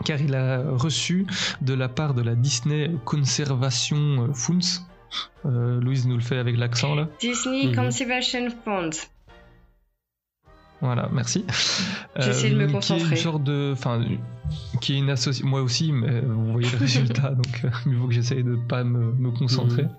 [0.05, 1.25] Car il a reçu
[1.61, 4.83] de la part de la Disney Conservation Funds.
[5.45, 7.07] Euh, Louise nous le fait avec l'accent là.
[7.19, 7.75] Disney Mhm.
[7.75, 8.91] Conservation Fund.
[10.81, 11.43] Voilà, merci.
[12.19, 13.09] J'essaie de me Qui est concentrer.
[13.11, 14.03] une sorte de, enfin,
[14.81, 15.47] qui est une association.
[15.47, 18.83] Moi aussi, mais vous voyez le résultat, donc euh, mieux vaut que j'essaye de pas
[18.83, 19.83] me, me concentrer.
[19.83, 19.89] Mhm.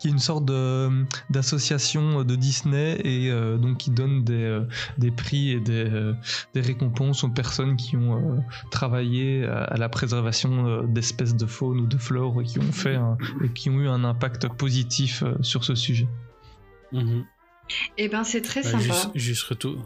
[0.00, 4.64] Qui est une sorte de- d'association de Disney et euh, donc qui donne des, euh,
[4.98, 6.14] des prix et des, euh,
[6.54, 8.40] des récompenses aux personnes qui ont euh,
[8.72, 12.72] travaillé à, à la préservation euh, d'espèces de faune ou de flore et qui ont
[12.72, 16.08] fait un- et qui ont eu un impact positif euh, sur ce sujet.
[16.92, 17.22] Mhm.
[17.98, 18.82] Eh ben, c'est très Bah, sympa.
[18.84, 19.76] juste, juste retour.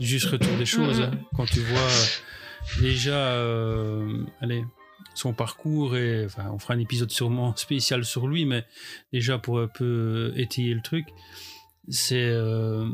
[0.00, 1.00] Juste retour des choses.
[1.00, 1.10] Hein.
[1.36, 4.64] Quand tu vois euh, déjà, euh, allez,
[5.14, 8.64] son parcours et enfin, on fera un épisode sûrement spécial sur lui, mais
[9.12, 11.06] déjà pour un peu étayer le truc,
[11.88, 12.86] c'est euh,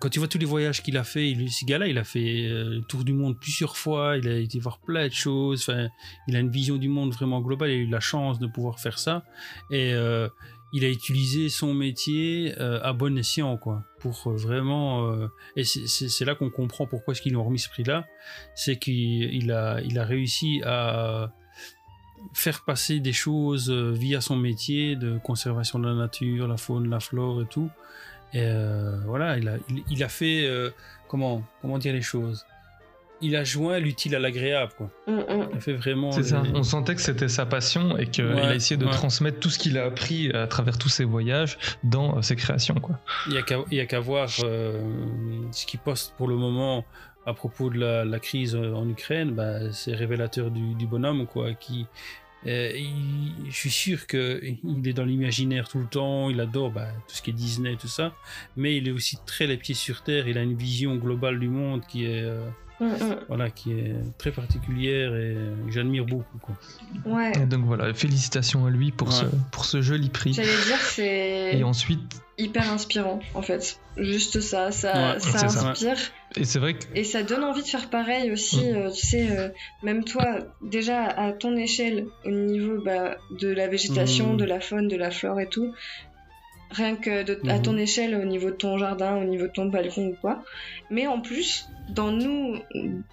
[0.00, 2.48] quand tu vois tous les voyages qu'il a fait, il, ce gars-là, il a fait
[2.48, 5.72] le tour du monde plusieurs fois, il a été voir plein de choses,
[6.28, 8.78] il a une vision du monde vraiment globale, il a eu la chance de pouvoir
[8.80, 9.24] faire ça.
[9.70, 9.92] Et
[10.72, 15.10] il a utilisé son métier euh, à bon escient, quoi, pour euh, vraiment.
[15.10, 18.06] euh, et c'est- là qu'on comprend pourquoi est-ce qu'ils ont remis ce prix-là.
[18.54, 21.32] C'est qu'il il a, il a réussi à
[22.34, 27.00] faire passer des choses via son métier de conservation de la nature, la faune, la
[27.00, 27.70] flore et tout.
[28.34, 28.46] Et
[29.06, 29.56] voilà, il a,
[29.90, 30.46] il, a fait
[31.08, 32.44] comment, comment dire les choses?
[33.20, 34.90] Il a joint l'utile à l'agréable, quoi.
[35.08, 35.12] Mm,
[35.56, 35.60] mm.
[35.60, 36.12] Fait vraiment.
[36.12, 38.92] C'est ça, on sentait que c'était sa passion et qu'il Ouais, a essayé de ouais.
[38.92, 42.76] transmettre tout ce qu'il a appris à travers tous ses voyages dans euh, ses créations.
[42.76, 42.98] Quoi.
[43.26, 44.80] Il n'y a qu'à il y a qu'à voir euh,
[45.50, 46.84] ce qu'il poste pour le moment
[47.26, 49.32] à propos de la, la crise euh, en Ukraine.
[49.32, 51.54] Bah, c'est révélateur du, du bonhomme, quoi.
[51.54, 51.86] Qui,
[52.46, 56.30] euh, il- je suis sûr qu'il est dans l'imaginaire tout le temps.
[56.30, 58.12] Il adore bah, tout ce qui est Disney, tout ça.
[58.56, 60.28] Mais il est aussi très les pieds sur terre.
[60.28, 62.48] Il a une vision globale du monde qui est, euh.
[63.28, 65.34] Voilà, qui est très particulière et
[65.66, 66.38] que j'admire beaucoup.
[66.38, 66.54] Quoi.
[67.06, 67.32] Ouais.
[67.36, 69.14] Et donc voilà, félicitations à lui pour, Ouais.
[69.14, 70.32] ce, pour ce joli prix.
[70.32, 72.00] J'allais dire, c'est Et ensuite,
[72.38, 73.80] hyper inspirant, en fait.
[73.96, 75.96] Juste ça, ça, Ouais, ça inspire.
[76.36, 78.76] et c'est vrai que Et ça donne envie de faire pareil aussi, Mm.
[78.76, 79.48] euh, tu sais, euh,
[79.82, 84.36] même toi, déjà à ton échelle, au niveau bah, de la végétation, Mm.
[84.36, 85.74] de la faune, de la flore et tout,
[86.70, 87.62] rien que de- à Mhm.
[87.62, 90.42] ton échelle, au niveau de ton jardin, au niveau de ton balcon ou quoi.
[90.90, 92.56] Mais en plus, dans nous,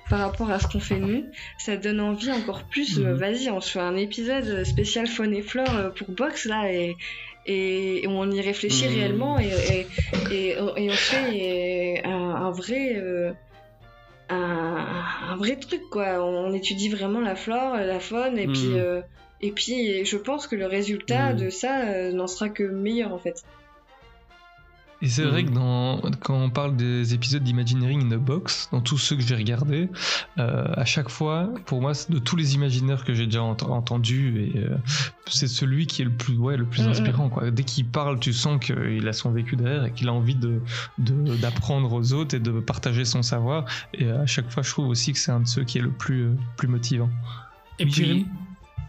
[0.09, 1.25] par rapport à ce qu'on fait nous,
[1.57, 3.17] ça donne envie encore plus, euh, Mhm.
[3.17, 6.95] vas-y, on se fait un épisode spécial faune et flore euh, pour Box là, et,
[7.45, 8.93] et on y réfléchit Mhm.
[8.93, 9.87] réellement, et,
[10.31, 12.95] et, et, on- fait euh, un, un vrai...
[12.97, 13.31] euh,
[14.29, 16.23] un, un vrai truc quoi.
[16.25, 19.01] On étudie vraiment la flore, la faune et puis euh,
[19.41, 21.37] et puis je pense que le résultat Mm.
[21.37, 23.43] de ça euh, n'en sera que meilleur en fait.
[25.01, 25.49] Et c'est vrai Mhm.
[25.49, 29.21] que dans, quand on parle des épisodes d'Imagineering in a Box, dans tous ceux que
[29.21, 29.89] j'ai regardés,
[30.39, 34.51] euh, à chaque fois, pour moi, de tous les imaginaires que j'ai déjà ent- entendus,
[34.55, 34.77] et euh,
[35.27, 36.89] c'est celui qui est le plus, ouais, le plus Mhm.
[36.91, 37.29] inspirant.
[37.29, 37.51] Quoi.
[37.51, 40.61] Dès qu'il parle, tu sens qu'il a son vécu derrière et qu'il a envie de
[40.97, 43.65] de- d'apprendre aux autres et de partager son savoir.
[43.93, 45.91] Et à chaque fois, je trouve aussi que c'est un de ceux qui est le
[45.91, 47.09] plus, euh, plus motivant.
[47.79, 48.25] Et Oui, puis,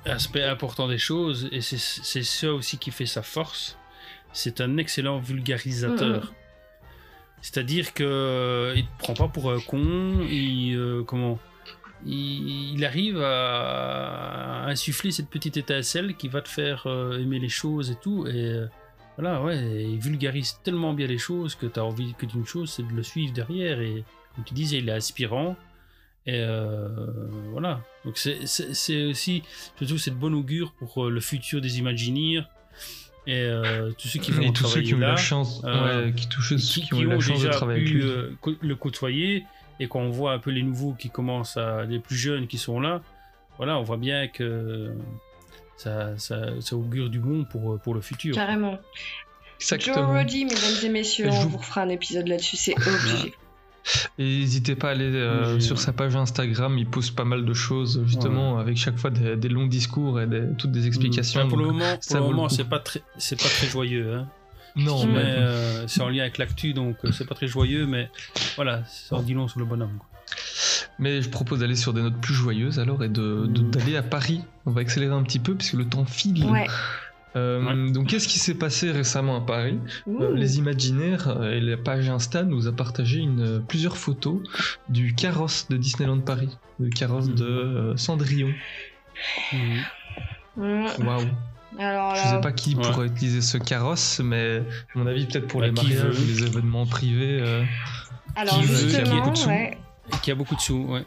[0.06, 3.78] aspect important des choses, et c'est ça aussi qui fait sa force,
[4.32, 6.32] c'est un excellent vulgarisateur.
[7.42, 11.38] C'est-à-dire que il te prend pas pour un con, il euh, comment
[12.04, 17.48] il, il arrive à, insuffler cette petite étincelle qui va te faire euh, aimer les
[17.48, 18.26] choses et tout.
[18.26, 18.66] Et euh,
[19.16, 22.70] voilà, ouais, il vulgarise tellement bien les choses que tu as envie que d'une chose,
[22.70, 23.80] c'est de le suivre derrière.
[23.80, 24.04] Et
[24.34, 25.56] comme tu disais, il est inspirant.
[26.26, 26.88] Et euh,
[27.52, 27.80] voilà.
[28.06, 28.38] Donc c'est-
[29.06, 29.42] aussi,
[29.80, 32.44] je trouve, c'est de bon augure pour euh, le futur des Imagineers.
[33.26, 35.16] Et euh, tous ceux qui vont Et tous ceux qui ont eu travailler la là,
[35.16, 37.92] chance, euh, ouais, qui, touchent, qui, qui ont eu la chance de déjà travailler avec
[37.92, 38.02] lui.
[38.04, 38.30] euh,
[38.60, 39.44] le côtoyer
[39.80, 42.56] et quand on voit un peu les nouveaux qui commencent à les plus jeunes qui
[42.56, 43.02] sont là
[43.58, 44.92] voilà on voit bien que
[45.76, 48.78] ça, ça, ça augure du bon pour, pour le futur Carrément.
[49.58, 50.12] Joe Exactement.
[50.12, 53.34] Roddy, mesdames et messieurs, je on vous- vous refera un épisode là-dessus, c'est obligé.
[54.18, 57.54] Et n'hésitez pas à aller euh, sur sa page Instagram, il poste pas mal de
[57.54, 61.40] choses, justement, avec chaque fois des, des longs discours et des- toutes des explications.
[61.40, 63.66] Enfin, pour le donc moment, ça pour le moment c'est pas très c'est pas très
[63.68, 64.28] joyeux hein.
[64.74, 67.86] Non, mais mais euh, c'est en lien avec l'actu donc euh, c'est pas très joyeux
[67.86, 68.10] mais
[68.56, 70.08] voilà ça en dit long sur le bonhomme quoi.
[70.98, 74.02] Mais je propose d'aller sur des notes plus joyeuses alors et de- de- d'aller à
[74.02, 74.42] Paris.
[74.66, 76.44] On va accélérer un petit peu puisque le temps file.
[76.44, 76.66] Ouais.
[77.36, 80.34] Euh, Donc qu'est-ce qui s'est passé récemment à Paris Euh.
[80.34, 84.40] Les Imaginaires euh, et la page Insta nous a partagé une, plusieurs photos
[84.88, 88.52] du carrosse de Disneyland Paris, le carrosse de euh, Cendrillon.
[89.52, 89.80] Mm.
[90.56, 91.28] Waouh
[91.78, 92.82] Alors Je là, sais pas qui Ouais.
[92.90, 94.62] pourrait utiliser ce carrosse, mais
[94.94, 97.38] à mon avis peut-être pour Bah, les mariages ou les événements privés.
[97.42, 97.62] euh,
[98.34, 99.48] alors qui veut, qui a justement, beaucoup de sous.
[99.48, 99.78] ouais,
[100.12, 101.04] Et qui a beaucoup de sous ouais.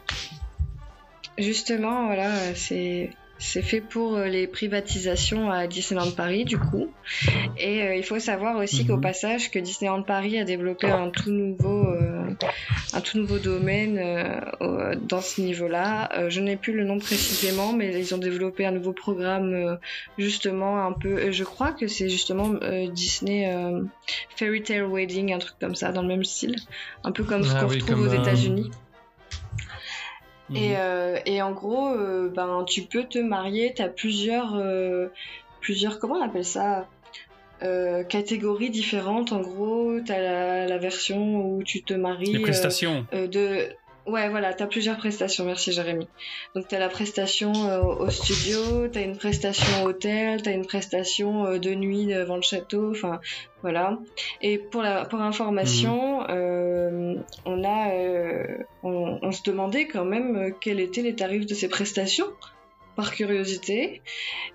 [1.38, 3.10] justement, voilà, c'est
[3.42, 6.88] c'est fait pour euh, les privatisations à Disneyland Paris, du coup.
[7.58, 9.00] Et euh, il faut savoir aussi qu'au Mhm.
[9.00, 12.22] passage que Disneyland Paris a développé un tout nouveau, euh,
[12.92, 16.28] un tout nouveau domaine euh, dans ce niveau-là.
[16.28, 19.78] Je n'ai plus le nom précisément, mais ils ont développé un nouveau programme
[20.18, 21.32] justement un peu.
[21.32, 22.50] Je crois que c'est justement
[22.92, 23.50] Disney
[24.36, 26.56] Fairy Tale Wedding, un truc comme ça, dans le même style,
[27.04, 28.70] un peu comme ce Ah qu'on oui, retrouve aux États-Unis.
[30.50, 30.56] Mhm.
[30.56, 35.08] Et, euh, et en gros, euh, ben, tu peux te marier, tu as plusieurs, euh,
[35.60, 36.86] plusieurs, comment on appelle ça
[37.62, 39.32] Euh, catégories différentes.
[39.32, 42.32] En gros, tu as la, la version où tu te maries.
[42.32, 43.68] les prestations euh, de...
[44.10, 46.08] Ouais, voilà, tu as plusieurs prestations, merci Jérémy.
[46.56, 50.52] Donc tu as la prestation euh, au studio, tu as une prestation hôtel, tu as
[50.52, 53.20] une prestation euh, de nuit devant le château, enfin
[53.62, 53.98] voilà.
[54.42, 57.14] Et pour, la, pour information, euh,
[57.44, 57.92] on, a,
[58.82, 62.26] on, on se demandait quand même quels étaient les tarifs de ces prestations,
[62.96, 64.02] par curiosité.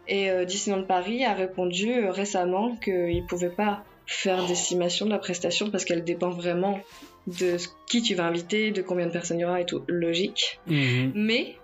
[0.09, 5.71] Et Disneyland Paris a répondu récemment qu'il ne pouvait pas faire d'estimation de la prestation
[5.71, 6.79] parce qu'elle dépend vraiment
[7.27, 7.57] de
[7.87, 10.59] qui tu vas inviter, de combien de personnes il y aura et tout, logique.
[10.67, 11.11] Mhm.
[11.15, 11.57] Mais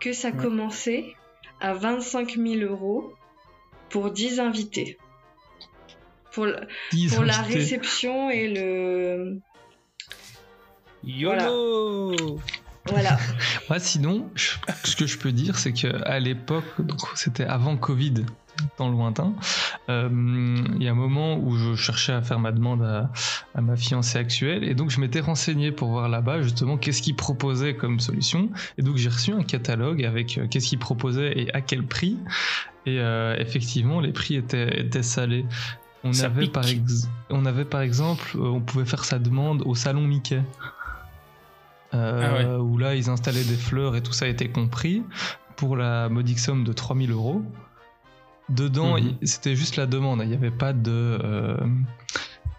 [0.00, 0.36] que ça Ouais.
[0.36, 1.14] commençait
[1.60, 3.12] à 25 000 euros
[3.90, 4.98] pour 10 invités.
[6.32, 9.38] Pour, la réception et le...
[11.04, 12.38] YOLO
[12.86, 13.18] Voilà.
[13.68, 14.52] Moi, sinon, je-
[14.84, 18.24] ce que je peux dire, c'est que à l'époque, donc c'était avant Covid,
[18.78, 19.32] dans le lointain,
[19.88, 20.08] euh,
[20.76, 23.10] il y a un moment où je cherchais à faire ma demande à,
[23.54, 27.16] à ma fiancée actuelle, et donc je m'étais renseigné pour voir là-bas justement qu'est-ce qu'ils
[27.16, 31.54] proposaient comme solution, et donc j'ai reçu un catalogue avec euh, qu'est-ce qu'ils proposaient et
[31.54, 32.18] à quel prix,
[32.86, 35.44] et euh, effectivement, les prix étaient, étaient salés.
[36.04, 36.52] On Ça avait, pique.
[36.52, 40.42] par ex- on avait par exemple, on pouvait faire sa demande au salon Mickey.
[41.92, 42.44] Ah ouais.
[42.56, 45.02] où là ils installaient des fleurs et tout ça était compris
[45.56, 47.42] pour la modique somme de 3000 euros.
[48.56, 49.16] Dedans, Mhm.
[49.22, 51.56] c'était juste la demande, il n'y avait pas de, euh,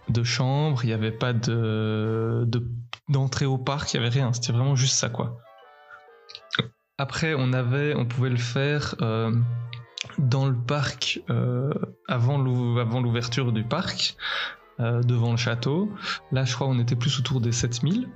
[0.10, 2.68] de chambre, il n'y avait pas de, de-
[3.10, 5.38] d'entrée au parc, il n'y avait rien, c'était vraiment juste ça quoi.
[6.98, 9.32] Après, on avait, on pouvait le faire euh,
[10.18, 11.72] dans le parc euh,
[12.08, 14.16] avant l'ou- avant l'ouverture du parc,
[14.80, 15.92] euh, devant le château.
[16.32, 18.10] Là, je crois on était plus autour des 7000.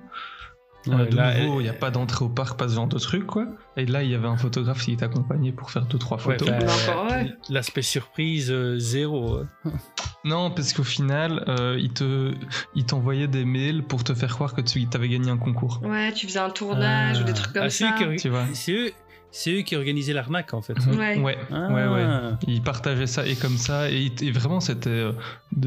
[0.89, 2.88] Euh, Ouais, de là, nouveau, il n'y a pas d'entrée au parc, pas ce genre
[2.88, 3.45] de truc, quoi.
[3.76, 6.49] Et là, il y avait un photographe qui t'accompagnait pour faire deux trois Ouais, photos.
[6.49, 7.23] bah.
[7.49, 9.39] L'aspect surprise, euh, zéro.
[9.65, 9.72] hein.
[10.26, 12.34] Non, parce qu'au final, euh, il te,
[12.76, 15.80] il t'envoyait des mails pour te faire croire que tu avais gagné un concours.
[15.84, 17.91] Ouais, tu faisais un tournage ou des trucs comme Ah, ça.
[17.97, 18.43] qui orga- Tu vois.
[18.53, 18.91] C'est eux,
[19.31, 20.73] c'est eux qui organisaient l'arnaque en fait.
[20.88, 21.18] Ouais.
[21.19, 21.68] Ouais, Ah.
[21.72, 22.05] ouais, ouais.
[22.47, 25.11] Il partageait ça et comme ça, et, vraiment, c'était, euh,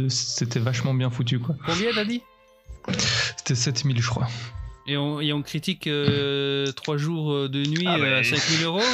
[0.08, 1.54] c'était vachement bien foutu, quoi.
[1.64, 2.20] Combien t'as dit?
[3.36, 4.26] C'était 7000, je crois.
[4.86, 5.88] Et on, et on critique
[6.76, 8.80] 3 jours euh, de nuit Ah, euh, à bah, 5000 euros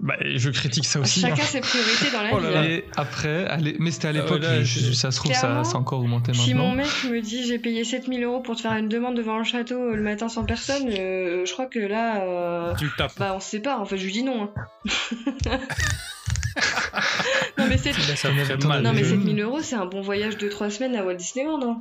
[0.00, 1.20] Bah, je critique ça aussi.
[1.20, 1.46] Chacun hein.
[1.46, 2.54] ses priorités dans la Oh là vie.
[2.54, 2.60] là.
[2.60, 2.64] hein.
[2.64, 6.00] Et après, allez, mais c'était à Ah l'époque, ça se trouve, ça, ça a encore
[6.00, 6.68] augmenté Si maintenant.
[6.70, 9.44] mon mec me dit j'ai payé 7000 euros pour te faire une demande devant le
[9.44, 13.12] château euh, le matin sans personne, euh, je crois que là, euh, Tu tapes.
[13.18, 13.80] bah on se sépare.
[13.80, 14.50] En fait, je lui dis non.
[14.50, 14.50] hein.
[17.58, 20.96] non mais c'est non mais Euh, 7000 euros, c'est un bon voyage de 3 semaines
[20.96, 21.60] à Walt Disneyland.
[21.62, 21.80] hein.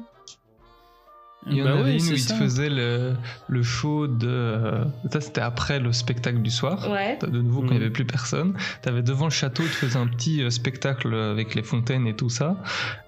[1.47, 3.15] Il y en Bah avait oui, une où c'est il faisait le,
[3.47, 4.27] le show de.
[4.29, 6.87] euh, Ça, c'était après le spectacle du soir.
[6.91, 7.17] Ouais.
[7.19, 7.81] De nouveau, quand il n'y Mhm.
[7.85, 8.55] avait plus personne.
[8.83, 12.15] T'avais devant le château, il te faisait un petit euh, spectacle avec les fontaines et
[12.15, 12.57] tout ça.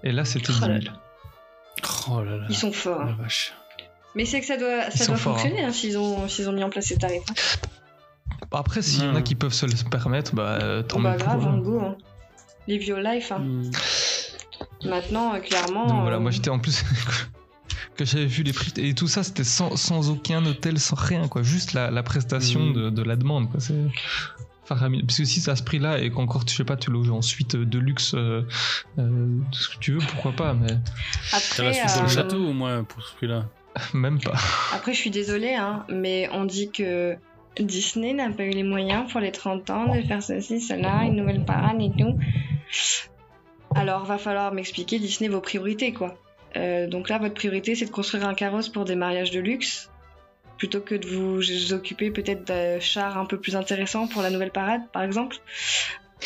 [0.04, 0.96] Et là, c'était Oh 10 là 000.
[2.10, 2.46] Oh là là.
[2.50, 3.04] Ils sont forts.
[3.04, 3.18] La hein.
[3.20, 3.54] vache.
[4.16, 6.64] Mais c'est que ça doit, ça doit forts, fonctionner hein, s'ils ont, s'ils ont mis
[6.64, 7.24] en place ces tarifs.
[7.30, 7.34] hein.
[8.52, 9.24] Après, s'il y en a Mhm.
[9.24, 11.80] qui peuvent se le permettre, bah, euh, tant Oh, bah grave, hein, go.
[11.82, 11.96] hein.
[12.68, 13.32] Live Your Life.
[13.32, 13.40] hein.
[13.40, 13.70] Hmm.
[14.86, 15.88] Maintenant, euh, clairement.
[15.88, 16.84] Donc voilà, euh, moi j'étais en plus.
[17.96, 21.28] que j'avais vu les prix et tout ça c'était sans, sans aucun hôtel sans rien
[21.28, 22.74] quoi juste la, la prestation Mhm.
[22.74, 23.76] de, de la demande quoi c'est
[24.66, 26.90] faramineux parce que si c'est à ce prix là et qu'encore tu sais pas tu
[26.92, 28.42] loges en suite de luxe euh,
[28.98, 30.78] euh, tout ce que tu veux pourquoi pas mais la
[31.34, 33.46] Après, suite dans le euh, château au moins pour ce prix-là.
[33.96, 34.36] même pas
[34.74, 37.16] Après, je suis désolée, hein, mais on dit que
[37.60, 41.16] Disney n'a pas eu les moyens pour les 30 ans de faire ceci, cela, une
[41.16, 42.16] nouvelle parade et tout.
[43.76, 46.16] Alors, va falloir m'expliquer, Disney, vos priorités, quoi.
[46.56, 49.90] Euh, donc là, votre priorité, c'est de construire un carrosse pour des mariages de luxe,
[50.58, 54.52] plutôt que de vous occuper peut-être de chars un peu plus intéressants pour la nouvelle
[54.52, 55.38] parade, par exemple.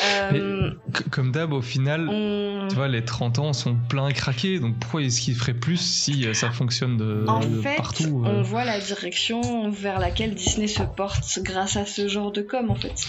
[0.04, 0.72] Euh,
[1.10, 2.68] comme d'hab au final on...
[2.70, 6.28] tu vois les 30 ans sont pleins craqués donc pourquoi est-ce qu'ils feraient plus si
[6.28, 10.68] euh, ça fonctionne de, En de fait, partout on voit la direction vers laquelle Disney
[10.68, 13.08] se porte grâce à ce genre de com, en fait.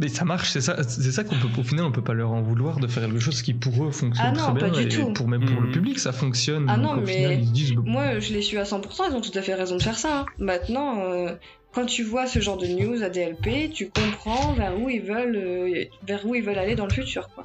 [0.00, 2.32] Mais ça marche c'est ça c'est ça qu'on peut au final on peut pas leur
[2.32, 4.70] en vouloir de faire quelque chose qui pour eux fonctionne Ah non, très bien pas
[4.70, 5.12] du et tout.
[5.12, 5.72] pour même pour le Mhm.
[5.72, 8.58] public ça fonctionne Ah non, mais final ils se disent bah, Moi, je les suis
[8.58, 10.20] à 100%, ils ont tout à fait raison de faire ça.
[10.20, 10.26] hein.
[10.38, 11.34] Maintenant, euh,
[11.72, 15.36] quand tu vois ce genre de news à DLP, tu comprends vers où ils veulent,
[15.36, 17.44] euh, vers où ils veulent aller dans le futur, quoi.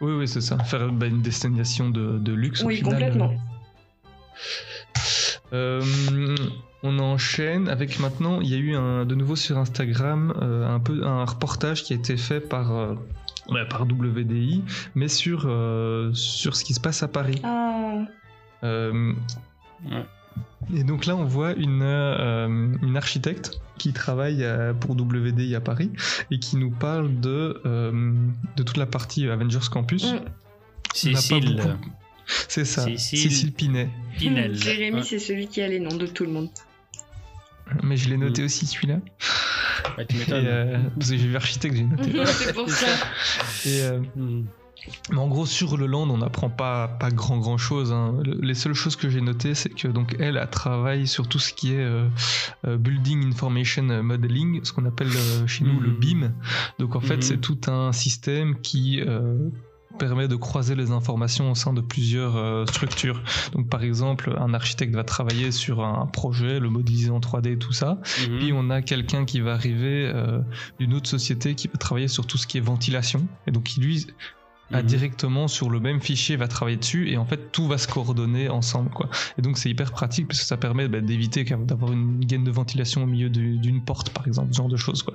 [0.00, 0.58] Oui, oui, c'est ça.
[0.58, 2.62] Faire bah, une destination de, de luxe.
[2.62, 3.32] au Oui, final, complètement.
[5.52, 5.82] Euh,
[6.82, 10.80] on enchaîne avec maintenant, il y a eu un, de nouveau sur Instagram euh, un
[10.80, 12.94] peu un reportage qui a été fait par euh,
[13.50, 14.62] bah, par WDI,
[14.94, 17.40] mais sur euh, sur ce qui se passe à Paris.
[17.44, 17.98] Ah,
[18.64, 19.12] Euh,
[19.90, 20.04] Ouais.
[20.76, 22.46] Et donc là, on voit une, euh,
[22.82, 24.46] une architecte qui travaille
[24.80, 25.90] pour WDI à Paris
[26.30, 28.12] et qui nous parle de, euh,
[28.56, 30.12] de toute la partie Avengers Campus.
[30.12, 30.18] Mm.
[30.94, 31.76] Cécile
[32.48, 33.18] C'est ça, Cécile.
[33.18, 33.90] Cécile, Pinet.
[34.18, 34.54] Pinel.
[34.54, 35.02] Jérémy, Ouais.
[35.02, 36.48] c'est celui qui a les noms de tout le monde.
[37.82, 38.98] Mais je l'ai noté aussi celui-là.
[39.98, 40.44] Ouais, tu m'étonnes.
[40.46, 42.12] euh, parce que j'ai vu architecte, j'ai noté.
[42.26, 42.86] c'est pour ça.
[43.66, 44.44] Et, euh, Hmm.
[45.12, 47.92] mais en gros, sur le land, on n'apprend pas, pas grand grand chose.
[47.92, 48.16] hein.
[48.24, 51.38] Le- Les seules choses que j'ai notées, c'est que donc elle, elle travaille sur tout
[51.38, 52.08] ce qui est euh,
[52.66, 55.90] euh, Building Information Modeling, ce qu'on appelle euh, chez nous le.
[55.90, 56.32] BIM.
[56.80, 57.22] Donc en fait, Mhm.
[57.22, 59.38] c'est tout un système qui euh,
[59.98, 63.22] permet de croiser les informations au sein de plusieurs euh, structures.
[63.52, 67.72] Donc par exemple, un architecte va travailler sur un projet, le modéliser en 3D, tout
[67.72, 67.98] ça.
[68.28, 68.38] Mhm.
[68.38, 70.40] Puis on a quelqu'un qui va arriver euh,
[70.78, 73.26] d'une autre société qui va travailler sur tout ce qui est ventilation.
[73.46, 74.06] Et donc qui lui
[74.72, 74.86] a Mhm.
[74.86, 78.48] directement sur le même fichier va travailler dessus et en fait tout va se coordonner
[78.48, 79.08] ensemble quoi.
[79.38, 82.50] Et donc c'est hyper pratique parce que ça permet bah, d'éviter d'avoir une gaine de
[82.50, 85.14] ventilation au milieu du- d'une porte par exemple, ce genre de choses quoi.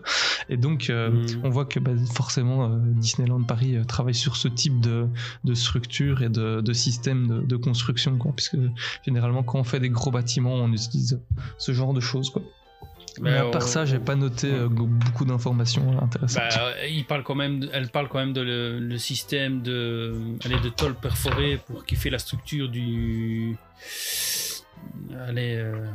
[0.50, 1.42] Et donc euh, Mhm.
[1.44, 5.08] on voit que bah, forcément euh, Disneyland Paris euh, travaille sur ce type de,
[5.44, 8.58] de structure et de, de système de, de construction quoi, puisque
[9.06, 11.20] généralement quand on fait des gros bâtiments on utilise
[11.58, 12.42] ce genre de choses quoi.
[13.22, 16.44] Mais à part on- ça, j'ai pas noté euh, beaucoup d'informations intéressantes.
[16.56, 20.14] Bah, il parle quand même, de- elle parle quand même de le, le système de,
[20.46, 23.56] allez, de tôle perforée pour qui fait la structure du,
[25.28, 25.86] allez, euh,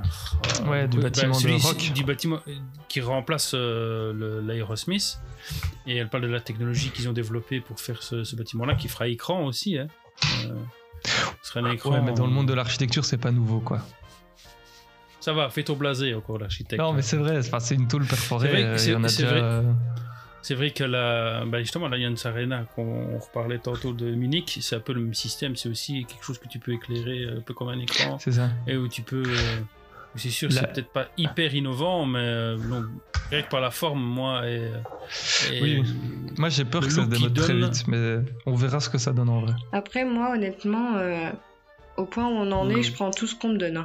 [0.67, 1.93] Ouais, du bah, bâtiment de rock.
[1.95, 2.39] du bâtiment
[2.89, 5.19] qui remplace euh, l'Aerosmith.
[5.87, 8.89] Et elle parle de la technologie qu'ils ont développée pour faire ce, ce bâtiment-là, qui
[8.89, 9.77] fera écran aussi.
[9.79, 9.89] Hein.
[10.47, 10.55] Euh,
[11.43, 11.91] ce sera un écran.
[11.91, 13.81] ouais, mais dans le monde de l'architecture, c'est pas nouveau quoi.
[15.23, 16.83] Ça va, fais ton blasé encore l'architecte.
[16.83, 18.49] Non, mais c'est vrai, c'est une tôle perforée.
[18.49, 18.79] C'est vrai que euh,
[19.23, 19.31] déjà.
[19.31, 19.41] vrai.
[19.43, 19.63] euh,
[20.57, 21.87] vrai que la, bah justement,
[22.27, 22.83] Arena, qu'on
[23.15, 25.55] on reparlait tantôt de Munich, c'est un peu le même système.
[25.55, 28.19] C'est aussi quelque chose que tu peux éclairer un peu comme un écran.
[28.19, 28.51] C'est ça.
[28.67, 29.23] Et où tu peux.
[29.25, 29.61] euh,
[30.17, 32.85] c'est sûr, La- c'est peut-être pas hyper innovant, mais euh, non,
[33.31, 34.47] rien que par la forme, moi.
[34.49, 34.69] Et,
[35.53, 35.85] et Oui.
[36.37, 39.29] Moi, j'ai peur que ça se très vite, mais on verra ce que ça donne
[39.29, 39.55] en vrai.
[39.73, 41.31] Après, moi, honnêtement, euh,
[41.97, 42.83] au point où on en est, Mm.
[42.83, 43.85] je prends tout ce qu'on me donne.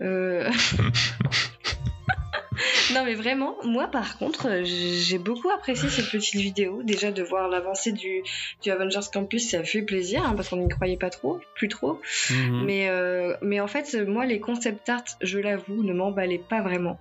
[0.00, 0.50] Euh...
[2.94, 6.82] non, mais vraiment, moi, par contre, j'ai beaucoup apprécié cette petite vidéo.
[6.82, 8.22] Déjà, de voir l'avancée du,
[8.62, 12.00] du Avengers Campus, ça fait plaisir, hein, parce qu'on n'y croyait pas trop, plus trop.
[12.30, 12.64] Mhm.
[12.64, 16.98] Mais, euh, mais en fait, moi, les concept art, je l'avoue, ne m'emballaient pas vraiment.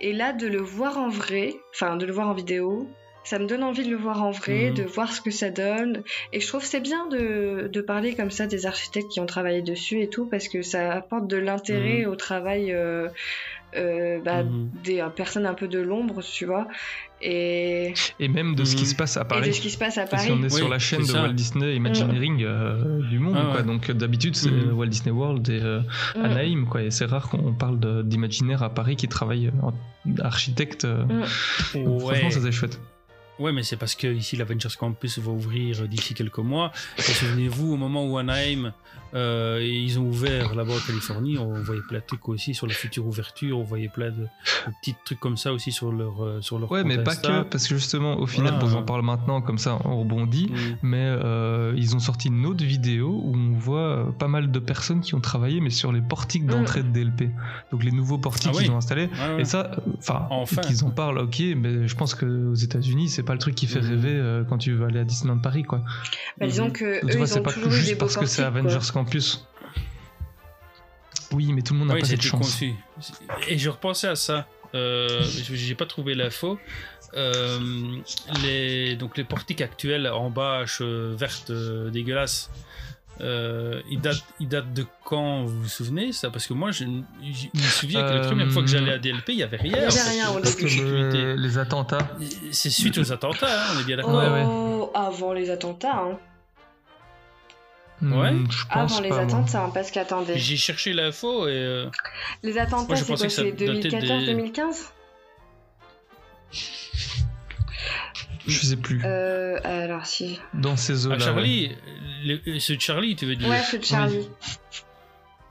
[0.00, 2.88] Et là, de le voir en vrai, enfin, de le voir en vidéo,
[3.24, 4.74] ça me donne envie de le voir en vrai, Mhm.
[4.74, 6.02] de voir ce que ça donne.
[6.32, 9.26] Et je trouve que c'est bien de, de parler comme ça des architectes qui ont
[9.26, 13.08] travaillé dessus et tout, parce que ça apporte de l'intérêt au travail euh,
[13.74, 14.70] euh, bah, Mhm.
[14.84, 16.68] des euh, personnes un peu de l'ombre, tu vois.
[17.22, 18.88] Et, Et même de ce qui Mhm.
[18.88, 19.54] se passe à et de Paris.
[19.54, 20.36] ce qui se passe à Parce Paris.
[20.40, 21.12] qu'on est sur la chaîne de.
[21.12, 23.56] Walt Disney Imagineering euh, du monde, Ah quoi.
[23.60, 23.62] ouais.
[23.66, 24.72] Donc d'habitude, c'est Mhm.
[24.76, 25.80] Walt Disney World et euh,
[26.16, 26.24] Mm.
[26.24, 26.82] Anaheim, quoi.
[26.82, 29.72] Et c'est rare qu'on parle d'imaginaire à Paris qui travaille en
[30.20, 30.84] architecte.
[30.84, 31.08] Mm.
[31.84, 32.16] Donc, Ouais.
[32.16, 32.80] Franchement, ça c'est chouette.
[33.38, 36.70] Ouais, mais c'est parce que ici l'Avengers Campus va ouvrir d'ici quelques mois.
[36.98, 38.72] Souvenez-vous, au moment où Anaheim,
[39.14, 42.74] euh, ils ont ouvert là-bas en Californie, on voyait plein de trucs aussi sur la
[42.74, 44.26] future ouverture, on voyait plein de, de
[44.80, 47.42] petits trucs comme ça aussi sur leur euh, sur leur Ouais, mais pas Insta.
[47.44, 48.64] que, parce que justement, au final, Voilà.
[48.64, 50.56] bon, j'en parle maintenant, comme ça on rebondit, Mm.
[50.82, 55.00] mais euh, ils ont sorti une autre vidéo où on voit pas mal de personnes
[55.00, 57.30] qui ont travaillé, mais sur les portiques d'entrée de DLP.
[57.70, 58.64] Donc les nouveaux portiques Ah oui.
[58.64, 59.08] qu'ils ont installés.
[59.38, 60.60] Et ça, enfin, Enfin.
[60.62, 63.80] qu'ils en parlent, ok, mais je pense qu'aux États-Unis, c'est pas le truc qui fait
[63.80, 63.88] Mhm.
[63.88, 65.82] rêver euh, quand tu veux aller à Disneyland Paris, quoi.
[66.40, 68.26] Bah, disons que eux, vois, ils c'est ont pas toujours des juste beaux parce que
[68.26, 68.62] c'est portiques,
[69.04, 69.46] Campus.
[71.32, 72.40] Oui, mais tout le monde n'a Oui, pas cette chance.
[72.40, 72.74] conçu.
[73.48, 74.46] Et je repensais à ça.
[74.74, 76.58] Euh, je- J'ai pas trouvé l'info.
[77.14, 77.58] Euh,
[78.42, 82.50] les, donc les portiques actuels en bâche euh, verte euh, dégueulasse,
[83.20, 86.30] euh, ils, datent, ils datent de quand vous vous souvenez ça?
[86.30, 88.98] Parce que moi je, je me souviens que la Euh, première fois que j'allais à
[88.98, 89.72] DLP, il y avait rien.
[89.76, 92.08] Il y avait rien le- les attentats.
[92.50, 94.14] C'est suite aux attentats, hein, on est bien d'accord.
[94.14, 94.44] Ouais, ouais.
[94.46, 96.18] Oh, avant les attentats, hein.
[98.02, 98.32] Ouais.
[98.32, 99.24] Hmm, je pense Avant les pas, moi.
[99.24, 100.36] attentats, hein, parce qu'attendez.
[100.36, 101.88] J'ai cherché l'info et euh,
[102.42, 102.58] Les
[102.96, 104.92] je c'est quoi C'est datait des- 2014-2015
[108.46, 109.00] Je sais plus.
[109.04, 110.38] euh, Alors, si.
[110.54, 111.16] Dans ces eaux-là.
[111.20, 111.70] ah, Charlie,
[112.24, 113.48] le- ce Charlie, tu veux dire?
[113.48, 114.28] Ouais, c'est Charlie.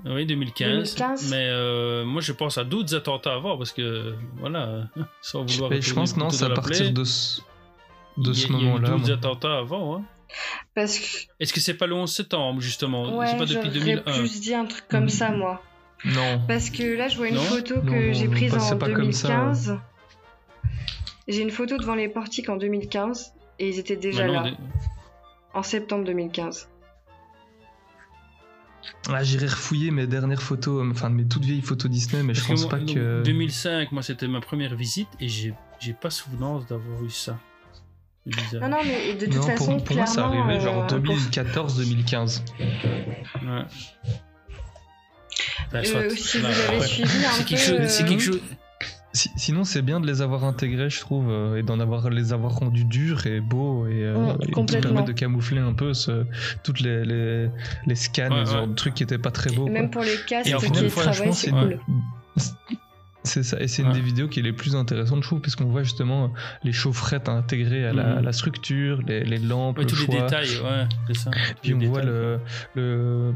[0.03, 0.95] Oui, 2015.
[0.95, 1.29] 2015.
[1.31, 4.87] Mais euh, moi, je pense à d'autres attentats avant parce que, voilà,
[5.21, 5.69] sans vouloir.
[5.69, 7.39] Mais je retourner pense non, c'est à partir plaie, de ce,
[8.17, 8.89] de il y a- ce il y a eu moment-là.
[8.89, 9.95] d'autres attentats avant.
[9.97, 10.03] Hein.
[10.75, 11.05] Parce que.
[11.39, 13.05] Est-ce que c'est pas le 11 septembre, justement?
[13.05, 13.69] C'est Ouais, pas depuis j'aurais
[14.01, 15.61] 2001 plus dit un truc comme ça, moi.
[16.05, 16.41] Non.
[16.47, 17.41] Parce que là, je vois une Non?
[17.41, 19.77] photo que j'ai prise en c'est pas comme ça, 2015.
[21.27, 24.51] J'ai une photo devant les portiques en 2015 et ils étaient déjà là,
[25.53, 26.67] en septembre 2015.
[29.09, 32.39] Ah, J'irai refouiller mes dernières photos, euh, enfin mes toutes vieilles photos Disney, mais je
[32.39, 33.21] parce que pense moi, pas que.
[33.23, 35.53] 2005, moi, c'était ma première visite et j'ai
[36.01, 37.37] pas souvenance d'avoir eu ça.
[38.25, 41.15] Non, non, mais de toute non, façon, pour, pour moi, ça arrivait genre euh, pour-
[41.15, 42.43] 2014-2015.
[42.59, 43.63] Ouais.
[45.73, 46.09] Bah, Euh, soit.
[46.15, 46.85] si vous Bah, avez ouais.
[46.87, 48.41] suivi un C'est quelque, chose- c'est euh, quelque chose.
[49.13, 52.31] Si- sinon, c'est bien de les avoir intégrés, je trouve, euh, et d'en avoir les
[52.31, 56.25] avoir rendus durs et beaux et, euh, et qui permettent de camoufler un peu ce,
[56.63, 57.49] toutes les, les,
[57.87, 58.67] les scans Ouais, genre ouais.
[58.67, 59.67] de trucs qui étaient pas très beaux.
[59.67, 60.01] Et même quoi.
[60.03, 61.79] pour les en qui travaillent, c'est cool.
[63.23, 65.55] C'est ça, et c'est une des vidéos qui est les plus intéressantes, je trouve, parce
[65.55, 66.33] qu'on voit justement
[66.63, 68.17] les chaufferettes intégrées à la, Mhm.
[68.17, 71.31] à la structure, les, les lampes, Ouais, le tous les détails, ouais, c'est ça.
[71.61, 72.39] Puis on voit le,
[72.75, 73.33] le.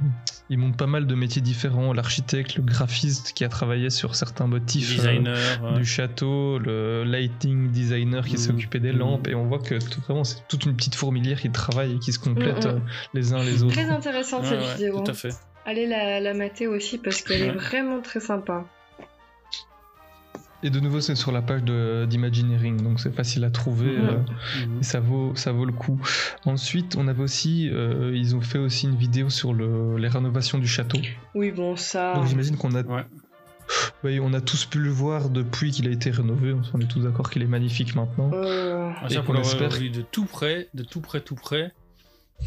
[0.49, 1.91] Il montre pas mal de métiers différents.
[1.93, 5.73] L'architecte, le graphiste qui a travaillé sur certains motifs euh, ouais.
[5.77, 8.37] du château, le lighting designer qui Mhm.
[8.37, 8.99] s'est occupé des Mhm.
[8.99, 9.27] lampes.
[9.27, 12.11] Et on voit que tout, vraiment, c'est toute une petite fourmilière qui travaille et qui
[12.13, 12.79] se complète euh,
[13.13, 13.73] les uns les autres.
[13.73, 14.95] Très intéressante Ouais, cette ouais, vidéo.
[15.03, 15.13] Tout hein.
[15.13, 15.33] à fait.
[15.67, 18.65] Allez la, la mater aussi parce qu'elle est vraiment très sympa.
[20.65, 21.61] Et de nouveau, c'est sur la page
[22.09, 23.91] d'Imagineering, donc c'est facile à trouver.
[23.97, 24.05] Mhm.
[24.09, 24.79] euh, Mhm.
[24.81, 25.99] Et ça vaut, ça vaut le coup.
[26.45, 30.57] Ensuite, on avait aussi, euh, ils ont fait aussi une vidéo sur le, les rénovations
[30.57, 30.97] du château.
[31.35, 32.15] Oui, bon, ça.
[32.15, 33.05] Donc j'imagine qu'on a, Ouais.
[34.03, 36.55] Oui, on a tous pu le voir depuis qu'il a été rénové.
[36.73, 38.31] On est tous d'accord qu'il est magnifique maintenant.
[38.33, 41.73] Euh, Ah, Et qu'on espère- vu de tout près, de tout près, tout près.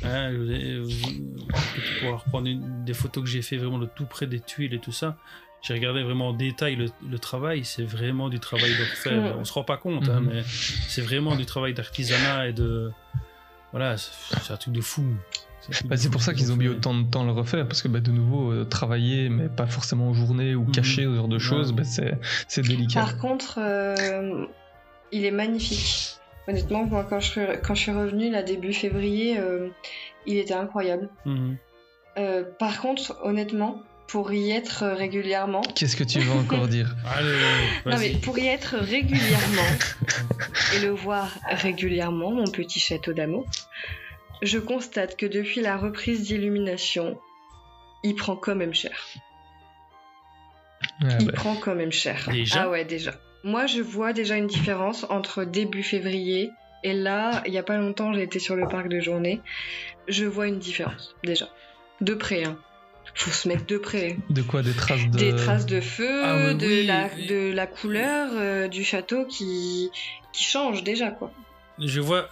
[0.04, 1.12] Hein, je vous ai- vous-
[1.48, 1.58] pour
[2.00, 4.78] pouvoir reprendre une- des photos que j'ai fait vraiment de tout près des tuiles et
[4.78, 5.16] tout ça.
[5.62, 7.64] J'ai regardé vraiment en détail le, le travail.
[7.64, 9.24] C'est vraiment du travail d'orfèvre.
[9.24, 9.34] Ouais.
[9.40, 10.30] On se rend pas compte, hein, Mhm.
[10.32, 10.42] mais
[10.88, 12.90] c'est vraiment du travail d'artisanat et de.
[13.72, 15.04] Voilà, c'est un truc de fou.
[15.84, 17.82] Bah, c'est fou pour ça qu'ils ont mis autant de temps à le refaire, parce
[17.82, 20.70] que bah, de nouveau, euh, travailler, mais pas forcément en journée ou Mhm.
[20.72, 23.00] caché, ce genre de choses, bah, c'est délicat.
[23.00, 24.46] Par contre, euh,
[25.12, 26.14] il est magnifique.
[26.46, 29.68] Honnêtement, moi, quand je, suis- quand je suis revenue, là, début février, euh,
[30.24, 31.10] il était incroyable.
[31.26, 31.56] Mhm.
[32.16, 37.36] Euh, par contre, honnêtement, pour y être régulièrement, Qu'est-ce que tu veux encore dire Allez,
[37.86, 39.70] non mais pour y être régulièrement
[40.74, 43.44] et le voir régulièrement, mon petit château d'amour,
[44.42, 47.18] je constate que depuis la reprise d'illumination,
[48.02, 48.98] il prend quand même cher.
[51.02, 52.28] Ah, Il bah, prend quand même cher.
[52.32, 53.12] Déjà Ah ouais, déjà.
[53.44, 56.50] Moi, je vois déjà une différence entre début février
[56.82, 59.40] et là, il y a pas longtemps, j'ai été sur le parc de journée.
[60.06, 61.48] Je vois une différence, déjà.
[62.00, 62.58] De près, hein.
[63.18, 64.16] Faut se mettre de près.
[64.30, 65.18] De quoi Des traces de.
[65.18, 67.26] Des traces de feu, Ah de, oui, la, oui.
[67.26, 69.90] de la couleur euh, du château qui,
[70.32, 71.32] qui change déjà, quoi.
[71.80, 72.28] Je vois,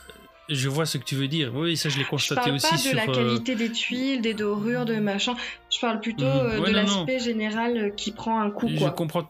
[0.49, 1.53] je vois ce que tu veux dire.
[1.55, 2.95] Oui, ça je l'ai Je constaté parle aussi pas de sur.
[2.95, 5.35] la euh, qualité des tuiles, des dorures, de machin.
[5.75, 6.31] Je parle plutôt Mhm.
[6.31, 8.93] euh, Ouais, de l'aspect général qui prend un coup, Je quoi.
[8.93, 9.29] comprends.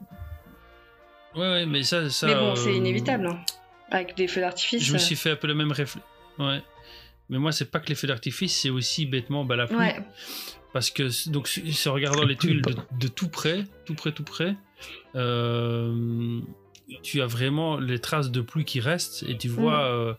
[1.34, 2.26] Ouais, ouais, mais ça, ça.
[2.26, 3.26] Mais bon, c'est inévitable.
[3.28, 3.38] hein.
[3.90, 4.82] Avec des feux d'artifice.
[4.82, 6.04] Je me suis fait un peu le même réflexe.
[6.38, 6.60] Ouais.
[7.28, 9.78] Mais moi, c'est pas que les feux d'artifice, c'est aussi bêtement bah, la pluie.
[9.78, 9.96] Ouais.
[10.72, 14.24] Parce que, donc, c'est en regardant les tuiles de, de tout près, tout près, tout
[14.24, 14.54] près,
[15.14, 16.40] euh,
[17.02, 19.78] tu as vraiment les traces de pluie qui restent et tu vois.
[19.78, 19.84] Mm.
[19.92, 20.12] euh,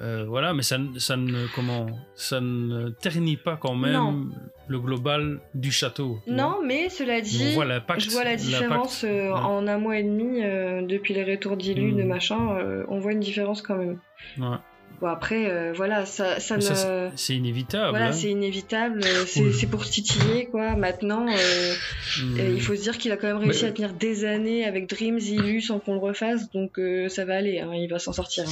[0.00, 4.28] euh, voilà, mais ça, ne- ça ne comment ça ne ternit pas quand même Non.
[4.68, 6.18] le global du château.
[6.26, 7.66] Non, mais cela dit, On voit
[7.98, 9.32] je vois la différence euh, Ouais.
[9.38, 11.96] en un mois et demi euh, depuis les retours d'Ilu, Mm.
[11.98, 12.56] de machin.
[12.56, 13.98] euh, on voit une différence quand même.
[14.38, 14.56] Ouais.
[15.00, 16.60] Bon, après, euh, voilà, ça, ça ne.
[16.60, 17.90] c'est- c'est inévitable.
[17.90, 18.12] voilà, hein.
[18.12, 19.00] c'est inévitable.
[19.04, 20.76] euh, C'est pour titiller, quoi.
[20.76, 21.74] Maintenant, euh,
[22.22, 22.38] Mm.
[22.40, 24.64] euh, il faut se dire qu'il a quand même réussi Mais- à tenir des années
[24.64, 26.50] avec Dreams, Ilu, sans qu'on le refasse.
[26.52, 27.58] Donc, euh, ça va aller.
[27.58, 28.44] hein, il va s'en sortir.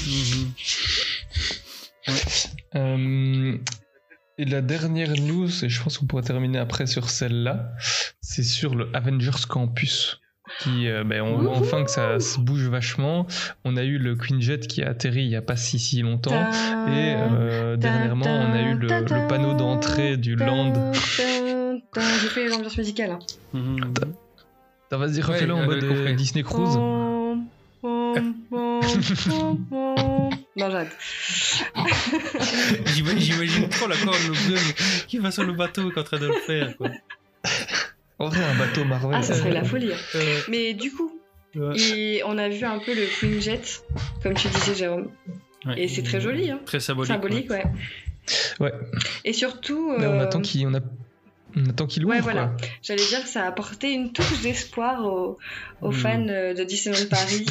[2.09, 2.13] hein.
[2.75, 3.57] Euh,
[4.39, 7.73] et la dernière news, et je pense qu'on pourrait terminer après sur celle-là,
[8.21, 10.21] c'est sur le Avengers Campus.
[10.63, 13.27] Qui, euh, ben, on voit enfin que ça se bouge vachement.
[13.65, 16.33] On a eu le Quinjet qui a atterri il n'y a pas si si longtemps.
[16.89, 20.93] Et euh, dernièrement, on a eu le, le panneau d'entrée du land.
[20.95, 23.13] J'ai fait l'ambiance musicale.
[23.13, 23.19] hein.
[23.55, 23.93] Mhm.
[24.91, 26.13] T'as vas-y, refais-le Ouais, en mode compris.
[26.13, 26.77] euh, Disney Cruise.
[30.57, 30.97] Non, j'arrête.
[32.87, 34.57] J'imagine trop la bleu
[35.07, 36.77] qui va sur le bateau qui est en train de le faire.
[36.77, 36.89] Quoi.
[38.21, 39.11] En vrai, un bateau Marvel.
[39.15, 39.93] Ah, ça serait la folie.
[39.93, 39.97] hein.
[40.15, 41.19] Euh, Mais du coup,
[41.57, 41.77] ouais.
[41.81, 43.83] et on a vu un peu le Queen Jet,
[44.23, 45.11] comme tu disais, Jérôme.
[45.67, 45.83] Ouais.
[45.83, 46.61] Et c'est très joli, hein.
[46.67, 47.13] Très symbolique.
[47.13, 47.65] Symbolique, ouais.
[48.61, 48.73] Ouais.
[49.25, 49.95] Et surtout.
[49.99, 50.81] Mais on euh, attend qu'il on a...
[51.57, 52.15] on attend qu'il ouvre.
[52.15, 52.47] Ouais, voilà.
[52.59, 52.69] quoi.
[52.83, 55.39] J'allais dire que ça a apporté une touche d'espoir aux,
[55.83, 55.95] aux Mm.
[55.95, 57.47] fans euh, de Disneyland Paris,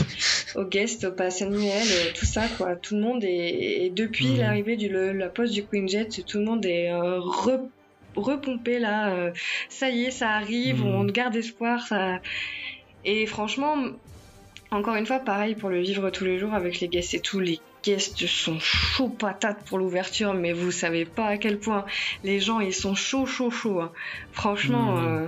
[0.56, 2.76] aux guests, au pass annuel, euh, tout ça, quoi.
[2.76, 3.86] Tout le monde est.
[3.86, 4.38] Et depuis Mm.
[4.40, 7.68] l'arrivée du le- la pause du Queen Jet, tout le monde est euh, re-
[8.22, 9.10] repompé là.
[9.10, 9.32] euh,
[9.70, 10.88] ça y est, ça arrive, Mm.
[10.88, 11.86] on garde espoir.
[11.88, 12.20] Ça...
[13.06, 13.76] Et franchement,
[14.72, 17.40] encore une fois, pareil pour le vivre tous les jours avec les guests et tout.
[17.40, 21.86] Les guests sont chauds patates pour l'ouverture, mais vous savez pas à quel point
[22.24, 23.82] les gens ils sont chauds, chauds, chauds.
[23.82, 23.92] hein.
[24.34, 24.98] Franchement.
[24.98, 25.06] Mm.
[25.08, 25.28] euh,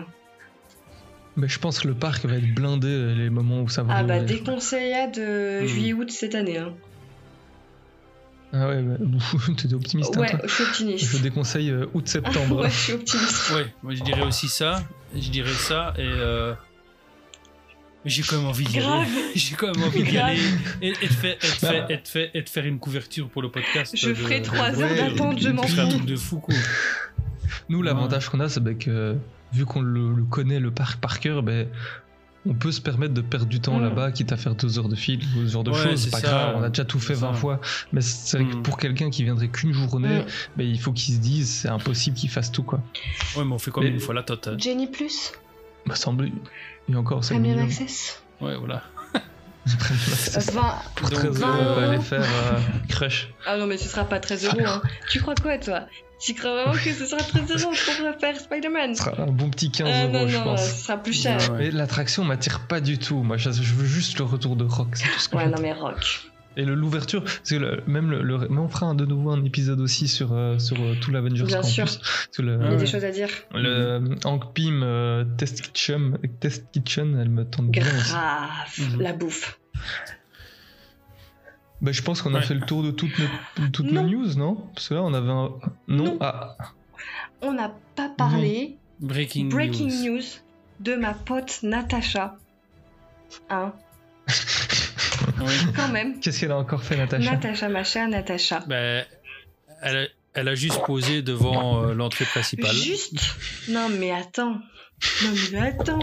[1.38, 3.94] Mais je pense que le parc va être blindé euh, les moments où ça va
[3.98, 5.66] Ah bah déconseillade de Hmm.
[5.66, 6.58] juillet-août cette année.
[6.58, 6.74] Hein.
[8.54, 8.98] Ah ouais, bah,
[9.58, 10.16] t'étais optimiste.
[10.18, 11.22] hein, Ouais, je suis Je optimiste.
[11.22, 12.60] déconseille euh, août-septembre.
[12.64, 13.52] ouais, je suis optimiste.
[13.56, 14.84] Ouais, moi je dirais aussi ça.
[15.16, 16.02] Je dirais ça et.
[16.02, 16.54] euh,
[18.06, 19.02] J'ai quand même envie d'y Grave.
[19.04, 19.10] aller.
[19.36, 20.40] J'ai quand même envie d'y aller
[20.82, 23.30] et, et de faire, et, de faire, et, de faire, et de faire une couverture
[23.30, 23.96] pour le podcast.
[23.96, 25.98] Je de- ferai de- trois ouais, heures d'attente, je m'en serait un fous.
[25.98, 26.56] truc de fou quoi.
[27.70, 29.16] Nous, l'avantage qu'on a, c'est bah, que
[29.54, 31.68] vu qu'on le, le connaît, le parc par cœur, ben,
[32.46, 33.84] on peut se permettre de perdre du temps Mm.
[33.84, 36.04] là-bas, quitte à faire deux heures de fil ou ce genre de Ouais, choses.
[36.06, 36.28] c'est pas ça.
[36.28, 37.40] grave, on a déjà tout fait C'est 20 ça.
[37.40, 37.62] fois.
[37.94, 38.64] Mais c'est vrai que Mm.
[38.64, 40.26] pour quelqu'un qui viendrait qu'une journée, Mm.
[40.58, 42.64] ben, il faut qu'il se dise c'est impossible qu'il fasse tout.
[42.64, 42.82] quoi.
[43.38, 44.60] Ouais, mais on fait quand même Mais- une fois la totale.
[44.60, 45.32] Jenny Plus,
[45.86, 46.30] Bah, semble.
[46.90, 47.58] Et encore, c'est Premium.
[47.60, 48.22] Access.
[48.40, 48.84] Ouais, voilà.
[49.66, 50.76] 20.
[50.96, 51.90] Pour Donc, 13 euros, on peut vingt.
[51.90, 52.60] aller faire euh,
[52.90, 53.30] Crush.
[53.46, 54.58] Ah non, mais ce sera pas 13 euros.
[54.66, 54.82] Hein.
[55.10, 55.82] Tu crois quoi, toi?
[56.22, 59.50] Tu crois vraiment que ce sera 13 euros pour faire Spider-Man Ce sera un bon
[59.50, 60.64] petit 15 Ah euros, non, je non, pense.
[60.70, 61.38] ce sera plus cher.
[61.38, 61.58] Ouais, ouais.
[61.60, 63.24] Mais l'attraction m'attire pas du tout.
[63.24, 64.90] Moi, je, veux juste le retour de Rock.
[64.94, 66.22] C'est tout ce que Ouais, non, mais rock.
[66.58, 69.42] Et l'ouverture, parce que le- même le, le- mais on fera un- de nouveau un
[69.46, 71.74] épisode aussi sur, euh, sur euh, tout l'Avengers Bien Campus.
[72.32, 72.44] sûr.
[72.44, 73.30] Le, Il y a des choses à dire.
[73.54, 78.12] le euh, Hank Pym euh, Test Kitchen, Test Kitchen, elle me tente bien aussi.
[78.12, 78.96] Grave.
[78.96, 79.02] Mhm.
[79.02, 79.60] La bouffe.
[81.82, 82.46] Bah, je pense qu'on a Ouais.
[82.46, 84.56] fait le tour de toutes nos, toutes news, non?
[84.76, 85.50] Parce que là, on avait un.
[85.88, 86.18] Non, Non.
[86.22, 86.56] Ah,
[87.42, 90.18] On n'a pas parlé Breaking, breaking news.
[90.18, 90.24] news.
[90.80, 92.38] de ma pote Natacha.
[93.50, 93.74] Hein,
[95.76, 96.20] quand même.
[96.20, 97.32] qu'est-ce qu'elle a encore fait, Natacha?
[97.32, 98.60] Natacha, ma chère Natacha.
[98.68, 99.06] Ben,
[99.82, 100.06] elle, a,
[100.36, 102.74] elle a juste posé devant euh, l'entrée principale.
[102.76, 103.14] Juste?
[103.70, 104.60] Non mais attends.
[105.24, 106.00] Non mais attends.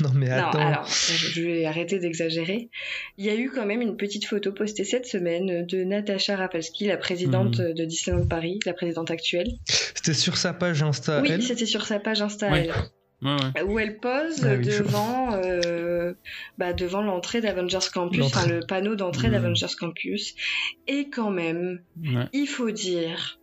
[0.04, 0.58] Non, mais Non, attends.
[0.66, 2.70] alors, je vais arrêter d'exagérer.
[3.18, 6.86] Il y a eu quand même une petite photo postée cette semaine de Natacha Rapalski,
[6.86, 7.74] la présidente Mhm.
[7.74, 9.48] de Disneyland Paris, la présidente actuelle.
[9.66, 12.68] C'était sur sa page Insta, oui, c'était sur sa page Insta, Ouais.
[12.68, 12.74] elle,
[13.22, 13.62] Ouais, ouais.
[13.62, 16.14] où elle pose Ah oui, je devant, euh,
[16.56, 19.34] bah, devant l'entrée d'Avengers Campus, enfin le panneau d'entrée Mhm.
[19.34, 20.34] d'Avengers Campus.
[20.86, 22.24] Et quand même, Ouais.
[22.32, 23.38] il faut dire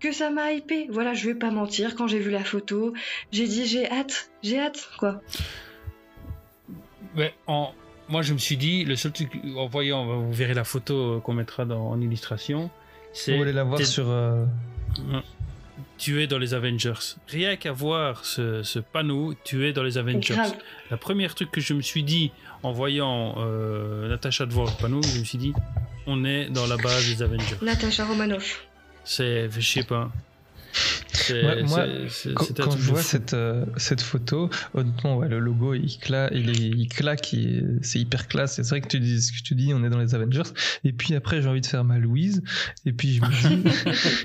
[0.00, 0.86] que ça m'a hypé.
[0.90, 2.92] Voilà, je vais pas mentir, quand j'ai vu la photo,
[3.30, 5.22] j'ai dit j'ai hâte, j'ai hâte, quoi.
[7.16, 7.72] Ouais, en,
[8.08, 11.20] moi, je me suis dit, le seul truc, en voyant, vous verrez la photo euh,
[11.20, 12.70] qu'on mettra dans, en illustration, On
[13.12, 14.06] c'est voulait la voir sur.
[14.08, 14.44] euh,
[15.98, 16.92] tu es dans les Avengers.
[17.28, 20.34] Rien qu'à voir ce, ce panneau, tu es dans les Avengers.
[20.90, 22.32] La première truc que je me suis dit
[22.62, 25.52] en voyant euh, Natacha devant le panneau, je me suis dit,
[26.06, 27.56] on est dans la base des Avengers.
[27.62, 28.66] Natacha Romanoff.
[29.04, 30.10] C'est, je sais pas.
[31.30, 31.84] Ouais, moi,
[32.34, 33.02] Quand, je vois fou.
[33.08, 37.78] cette, euh, cette photo, honnêtement, ouais, le logo, il, cla il, est, il claque, il-
[37.82, 38.56] c'est hyper classe.
[38.56, 40.42] C'est vrai que tu dis ce que tu dis, on est dans les Avengers.
[40.84, 42.42] Et puis après, j'ai envie de faire ma Louise.
[42.86, 43.62] Et puis je me dis,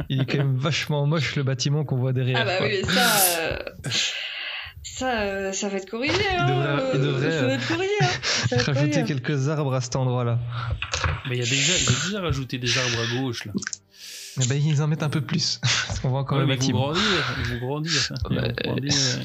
[0.10, 2.40] il est quand même vachement moche le bâtiment qu'on voit derrière.
[2.42, 2.68] Ah bah quoi.
[2.68, 3.58] oui, mais ça, euh,
[4.84, 6.14] Ça, euh, ça va être corrigé.
[6.18, 7.92] Il Hein, devrait- il devrait, ça va être corrigé.
[8.02, 8.06] hein.
[8.24, 10.40] Ça va être Rajouter quelques arbres à cet endroit-là.
[11.30, 13.52] Mais il y a déjà, j'ai déjà rajouté des arbres à gauche là.
[14.38, 15.60] Mais ben, ils en mettent un peu plus.
[15.88, 16.80] Parce qu'on voit encore Ouais, le ils vont bâtiment.
[16.80, 18.12] grandir, ils vont grandir.
[18.30, 19.24] Ils vont Bah, grandir, euh.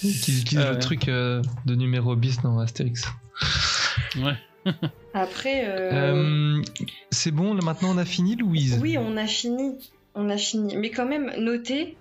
[0.00, 3.04] Qu'ils utilisent Ah le truc euh, de numéro bis dans Astérix.
[4.16, 4.34] Ouais.
[5.14, 5.90] Après, euh,
[6.58, 6.62] Euh,
[7.10, 8.78] c'est bon, là, maintenant on a fini, Louise?
[8.82, 9.76] Oui, on a fini.
[10.14, 10.76] On a fini.
[10.76, 11.96] Mais quand même, notez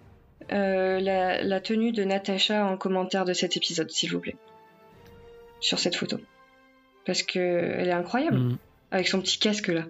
[0.51, 4.35] euh, la, la tenue de Natacha en commentaire de cet épisode, s'il vous plaît.
[5.61, 6.17] Sur cette photo.
[7.05, 8.37] Parce que elle est incroyable.
[8.39, 8.57] Mm.
[8.91, 9.83] Avec son petit casque là.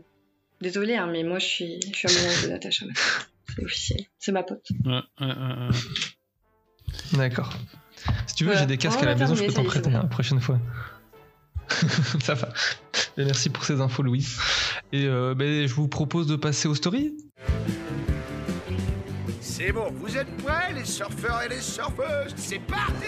[0.64, 2.86] Désolée, hein, mais moi je suis, je suis amoureuse de Natacha.
[3.54, 4.00] C'est officiel.
[4.18, 4.66] C'est ma pote.
[4.86, 7.18] Ouais, ouais, ouais, ouais.
[7.18, 7.54] D'accord.
[8.28, 8.62] Si tu veux, Voilà.
[8.62, 10.60] j'ai des casques à la maison, je peux t'en prêter c'est hein, la prochaine fois.
[12.24, 12.54] Ça va.
[13.18, 14.40] Et merci pour ces infos, Louise.
[14.94, 17.14] Et euh, ben, je vous propose de passer aux stories.
[19.42, 22.34] C'est bon, vous êtes prêts, les surfeurs et les surfeuses?
[22.38, 23.08] C'est parti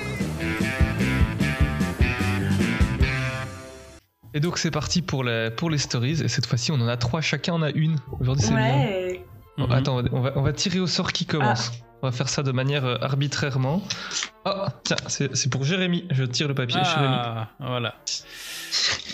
[4.36, 6.22] Et donc c'est parti pour, la, pour les stories.
[6.22, 7.98] Et cette fois-ci, on en a trois, chacun en a une.
[8.20, 8.76] Aujourd'hui, c'est bien.
[8.80, 9.26] Ouais.
[9.58, 9.72] Bon, Mhm.
[9.72, 11.72] Attends, on va- on tirer au sort qui commence.
[12.02, 13.82] On va faire ça de manière euh, arbitrairement.
[14.44, 16.06] Oh, tiens, c'est c'est pour Jérémy.
[16.12, 16.82] Je tire le papier.
[16.84, 17.16] Jérémy.
[17.18, 17.96] Ah, voilà.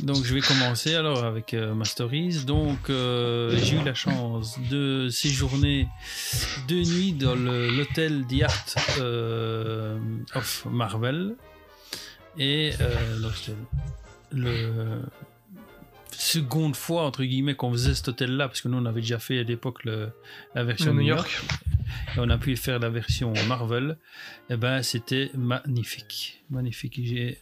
[0.02, 2.44] Donc je vais commencer alors avec euh, ma stories.
[2.46, 5.88] Donc euh, j'ai eu la chance de séjourner
[6.68, 8.66] deux nuits dans le- l'hôtel The Art
[9.00, 10.00] euh,
[10.34, 11.36] of Marvel.
[12.40, 13.58] Et euh, donc, c'était
[14.32, 15.02] le
[16.12, 19.18] seconde fois entre guillemets qu'on faisait cet hôtel là parce que nous on avait déjà
[19.20, 21.30] fait à l'époque la version New York.
[21.32, 21.46] York.
[22.16, 23.98] Et on a pu faire la version Marvel.
[24.50, 26.42] Et ben c'était magnifique.
[26.50, 27.00] Magnifique.
[27.04, 27.38] J'ai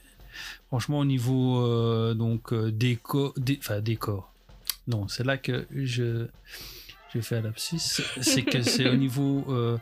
[0.67, 4.31] franchement au niveau euh, donc euh, déco dé- enfin décor.
[4.87, 6.27] Non c'est là que je
[7.13, 7.79] j'ai fait un lapsus.
[8.21, 9.77] C'est que c'est au niveau euh,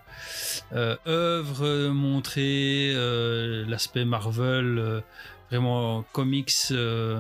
[0.73, 5.03] euh, œuvre montrée euh, l'aspect Marvel
[5.49, 7.19] vraiment comics euh,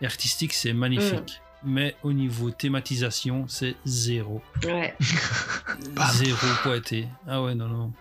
[0.00, 4.94] et artistique c'est magnifique mais au niveau thématisation c'est zéro Ouais.
[6.14, 7.08] Zéro pointé.
[7.26, 7.92] Ah ouais, non, non.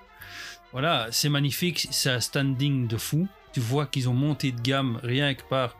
[0.71, 3.27] Voilà, c'est magnifique, c'est un standing de fou.
[3.53, 5.77] Tu vois qu'ils ont monté de gamme rien que par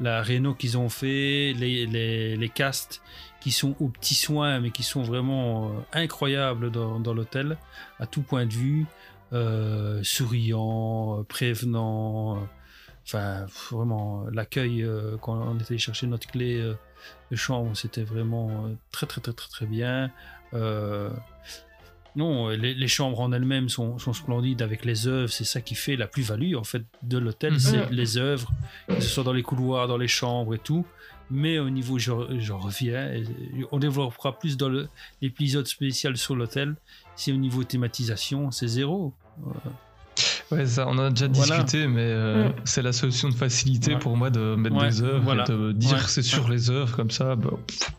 [0.00, 3.00] la réno qu'ils ont fait, les, les, les castes
[3.40, 7.56] qui sont aux petits soins, mais qui sont vraiment euh, incroyables dans, dans l'hôtel,
[8.00, 8.86] à tout point de vue.
[9.32, 12.46] Euh, souriant, euh, prévenant.
[13.14, 13.46] Euh, Enfin,
[13.76, 16.74] vraiment, l'accueil euh, quand on était allé chercher notre clé euh,
[17.30, 20.10] de chambre, c'était vraiment euh, très, très, très, très, très bien.
[20.54, 21.10] Euh,
[22.14, 25.30] non, les, les chambres en elles-mêmes sont, sont splendides avec les œuvres.
[25.30, 27.58] C'est ça qui fait la plus-value en fait de l'hôtel, Mhm.
[27.58, 28.50] c'est les œuvres,
[28.86, 30.84] que ce soit dans les couloirs, dans les chambres et tout.
[31.30, 33.10] Mais au niveau, je, je reviens,
[33.70, 34.70] on développera plus dans
[35.22, 36.76] l'épisode spécial sur l'hôtel.
[37.16, 39.14] Si au niveau thématisation, c'est zéro.
[40.52, 41.62] Ouais, ça, on en a déjà Voilà.
[41.62, 42.54] discuté, mais euh, Mm.
[42.64, 43.98] c'est la solution de facilité Ouais.
[43.98, 45.44] pour moi de mettre Ouais, des œuvres voilà.
[45.44, 46.02] et de dire Ouais.
[46.06, 47.34] c'est sur les œuvres comme ça.
[47.36, 47.50] bah,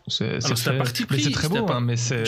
[0.08, 0.38] c'est
[0.78, 2.24] parti pris, c'est très beau, par- hein, mais c'est.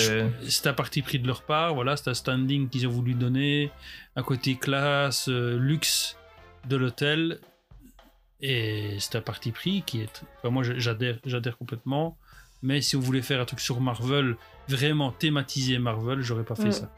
[0.49, 3.71] c'est un parti pris de leur part, voilà, c'est un standing qu'ils ont voulu donner,
[4.17, 6.17] un côté classe, euh, luxe
[6.69, 7.39] de l'hôtel,
[8.41, 12.17] et c'est un parti pris qui est, enfin, moi j'adhère, j'adhère complètement,
[12.63, 14.37] mais si on voulait faire un truc sur Marvel,
[14.69, 16.73] vraiment thématisé Marvel, j'aurais pas fait Mm.
[16.73, 16.93] ça.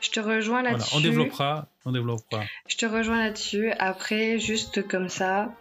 [0.00, 0.96] Je te rejoins Voilà, là-dessus.
[0.96, 2.44] on développera, on développera.
[2.68, 3.70] Je te rejoins là-dessus.
[3.78, 5.52] Après, juste comme ça,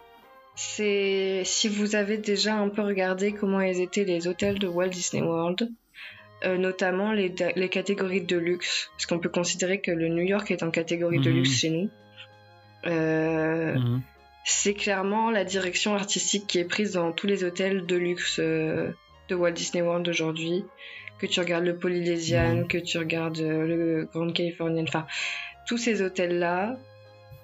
[0.55, 4.89] c'est si vous avez déjà un peu regardé comment ils étaient les hôtels de Walt
[4.89, 5.69] Disney World,
[6.43, 10.51] euh, notamment les, les catégories de luxe, parce qu'on peut considérer que le New York
[10.51, 11.35] est en catégorie de Mhm.
[11.37, 11.89] luxe chez nous.
[12.85, 14.01] Euh, Mhm.
[14.43, 18.91] c'est clairement la direction artistique qui est prise dans tous les hôtels de luxe euh,
[19.29, 20.63] de Walt Disney World aujourd'hui.
[21.19, 22.67] Que tu regardes le Polynesian, Mhm.
[22.67, 25.05] que tu regardes euh, le Grand Californian, enfin,
[25.67, 26.77] tous ces hôtels-là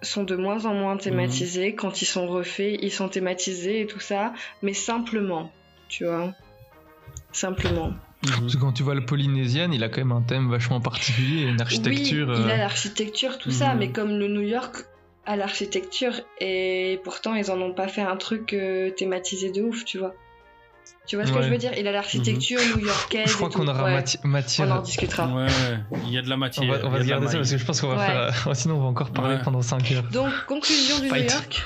[0.01, 1.73] sont de moins en moins thématisés.
[1.75, 5.51] Quand ils sont refaits, ils sont thématisés et tout ça, mais simplement,
[5.87, 6.33] tu vois.
[7.31, 7.93] Simplement.
[8.21, 11.43] Parce que quand tu vois le polynésien, il a quand même un thème vachement particulier,
[11.43, 12.27] une architecture.
[12.29, 13.79] Oui, il euh, a l'architecture, tout ça, Mhm.
[13.79, 14.85] mais comme le New York
[15.25, 19.85] a l'architecture, et pourtant ils en ont pas fait un truc euh, thématisé de ouf,
[19.85, 20.13] tu vois.
[21.07, 21.71] Tu vois ce que je veux dire?
[21.77, 23.29] Il a l'architecture new-yorkaise.
[23.29, 23.93] Je crois qu'on aura Ouais.
[23.95, 24.67] mati- matière.
[24.67, 25.27] On en discutera.
[25.27, 26.63] Ouais, ouais, il y a de la matière.
[26.69, 28.05] On va, on va se garder ça parce que je pense qu'on va Ouais.
[28.05, 28.47] faire.
[28.47, 29.41] euh, Sinon, on va encore parler Ouais.
[29.43, 30.03] pendant 5 heures.
[30.03, 31.15] Donc, conclusion du New.
[31.15, 31.63] York,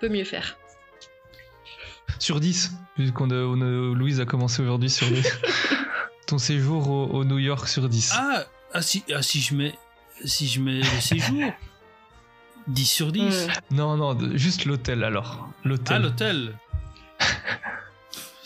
[0.00, 0.56] peut mieux faire.
[2.18, 5.22] Sur 10, puisqu'on a, on a- Louise a commencé aujourd'hui sur les...
[6.26, 8.12] ton séjour au, au New York sur 10.
[8.16, 9.74] Ah, ah, si, ah, si je mets,
[10.24, 11.52] si je mets le séjour,
[12.66, 13.46] 10 sur 10.
[13.70, 13.74] Hmm.
[13.76, 15.48] Non, non, juste l'hôtel alors.
[15.64, 15.96] L'hôtel.
[15.96, 16.58] Ah, l'hôtel.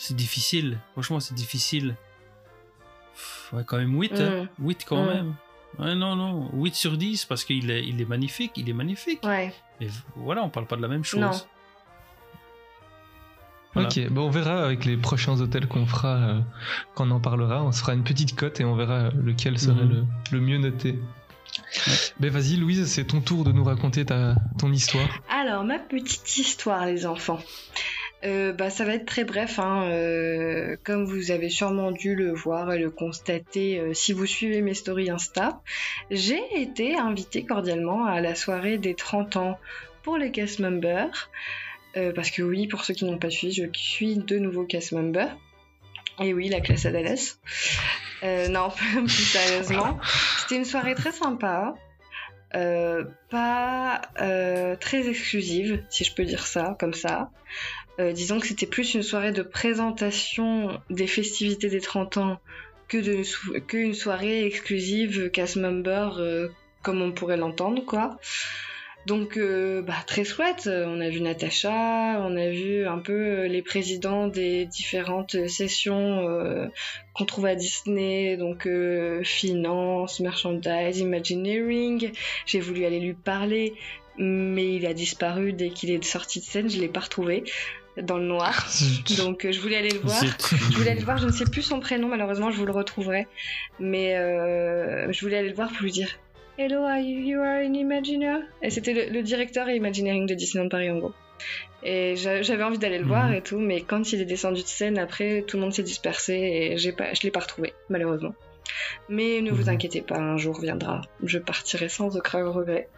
[0.09, 0.79] c'est difficile.
[0.93, 1.97] Franchement, c'est difficile.
[3.15, 4.13] Pff, Ouais, quand même 8.
[4.21, 4.49] Mm.
[4.61, 5.07] 8 quand Mm.
[5.09, 5.35] même.
[5.79, 6.51] Ouais, non, non.
[6.55, 9.21] 8 sur 10 parce qu'il est, il est magnifique, il est magnifique.
[9.25, 9.55] Ouais.
[9.81, 11.21] Mais voilà, on parle pas de la même chose.
[11.21, 11.31] Non.
[13.75, 13.89] Voilà.
[13.89, 16.41] Ok, bon, on verra avec les prochains hôtels qu'on fera euh,
[16.95, 17.63] quand on en parlera.
[17.63, 19.91] On se fera une petite cote et on verra euh, lequel serait Mhm.
[19.91, 20.99] le, le mieux noté.
[22.21, 25.09] Ben vas-y Louise, c'est ton tour de nous raconter ta, ton histoire.
[25.31, 27.41] Alors, ma petite histoire, les enfants.
[28.25, 32.33] Euh, bah, ça va être très bref, hein, euh, comme vous avez sûrement dû le
[32.33, 35.61] voir et le constater euh, si vous suivez mes stories Insta.
[36.11, 39.59] J'ai été invitée cordialement à la soirée des 30 ans
[40.03, 41.31] pour les cast members.
[42.15, 45.27] Parce que oui, pour ceux qui n'ont pas suivi, je suis de nouveau cast member.
[46.21, 46.87] Et oui, la classe.
[48.23, 49.99] Euh, non, plus sérieusement.
[50.39, 51.75] C'était une soirée très sympa.
[52.53, 54.01] Pas
[54.79, 57.33] très exclusive, si je peux dire ça, comme ça.
[58.01, 62.41] Euh, disons que c'était plus une soirée de présentation des festivités des 30 ans
[62.87, 66.49] que de sou- que une soirée exclusive cast member euh,
[66.83, 68.19] comme on pourrait l'entendre, quoi.
[69.07, 70.69] Donc, euh, bah, très chouette.
[70.73, 76.71] On a vu Natacha, on a vu un peu les présidents des différentes sessions
[77.15, 78.69] qu'on trouve à Disney, donc
[79.23, 82.13] finance, merchandise, imagineering.
[82.47, 83.75] J'ai voulu aller lui parler,
[84.19, 86.69] mais il a disparu dès qu'il est sorti de scène.
[86.69, 87.45] Je l'ai pas retrouvé
[88.03, 88.67] dans le noir.
[89.19, 90.23] Donc, euh, je voulais aller le voir.
[90.71, 91.19] Je voulais aller le voir.
[91.19, 93.27] Je ne sais plus son prénom, malheureusement, je vous le retrouverai.
[93.79, 96.09] Mais euh, je voulais aller le voir pour lui dire
[96.59, 98.41] Hello, are you, you are an Imagineer?
[98.63, 101.13] Et c'était le, le directeur et Imagineering de Disneyland Paris, en gros.
[101.85, 104.67] Et j'a- j'avais envie d'aller le voir et tout, mais quand il est descendu de
[104.67, 108.35] scène, après, tout le monde s'est dispersé et j'ai pas, je l'ai pas retrouvé, malheureusement.
[109.09, 111.03] Mais ne vous inquiétez pas, un jour viendra.
[111.23, 112.89] Je partirai sans aucun regret.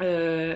[0.00, 0.54] Euh,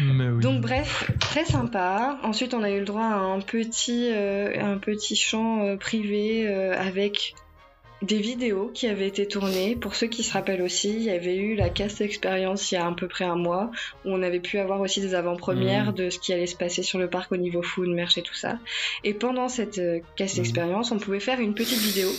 [0.00, 0.42] Mais oui.
[0.42, 2.18] donc bref, très sympa.
[2.22, 6.46] Ensuite, on a eu le droit à un petit, euh, un petit champ euh, privé
[6.46, 7.34] euh, avec
[8.02, 9.74] des vidéos qui avaient été tournées.
[9.74, 12.78] Pour ceux qui se rappellent aussi, il y avait eu la cast expérience il y
[12.78, 13.70] a à peu près un mois
[14.04, 15.94] où on avait pu avoir aussi des avant-premières Mhm.
[15.94, 18.34] de ce qui allait se passer sur le parc au niveau food, merch et tout
[18.34, 18.58] ça.
[19.02, 19.80] Et pendant cette
[20.16, 20.40] cast Mhm.
[20.44, 22.10] expérience, on pouvait faire une petite vidéo.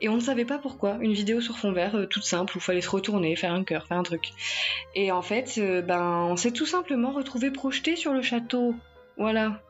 [0.00, 0.96] Et on ne savait pas pourquoi.
[1.00, 3.64] Une vidéo sur fond vert, euh, toute simple, où il fallait se retourner, faire un
[3.64, 4.32] cœur, faire un truc.
[4.94, 8.74] Et en fait, euh, ben, on s'est tout simplement retrouvé projeté sur le château.
[9.16, 9.60] Voilà.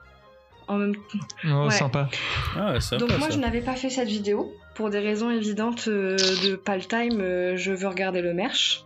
[0.67, 1.19] En même temps.
[1.45, 1.71] Oh, Ouais.
[1.71, 2.09] sympa.
[2.57, 3.35] Ah, sympa, Donc moi, ça.
[3.35, 4.55] je n'avais pas fait cette vidéo.
[4.75, 8.83] Pour des raisons évidentes euh, de pas le time, euh, je veux regarder le merch.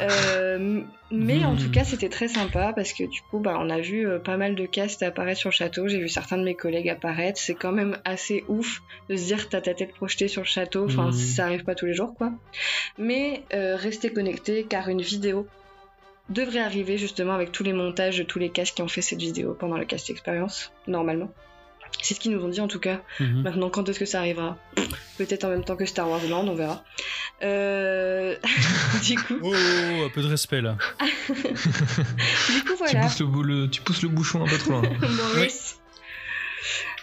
[0.00, 1.58] Euh, mais en Hmm.
[1.58, 4.36] tout cas, c'était très sympa parce que du coup, bah, on a vu euh, pas
[4.36, 5.88] mal de castes apparaître sur le château.
[5.88, 7.38] J'ai vu certains de mes collègues apparaître.
[7.40, 10.86] C'est quand même assez ouf de se dire t'as ta tête projetée sur le château.
[10.86, 11.12] Enfin, Mhm.
[11.12, 12.32] ça arrive pas tous les jours, quoi.
[12.98, 15.46] Mais euh, restez connectés car une vidéo
[16.28, 19.20] devrait arriver justement avec tous les montages de tous les castes qui ont fait cette
[19.20, 21.30] vidéo pendant la cast expérience, normalement.
[22.00, 23.00] C'est ce qu'ils nous ont dit en tout cas.
[23.20, 23.42] Mhm.
[23.42, 24.56] Maintenant, quand est-ce que ça arrivera
[25.18, 26.82] Peut-être en même temps que Star Wars Land, on verra.
[27.42, 28.36] Euh...
[29.04, 29.52] du coup, Oh,
[30.06, 30.76] un peu de respect là.
[31.28, 33.00] du coup Tu, voilà.
[33.02, 34.82] pousses le, bou- le- tu pousses le bouchon un peu trop loin.
[35.34, 35.78] Maurice.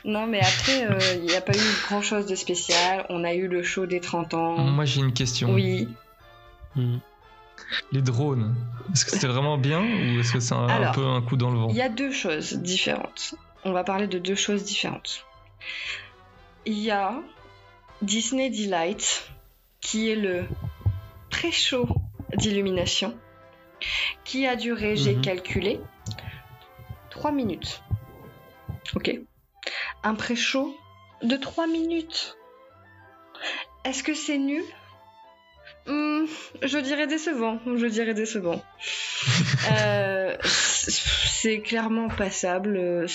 [0.06, 3.06] Non, mais après, euh, il n'y a pas eu grand chose de spécial.
[3.10, 4.58] On a eu le show des 30 ans.
[4.58, 5.54] Moi j'ai une question.
[5.54, 5.88] Oui.
[7.92, 8.56] Les drones,
[8.94, 11.60] est-ce que c'était vraiment bien ou est-ce que c'est un, peu un coup dans le
[11.60, 13.36] vent Il y a deux choses différentes.
[13.66, 15.26] On va parler de deux choses différentes.
[16.66, 17.14] Il y a
[18.02, 19.30] Disney Delight,
[19.82, 20.46] qui est le
[21.30, 21.88] pré-show
[22.36, 23.18] d'illumination,
[24.24, 25.22] qui a duré, j'ai Mhm.
[25.22, 25.80] calculé,
[27.10, 27.82] 3 minutes.
[28.96, 29.12] Ok
[30.04, 30.76] Un pré-show
[31.22, 32.38] de 3 minutes.
[33.84, 34.64] Est-ce que c'est nul?
[35.86, 36.26] Hmm,
[36.62, 37.60] Je dirais décevant.
[37.66, 38.62] Je dirais décevant.
[39.72, 40.38] Euh,
[40.88, 43.06] c'est clairement passable.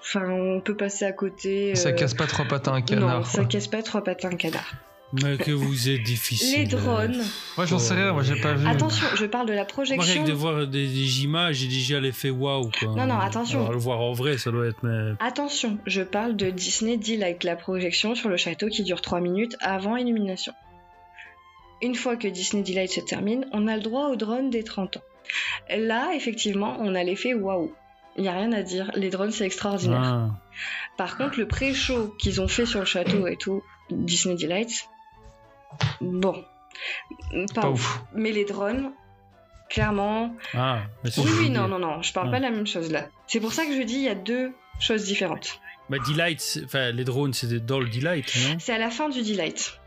[0.00, 1.74] Enfin, on peut passer à côté.
[1.74, 3.20] Ça euh, casse pas trois pattes à un canard.
[3.20, 4.74] Non, ça casse pas trois pattes à un canard.
[5.12, 6.60] Mais que vous êtes difficile.
[6.60, 7.22] Les drones.
[7.58, 8.66] Moi j'en sais rien, moi j'ai pas vu.
[8.66, 10.24] Attention, je parle de la Moi, rien projection.
[10.24, 12.88] que de voir des, des images, j'ai déjà l'effet waouh quoi.
[12.96, 13.60] Non, non, attention.
[13.60, 14.82] Alors, le voir en vrai, ça doit être.
[14.82, 15.12] Mais...
[15.20, 19.54] Attention, je parle de Disney Delight, la projection sur le château qui dure 3 minutes
[19.60, 20.54] avant illumination.
[21.82, 24.96] Une fois que Disney Delight se termine, on a le droit au drone des 30
[24.96, 25.02] ans.
[25.70, 27.72] Là, effectivement, on a l'effet waouh.
[28.16, 30.02] Il n'y a rien à dire, les drones c'est extraordinaire.
[30.02, 30.30] Ah.
[30.98, 34.88] Par contre, le pré-show qu'ils ont fait sur le château et tout, Disney Delight,
[36.00, 36.44] bon,
[37.54, 38.02] pas, Pas ouf.
[38.14, 38.92] Mais les drones,
[39.70, 40.34] clairement.
[40.54, 42.32] Ah, mais c'est Oui, oui, non, non, non, je parle Ah.
[42.32, 43.06] pas de la même chose là.
[43.26, 45.60] C'est pour ça que je dis il y a deux choses différentes.
[45.88, 48.56] Bah, Delight, c'est- enfin, les drones, c'était dans le Delight, non?
[48.58, 49.78] C'est à la fin du Delight.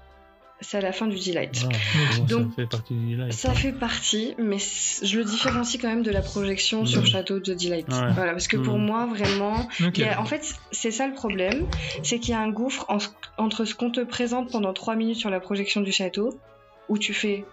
[0.61, 1.65] C'est à la fin du Delight.
[1.65, 1.69] Ah,
[2.17, 3.33] bon, Donc, ça fait partie du Delight.
[3.33, 4.57] Ça fait partie, mais
[5.03, 7.05] je le différencie quand même de la projection sur.
[7.05, 7.87] Château de Delight.
[7.89, 8.11] Ouais.
[8.13, 8.85] Voilà, parce que pour Mhm.
[8.85, 9.67] moi, vraiment,
[10.03, 11.67] a- en fait, c'est ça le problème,
[12.03, 12.99] c'est qu'il y a un gouffre en-
[13.37, 16.39] entre ce qu'on te présente pendant 3 minutes sur la projection du château
[16.87, 17.45] où tu fais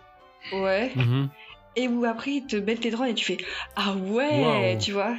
[0.52, 1.28] ouais, Mhm.
[1.76, 3.38] Et où après ils te mettent les drones et tu fais
[3.76, 4.78] ah ouais, Wow.
[4.78, 5.16] tu vois?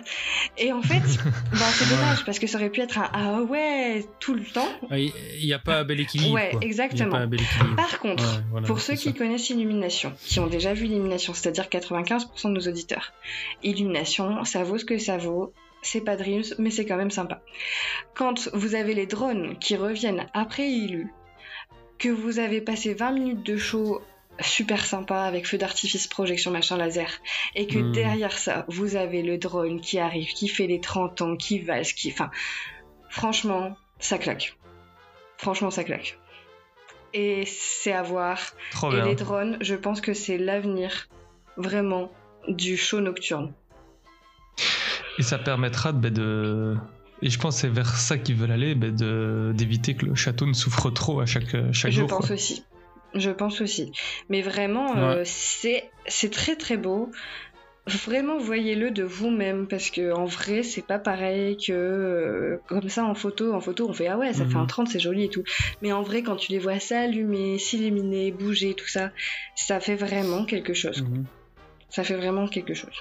[0.58, 1.02] Et en fait,
[1.52, 4.68] bah, c'est dommage parce que ça aurait pu être un ah ouais tout le temps.
[4.92, 5.12] Ah, Il
[5.44, 6.34] n'y a pas un bel équilibre.
[6.34, 6.60] Ouais, quoi.
[6.62, 7.12] Exactement.
[7.12, 7.76] pas un bel équilibre.
[7.76, 11.66] Par contre, Ouais, voilà, pour ceux qui connaissent Illumination, qui ont déjà vu Illumination, c'est-à-dire
[11.70, 13.14] 95% de nos auditeurs,
[13.64, 15.54] Illumination, ça vaut ce que ça vaut.
[15.82, 17.42] C'est pas Dreams, mais c'est quand même sympa.
[18.14, 21.12] Quand vous avez les drones qui reviennent après Illu,
[22.00, 24.02] que vous avez passé 20 minutes de show
[24.40, 27.10] super sympa avec feu d'artifice, projection, machin laser,
[27.56, 27.92] et que Hmm.
[27.92, 31.94] derrière ça, vous avez le drone qui arrive, qui fait les 30 ans, qui valse,
[31.94, 32.12] qui...
[32.12, 32.32] Enfin,
[33.10, 34.58] franchement, ça claque.
[35.38, 36.18] Franchement, ça claque.
[37.14, 38.40] Et c'est à voir.
[38.72, 39.06] Trop et bien.
[39.06, 41.08] les drones, je pense que c'est l'avenir,
[41.58, 42.12] vraiment,
[42.48, 43.54] du show nocturne.
[45.20, 46.76] Et ça permettra de, de-
[47.22, 50.16] Et je pense que c'est vers ça qu'ils veulent aller, bah, de- d'éviter que le
[50.16, 52.08] château ne souffre trop à chaque, chaque je jour.
[52.10, 52.36] pense quoi.
[52.36, 52.64] aussi.
[53.16, 53.92] Je pense aussi.
[54.30, 57.12] Mais vraiment, euh, c'est c'est très très beau.
[57.86, 63.04] Vraiment, voyez-le de vous-même parce que en vrai, c'est pas pareil que euh, comme ça
[63.04, 63.54] en photo.
[63.54, 64.62] En photo, on fait ah ouais, ça fait Mhm.
[64.62, 65.44] un 30, c'est joli et tout.
[65.82, 69.12] Mais en vrai, quand tu les vois s'allumer, s'illuminer, bouger, tout ça,
[69.56, 71.04] ça fait vraiment quelque chose.
[71.04, 71.26] Mhm.
[71.90, 72.96] Ça fait vraiment quelque chose.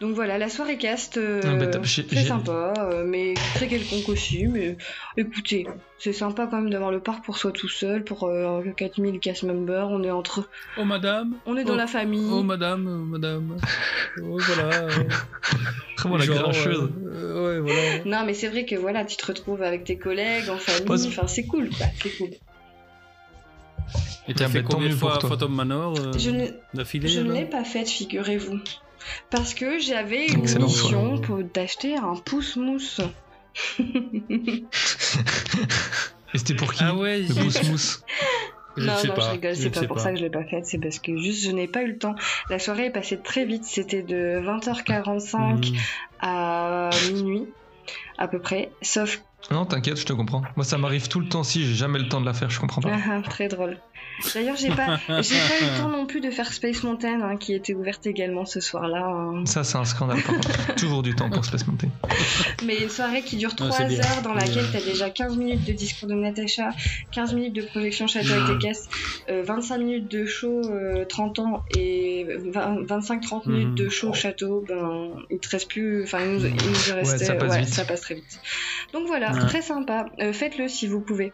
[0.00, 4.46] Donc voilà, la soirée cast, euh, Ah, bah, très sympa, euh, mais très quelconque aussi.
[4.48, 4.76] Mais
[5.16, 5.66] écoutez,
[5.98, 9.44] c'est sympa quand même d'avoir le parc pour soi tout seul, pour euh, 4000 cast
[9.44, 9.88] members.
[9.90, 12.28] On est entre, Oh madame on est dans Oh, la famille.
[12.32, 13.56] Oh madame, oh, madame.
[14.22, 14.74] Oh voilà.
[14.82, 14.90] euh,
[15.98, 16.90] Vraiment la genre, grincheuse.
[17.06, 18.04] euh, ouais, voilà.
[18.04, 21.06] Non, mais c'est vrai que voilà, tu te retrouves avec tes collègues, en famille.
[21.06, 21.86] Enfin, c'est cool, quoi.
[22.02, 22.30] C'est cool.
[24.28, 25.18] Et t'as fait combien de fois.
[25.20, 28.58] Phantom Manor euh, Je ne- d'affilée Je ne là l'ai pas faite, figurez-vous.
[29.30, 33.00] Parce que j'avais une Excellent mission pour d'acheter un pouce-mousse.
[36.34, 37.42] Et c'était pour qui Ah ouais, Le zut.
[37.42, 38.02] Boost Mousse.
[38.78, 39.20] Je non, sais non, pas.
[39.22, 41.44] je rigole, c'est pas pour ça que je l'ai pas faite, c'est parce que juste
[41.44, 42.14] je n'ai pas eu le temps.
[42.48, 45.76] La soirée est passée très vite, c'était de 20h45 Mhm.
[46.20, 47.44] à minuit,
[48.16, 49.20] à peu près, sauf
[49.50, 50.42] Non, t'inquiète, je te comprends.
[50.56, 52.58] Moi, ça m'arrive tout le temps si j'ai jamais le temps de la faire, je
[52.60, 52.90] comprends pas.
[52.92, 53.76] Ah, très drôle.
[54.34, 57.36] D'ailleurs, j'ai pas, j'ai pas eu le temps non plus de faire Space Mountain, hein,
[57.36, 59.04] qui était ouverte également ce soir-là.
[59.04, 59.44] hein.
[59.46, 60.74] Ça, c'est un scandale, par contre.
[60.76, 61.88] Toujours du temps pour Space Mountain.
[62.64, 63.98] Mais une soirée qui dure Ouais, 3 c'est bien.
[64.00, 66.70] heures, dans laquelle euh, t'as déjà 15 minutes de discours de Natacha,
[67.12, 68.88] 15 minutes de projection château avec des caisses,
[69.28, 73.74] euh, 25 minutes de show euh, 30 ans et 25-30 minutes Mhm.
[73.74, 77.34] de show château, ben il te reste plus, enfin il nous, il nous restait, ça
[77.34, 77.68] passe vite.
[77.68, 78.40] ça passe très vite.
[78.92, 79.46] Donc voilà, Ouais.
[79.46, 80.06] très sympa.
[80.20, 81.32] Euh, Faites-le si vous pouvez.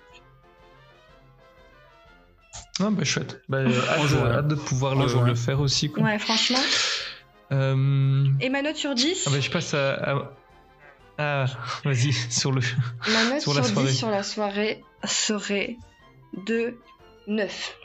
[2.81, 3.43] Ah, bah, chouette.
[3.49, 6.03] Bah, euh, hâte, hâte de pouvoir On le, faire aussi, quoi.
[6.05, 6.59] Ouais, franchement.
[7.53, 9.95] Euh, Et ma note sur 10 Ah, bah, je passe à.
[9.95, 10.33] à-
[11.21, 11.45] Ah,
[11.85, 12.61] vas-y, sur le.
[13.13, 13.93] Ma note sur sur, la 10 soirée.
[13.93, 15.77] sur la soirée serait
[16.47, 16.77] de
[17.27, 17.77] 9.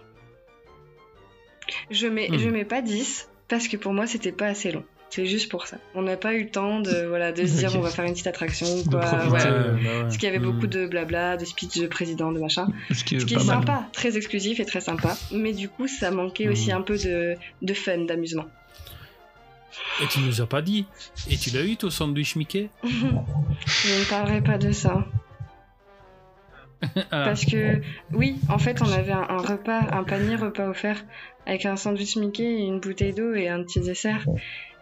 [1.89, 2.37] Je mets, Hmm.
[2.37, 4.83] je mets pas 10 parce que pour moi c'était pas assez long.
[5.15, 5.77] C'est juste pour ça.
[5.93, 7.75] On n'a pas eu le temps de, voilà, de se dire Ok.
[7.77, 9.01] on va faire une petite attraction ou quoi.
[9.01, 9.27] profiter.
[9.49, 9.53] ouais.
[9.53, 10.01] Ouais, bah ouais.
[10.01, 12.67] Parce qu'il y avait beaucoup de blabla, de speech de président, de machin.
[12.91, 13.57] Ce qui est, Ce qui pas est mal.
[13.57, 15.15] sympa, très exclusif et très sympa.
[15.31, 16.77] Mais du coup, ça manquait aussi Mhm.
[16.77, 18.45] un peu de, de fun, d'amusement.
[20.01, 20.85] Et tu nous as pas dit.
[21.29, 22.89] Et tu l'as eu ton sandwich Mickey je
[23.99, 25.05] ne parlerai pas de ça.
[27.11, 27.23] Ah.
[27.23, 27.79] Parce que,
[28.11, 31.05] oui, en fait, on avait un, un repas, un panier repas offert
[31.45, 34.25] avec un sandwich Mickey, une bouteille d'eau et un petit dessert.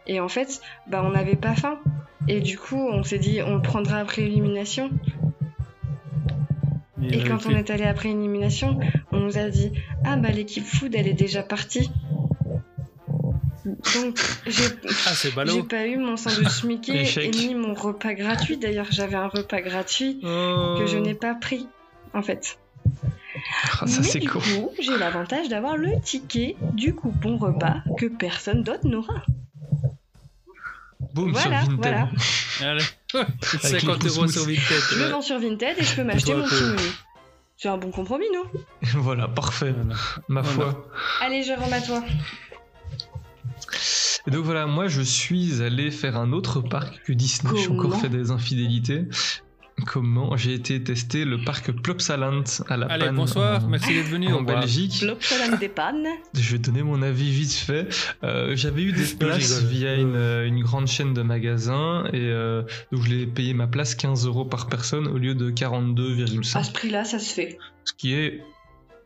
[0.08, 1.80] Et en fait, bah, on n'avait pas faim.
[2.28, 4.90] Et du coup, on s'est dit, on le prendra après élimination.
[7.04, 8.80] Et quand on est allé après élimination,
[9.12, 9.72] on nous a dit,
[10.06, 11.90] ah bah l'équipe food, elle est déjà partie.
[13.66, 14.64] Donc, j'ai
[15.08, 18.58] Ah, pas eu mon sandwich Mickey et ni mon repas gratuit.
[18.58, 20.76] D'ailleurs, j'avais un repas gratuit Oh.
[20.78, 21.68] que je n'ai pas pris,
[22.14, 22.60] en fait.
[23.80, 24.42] Ah, ça, Mais c'est du cool.
[24.42, 29.24] coup, j'ai l'avantage d'avoir le ticket du coupon repas que personne d'autre n'aura.
[31.14, 31.78] Boum, Voilà, sur Vinted.
[31.82, 32.10] voilà.
[32.62, 32.84] Allez.
[33.14, 34.44] Avec 50 les euros sur.
[34.44, 34.58] Vinted.
[34.92, 35.12] Je le ouais.
[35.12, 36.78] vends sur Vinted et je peux m'acheter mon petit menu.
[37.58, 38.44] C'est un bon compromis, non?
[38.96, 39.72] Voilà, parfait.
[39.72, 39.96] Voilà.
[40.28, 40.72] Ma Voilà.
[40.72, 40.88] foi.
[41.22, 42.04] Allez, Jérôme, à toi.
[44.28, 47.54] Et donc voilà, moi je suis allé faire un autre parc que Disney.
[47.60, 49.06] J'ai encore fait des infidélités.
[49.86, 53.64] Comment J'ai été tester le parc Plopsaland à la Allez, Panne bonsoir.
[53.64, 54.32] en, Merci d'être venu.
[54.34, 54.42] en.
[54.42, 55.02] Belgique.
[55.02, 56.06] L'Opsolane des pannes.
[56.34, 57.88] Je vais donner mon avis vite fait.
[58.24, 62.64] Euh, J'avais eu des places via une, euh, une grande chaîne de magasins et euh,
[62.92, 66.58] donc je l'ai payé ma place 15 euros par personne au lieu de 42,5.
[66.58, 67.58] À ce prix-là, ça se fait.
[67.86, 68.42] Ce qui est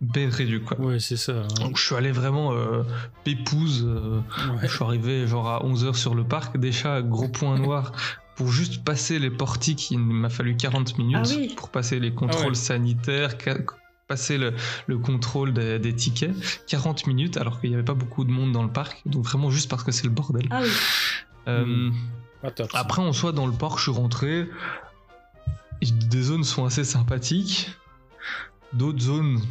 [0.02, 0.80] bien réduit quoi.
[0.80, 1.32] Ouais, c'est ça.
[1.44, 1.48] hein.
[1.62, 2.84] Donc je suis allé vraiment euh,
[3.24, 3.86] pépouse.
[3.88, 4.20] euh,
[4.52, 4.68] Ouais.
[4.68, 7.92] Je suis arrivé genre à 11h sur le parc, déjà gros point noir
[8.36, 11.54] pour juste passer les portiques, il m'a fallu 40 minutes Ah oui.
[11.56, 12.56] pour passer les contrôles Ah ouais.
[12.56, 13.36] sanitaires,
[14.08, 14.54] passer le,
[14.88, 16.36] le contrôle des, des tickets.
[16.68, 19.02] 40 minutes, alors qu'il n'y avait pas beaucoup de monde dans le parc.
[19.06, 20.48] Donc vraiment juste parce que c'est le bordel.
[20.52, 20.70] Ah oui.
[21.48, 21.90] Euh,
[22.56, 22.80] top, ça.
[22.80, 24.48] après, en soi, dans le parc, je suis rentré.
[25.82, 27.70] Des zones sont assez sympathiques.
[28.74, 29.42] D'autres zones.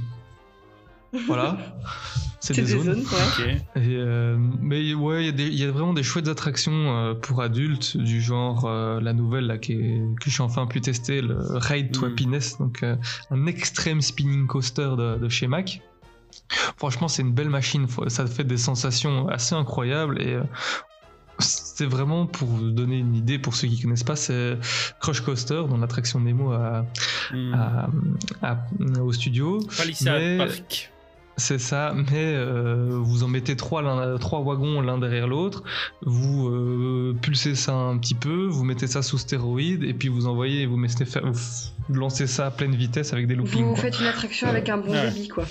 [1.26, 1.56] Voilà.
[2.40, 3.02] C'est des, zones.
[3.74, 7.96] Et, euh, mais ouais, il y a y, vraiment des chouettes attractions euh, pour adultes,
[7.96, 11.92] du genre euh, la nouvelle là, qui est- que j'ai enfin pu tester, le Ride
[11.92, 12.04] to Mm.
[12.04, 12.96] Happiness, donc euh,
[13.30, 15.80] un extreme spinning coaster de, de chez Mac.
[16.76, 20.42] Franchement, c'est une belle machine, ça fait des sensations assez incroyables et euh,
[21.38, 24.58] c'est vraiment pour vous donner une idée pour ceux qui connaissent pas, c'est
[25.00, 26.84] Crush Coaster dont l'attraction Nemo à,
[27.54, 27.88] à-
[28.42, 28.66] à-
[29.00, 29.60] au studio.
[29.78, 30.90] Palisade Mais- Park.
[31.36, 33.82] C'est ça, mais euh, vous en mettez trois,
[34.18, 35.62] trois wagons l'un derrière l'autre,
[36.02, 40.26] vous euh, pulsez ça un petit peu, vous mettez ça sous stéroïde, et puis vous
[40.26, 43.64] envoyez, vous, mettez, vous lancez ça à pleine vitesse avec des loopings.
[43.64, 43.82] Vous quoi.
[43.82, 45.10] faites une attraction avec un bon Ouais.
[45.10, 45.44] débit, quoi.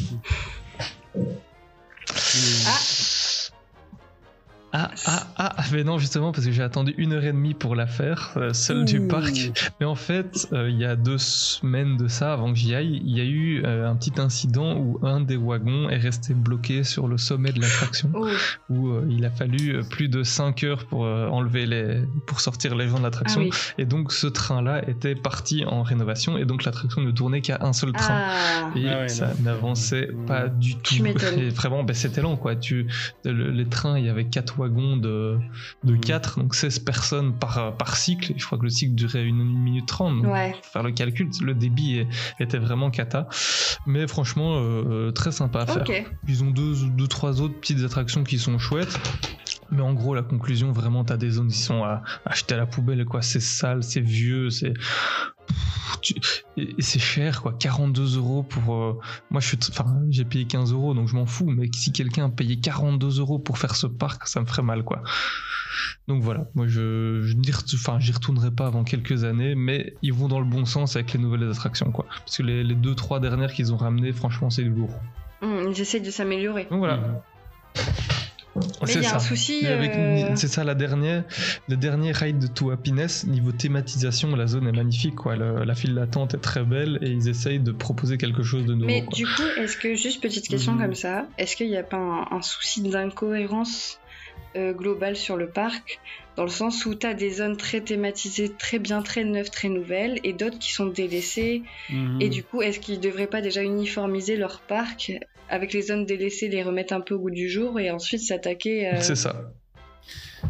[2.65, 2.79] Ah,
[4.73, 4.89] ah,
[5.37, 8.33] ah, mais non, justement, parce que j'ai attendu une heure et demie pour la faire,
[8.37, 9.51] euh, seule du parc.
[9.79, 13.01] Mais en fait, euh, il y a deux semaines de ça, avant que j'y aille,
[13.05, 16.83] il y a eu euh, un petit incident où un des wagons est resté bloqué
[16.83, 18.27] sur le sommet de l'attraction, Oh.
[18.69, 22.41] où euh, il a fallu euh, plus de 5 heures pour euh, enlever les, pour
[22.41, 23.41] sortir les gens de l'attraction.
[23.43, 23.51] Ah oui.
[23.77, 27.73] Et donc, ce train-là était parti en rénovation, et donc l'attraction ne tournait qu'à un
[27.73, 28.21] seul train.
[28.27, 28.71] Ah.
[28.75, 30.95] Et Ah ouais, ça n'avançait pas du tout.
[31.37, 32.55] Et vraiment, ben, c'était lent, quoi.
[32.55, 32.87] Tu,
[33.23, 35.37] le- les trains, il y avait 4 wagons de,
[35.83, 38.31] de 4, donc 16 personnes par, par cycle.
[38.33, 40.21] Et je crois que le cycle durait une, minute 30.
[40.21, 40.51] Donc, Ouais.
[40.53, 42.07] pour faire le calcul, le débit est-
[42.39, 43.27] était vraiment cata.
[43.85, 45.83] Mais franchement, euh, très sympa à faire.
[45.87, 46.05] Ok.
[46.27, 48.99] Ils ont deux, deux, trois autres petites attractions qui sont chouettes.
[49.73, 52.65] Mais en gros, la conclusion, vraiment, t'as des zones qui sont à, jeter à la
[52.65, 53.21] poubelle, quoi.
[53.21, 54.73] C'est sale, c'est vieux, c'est.
[56.79, 57.53] C'est cher, quoi.
[57.53, 58.75] 42 euros pour.
[58.75, 59.57] euh, Moi, je suis.
[59.57, 61.45] t- Enfin, j'ai payé 15 euros, donc je m'en fous.
[61.49, 65.01] Mais si quelqu'un payé 42 euros pour faire ce parc, ça me ferait mal, quoi.
[66.07, 69.95] Donc voilà, moi je, je n'y ret- enfin, j'y retournerai pas avant quelques années, mais
[70.01, 72.05] ils vont dans le bon sens avec les nouvelles attractions, quoi.
[72.25, 74.93] Parce que les, les deux, trois dernières qu'ils ont ramenées, franchement, c'est du lourd.
[75.41, 76.67] Hum, ils essayent de s'améliorer.
[76.69, 76.97] Donc voilà.
[76.97, 77.81] Mais
[78.85, 79.19] C'est il y a ça.
[79.65, 81.23] euh, C'est ça la dernière,
[81.67, 85.35] le dernier ride de To Happiness niveau thématisation, la zone est magnifique quoi.
[85.35, 88.73] Le- la file d'attente est très belle et ils essayent de proposer quelque chose de
[88.75, 88.85] nouveau.
[88.85, 89.15] Mais quoi.
[89.15, 90.81] du coup, est-ce que, juste petite question Mhm.
[90.81, 93.99] comme ça, est-ce qu'il n'y a pas un, un souci d'incohérence
[94.55, 95.99] euh, globale sur le parc
[96.35, 99.69] Dans le sens où tu as des zones très thématisées, très bien, très neuves, très
[99.69, 101.63] nouvelles, et d'autres qui sont délaissées.
[101.89, 102.21] Mhm.
[102.21, 105.11] Et du coup, est-ce qu'ils ne devraient pas déjà uniformiser leur parc
[105.49, 108.87] avec les zones délaissées, les remettre un peu au goût du jour, et ensuite s'attaquer
[108.87, 109.51] euh, C'est ça.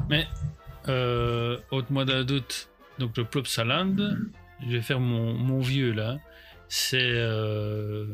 [0.09, 0.25] Mais,
[0.87, 2.69] euh, ôte-moi d'un doute.
[2.99, 3.95] Donc, le Plopsaland,
[4.65, 6.17] je vais faire mon, mon vieux là.
[6.69, 6.97] C'est.
[7.01, 8.05] Euh,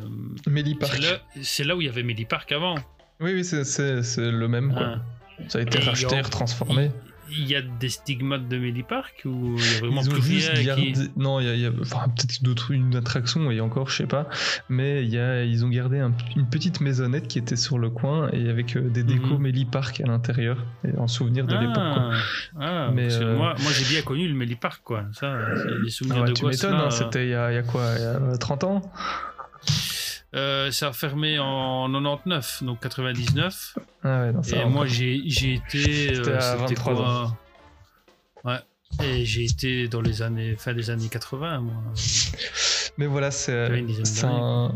[0.47, 0.99] Mélipark.
[1.41, 2.75] c'est là- où il y avait Mélipark avant.
[3.19, 4.95] Oui, oui, c'est- c'est c'est le même quoi.
[4.97, 5.01] Ah.
[5.47, 6.91] Ça a été Et racheté, il y a- transformé.
[7.31, 10.21] Il y a des stigmates de Mélipark ou il y a vraiment Ils ont plus
[10.23, 10.93] juste rien gardé.
[10.93, 11.11] qui...
[11.15, 13.97] Non, il y a, il y a- enfin, peut-être d'autres, une attraction et encore, je
[13.97, 14.27] sais pas.
[14.67, 17.91] Mais il y a, ils ont gardé un- une petite maisonnette qui était sur le
[17.91, 19.41] coin et avec euh, des décos Mhm.
[19.43, 20.57] Méli Park à l'intérieur,
[20.97, 21.77] en souvenir de l'époque.
[21.77, 22.11] Ah,
[22.59, 25.03] ah, Mais, euh, moi, moi j'ai bien connu le Mélipark quoi.
[25.13, 25.37] Ça,
[25.87, 27.93] souvenirs Ah ouais, de tu m'étonnes, hein, c'était il y, a, il y a quoi
[27.95, 28.81] Il y a euh, 30 ans
[30.35, 33.77] Euh, ça a fermé en 99, donc 99.
[34.03, 36.15] Ah ouais, non, ça Et moi, j'ai j'ai été.
[36.15, 37.37] Euh, à c'était 23 quoi ans.
[38.45, 38.59] Ouais.
[39.03, 41.73] Et j'ai été dans les années fin des années 80, moi.
[42.97, 43.53] Mais voilà, c'est
[44.23, 44.71] un,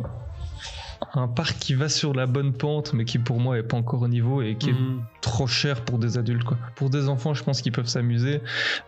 [1.16, 4.02] un parc qui va sur la bonne pente, mais qui pour moi est pas encore
[4.02, 5.00] au niveau et qui Mhm.
[5.00, 6.44] est trop cher pour des adultes.
[6.44, 6.58] Quoi.
[6.76, 8.42] Pour des enfants, je pense qu'ils peuvent s'amuser,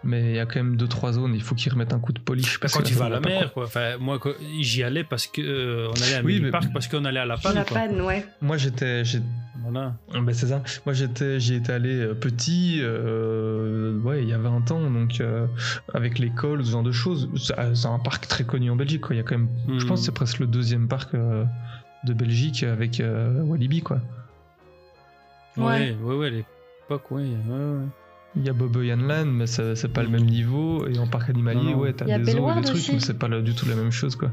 [0.04, 1.36] mais il y a quand même deux trois zones.
[1.36, 2.60] Il faut qu'ils remettent un coup de polish.
[2.60, 3.66] parce quand que tu vas à la mer, quoi.
[3.66, 4.20] Enfin, moi,
[4.60, 7.26] j'y allais parce que euh, on allait à Oui, mais- Park parce qu'on allait à
[7.26, 7.54] la panne.
[7.56, 7.78] La quoi.
[7.82, 8.26] panne, ouais.
[8.42, 9.22] Moi, j'étais, j'ai-
[9.62, 9.96] Voilà.
[10.14, 10.62] Ben, c'est ça.
[10.86, 15.20] Moi j'étais, j'y étais allé euh, petit, euh, ouais, il y a 20 ans, donc
[15.22, 15.48] euh,
[15.94, 17.30] avec l'école, ce genre de choses.
[17.36, 19.16] C'est un parc très connu en Belgique, quoi.
[19.16, 19.88] Il y a quand même, je Mhm.
[19.88, 21.46] pense, que c'est presque le deuxième parc euh,
[22.06, 24.00] de Belgique avec euh, Walibi, quoi.
[25.58, 27.86] Ouais, ouais, ouais, à l'époque, ouais, ouais, ouais.
[28.38, 30.86] Il y a Boboyan Land, mais c'est pas le même niveau.
[30.90, 32.94] Et en parc animalier, Non, ouais, t'as des zoos et des trucs, aussi.
[32.96, 34.30] mais c'est pas le- du tout la même chose, quoi.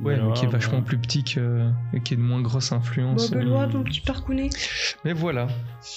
[0.00, 0.84] Ouais, mais qui est vachement ouais.
[0.84, 3.30] plus petit que, et qui est de moins grosse influence.
[3.30, 4.48] Bon, Belois, ton petit parcounet.
[5.04, 5.48] Mais voilà.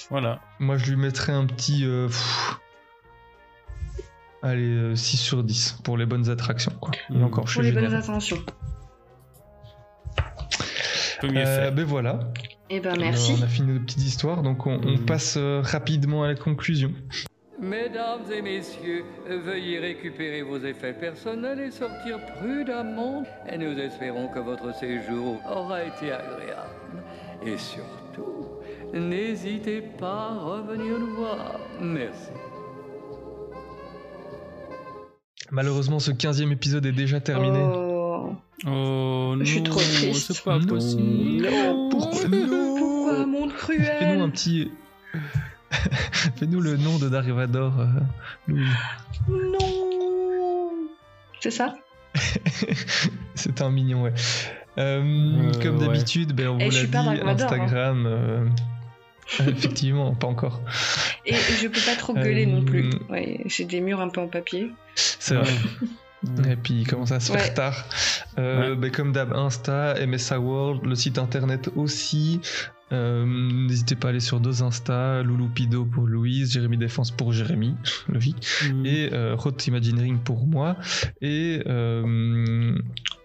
[0.09, 0.41] Voilà.
[0.59, 1.85] Moi, je lui mettrais un petit.
[1.85, 2.59] euh, pff,
[4.41, 6.91] allez, euh, 6 sur 10 pour les bonnes attractions, quoi.
[7.09, 7.23] Et Mm.
[7.23, 8.43] encore, je Pour suis les bonnes généreux.
[11.23, 11.71] Peut mieux Euh, faire.
[11.73, 12.19] ben voilà.
[12.69, 13.35] Eh ben, Euh, merci.
[13.39, 15.05] On a fini nos petites histoires, donc on, on Mm.
[15.05, 16.91] passe euh, rapidement à la conclusion.
[17.61, 23.23] Mesdames et messieurs, veuillez récupérer vos effets personnels et sortir prudemment.
[23.49, 27.03] Et nous espérons que votre séjour aura été agréable.
[27.45, 28.47] Et surtout,
[28.93, 31.57] n'hésitez pas à revenir nous voir.
[31.79, 32.31] Merci.
[35.51, 37.59] Malheureusement, ce 15e épisode est déjà terminé.
[37.63, 37.92] Oh,
[38.65, 40.33] Oh non, Je suis trop triste.
[40.33, 40.67] c'est pas Non.
[40.67, 41.49] possible.
[41.91, 44.71] Pourquoi non pourquoi monde Fais-nous cruel un petit.
[46.37, 47.85] Fais-nous le nom de Darivador, euh,
[48.47, 48.65] Louis.
[49.29, 50.87] Non
[51.41, 51.75] C'est ça?
[53.35, 54.13] C'est un mignon, ouais.
[54.77, 55.87] Euh, Euh, comme ouais.
[55.87, 57.27] d'habitude, ben, on Eh, vous l'a dit, hein.
[57.27, 58.05] Instagram.
[58.07, 58.45] euh,
[59.47, 60.61] Effectivement, pas encore.
[61.25, 62.89] Et je peux pas trop gueuler non plus.
[63.09, 64.71] Ouais, j'ai des murs un peu en papier.
[64.95, 65.51] C'est vrai.
[66.49, 67.39] Et puis il commence à se Ouais.
[67.39, 67.85] faire tard.
[68.39, 72.39] Euh, ben, comme d'hab, Insta, MSA World, le site internet aussi.
[72.91, 77.73] Euh, N'hésitez pas à aller sur deux Insta, Louloupido pour Louise, Jérémy Défense pour Jérémy,
[78.07, 78.85] logique, Mhm.
[78.85, 80.77] et euh, Road Imagineering pour moi.
[81.21, 82.77] Et euh,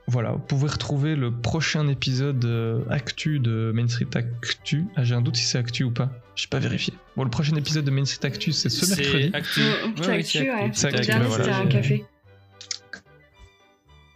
[0.07, 4.87] voilà, vous pouvez retrouver le prochain épisode euh, Actu de Main Street Actu.
[4.97, 6.11] Ah, j'ai un doute si c'est Actu ou pas.
[6.35, 6.95] Je pas vérifié.
[7.17, 9.31] Bon, le prochain épisode de Main Street Actu, c'est ce C'est mercredi.
[9.35, 9.61] actu.
[9.61, 10.65] Mm, Ouais, c'est ouais, actu, ouais.
[10.65, 12.05] Actu, voilà, un j'ai- café.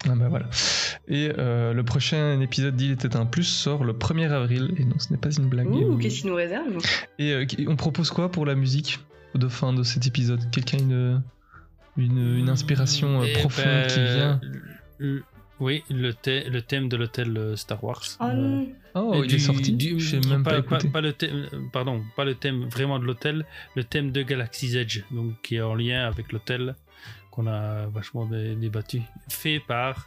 [0.09, 0.47] Ah bah voilà.
[1.09, 4.75] Et euh, le prochain épisode d'Il était un plus sort le 1er avril.
[4.77, 5.69] Et non, ce n'est pas une blague.
[5.71, 6.79] Ouh, qu'est-ce qu'il nous réserve
[7.19, 8.99] Et euh, on propose quoi pour la musique
[9.35, 10.41] de fin de cet épisode?
[10.51, 11.23] Quelqu'un a une,
[11.97, 14.41] une, une inspiration euh, Eh profonde ben, qui vient?
[15.61, 16.13] Oui, le,
[16.61, 18.03] thème de l'hôtel Star Wars.
[18.21, 19.73] Oh Euh, non Oh, et il est sorti.
[19.73, 20.89] du- J'ai même pas, écouté.
[20.89, 25.01] pas le thème, pardon, pas le thème vraiment de l'hôtel, le thème de Galaxy's Edge,
[25.11, 26.75] donc qui est en lien avec l'hôtel
[27.33, 30.07] qu'on a vachement dé- débattu, fait par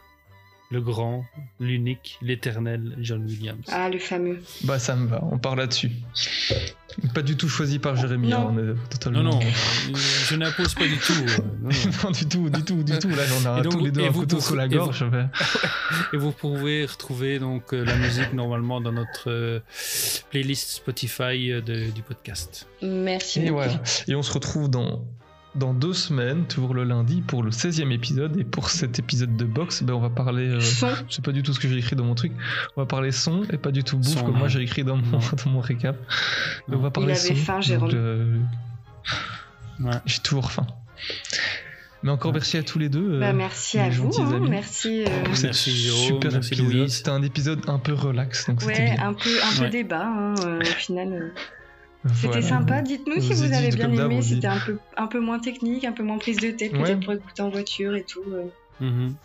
[0.72, 1.24] le grand,
[1.60, 3.64] l'unique, l'éternel John Williams.
[3.72, 4.42] Ah, le fameux.
[4.64, 5.92] Bah ça me va, on part là-dessus.
[7.14, 8.38] Pas du tout choisi par Jérémy, Non.
[8.50, 9.22] hein, on est totalement...
[9.24, 9.40] Non, non,
[9.94, 11.14] je n'impose pas du tout.
[11.14, 11.92] euh, non, non.
[12.06, 13.10] non, du tout, du tout, du tout.
[13.10, 14.70] Là, j'en ai Et donc, tous les deux et un vous couteau sous la et
[14.70, 15.06] vous- gorge.
[16.14, 19.60] Et vous pouvez retrouver donc euh, la musique normalement dans notre euh,
[20.32, 22.68] playlist Spotify euh, de- du podcast.
[22.82, 23.40] Merci.
[23.40, 23.56] Et beaucoup.
[23.56, 23.82] voilà.
[24.08, 25.04] Et on se retrouve dans,
[25.56, 28.38] dans deux semaines, toujours le lundi, pour le 16e épisode.
[28.38, 30.48] Et pour cet épisode de box, ben, on va parler.
[30.50, 32.32] euh, je sais pas du tout ce que j'ai écrit dans mon truc.
[32.76, 34.98] On va parler son et pas du tout bouffe, Son, comme moi j'ai écrit dans
[34.98, 35.96] mon, dans mon récap.
[36.68, 37.36] Donc on va parler avait son.
[37.36, 37.92] faim, Jérôme.
[37.94, 38.38] euh,
[39.80, 39.92] Ouais.
[40.06, 40.68] J'ai toujours faim.
[42.04, 43.14] Mais encore merci à tous les deux.
[43.16, 44.12] euh, Bah, merci à vous.
[44.22, 44.50] hein, amis.
[44.50, 45.04] Merci.
[45.06, 45.10] euh,
[45.44, 46.90] Merci, Jérôme, super merci.
[46.90, 49.08] C'était un épisode un peu relax, donc c'était Ouais, bien.
[49.10, 49.70] un peu, un peu Ouais.
[49.72, 51.34] débat, hein, euh, au final.
[52.14, 52.42] C'était Voilà.
[52.44, 52.82] sympa.
[52.82, 54.22] Dites-nous si Vous avez bien aimé.
[54.22, 57.14] C'était un peu, un peu moins technique, un peu moins prise de tête, peut-être pour
[57.14, 58.22] écouter en voiture et tout.
[58.32, 58.46] euh.
[58.80, 59.16] Mhm.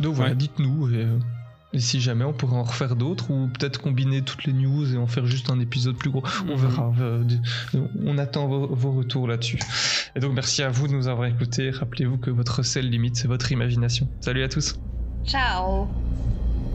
[0.00, 0.36] Donc voilà, Ouais.
[0.36, 0.88] dites-nous.
[0.92, 1.18] Et, euh,
[1.74, 4.96] et si jamais, on pourrait en refaire d'autres ou peut-être combiner toutes les news et
[4.98, 6.22] en faire juste un épisode plus gros.
[6.48, 6.66] On Mhm.
[6.66, 6.92] verra.
[7.00, 7.22] euh,
[8.04, 9.58] on attend vos, vos retours là-dessus.
[10.16, 11.70] Et donc merci à vous de nous avoir écoutés.
[11.70, 14.08] Rappelez-vous que votre seule limite, c'est votre imagination.
[14.20, 14.74] Salut à tous.
[15.24, 15.86] Ciao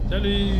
[0.10, 0.54] Salut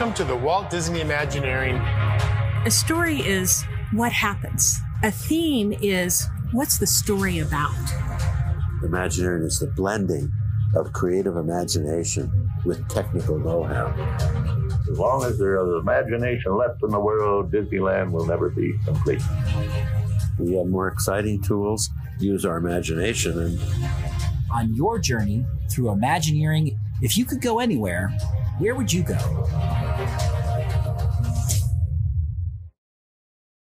[0.00, 1.76] Welcome to the Walt Disney Imagineering.
[2.64, 3.62] A story is
[3.92, 4.80] what happens.
[5.02, 7.74] A theme is what's the story about.
[8.82, 10.32] Imagineering is the blending
[10.74, 13.88] of creative imagination with technical know-how.
[14.90, 19.20] As long as there is imagination left in the world, Disneyland will never be complete.
[20.38, 23.60] We have more exciting tools, use our imagination, and
[24.50, 28.08] On your journey through Imagineering, if you could go anywhere,
[28.60, 29.16] where would you go?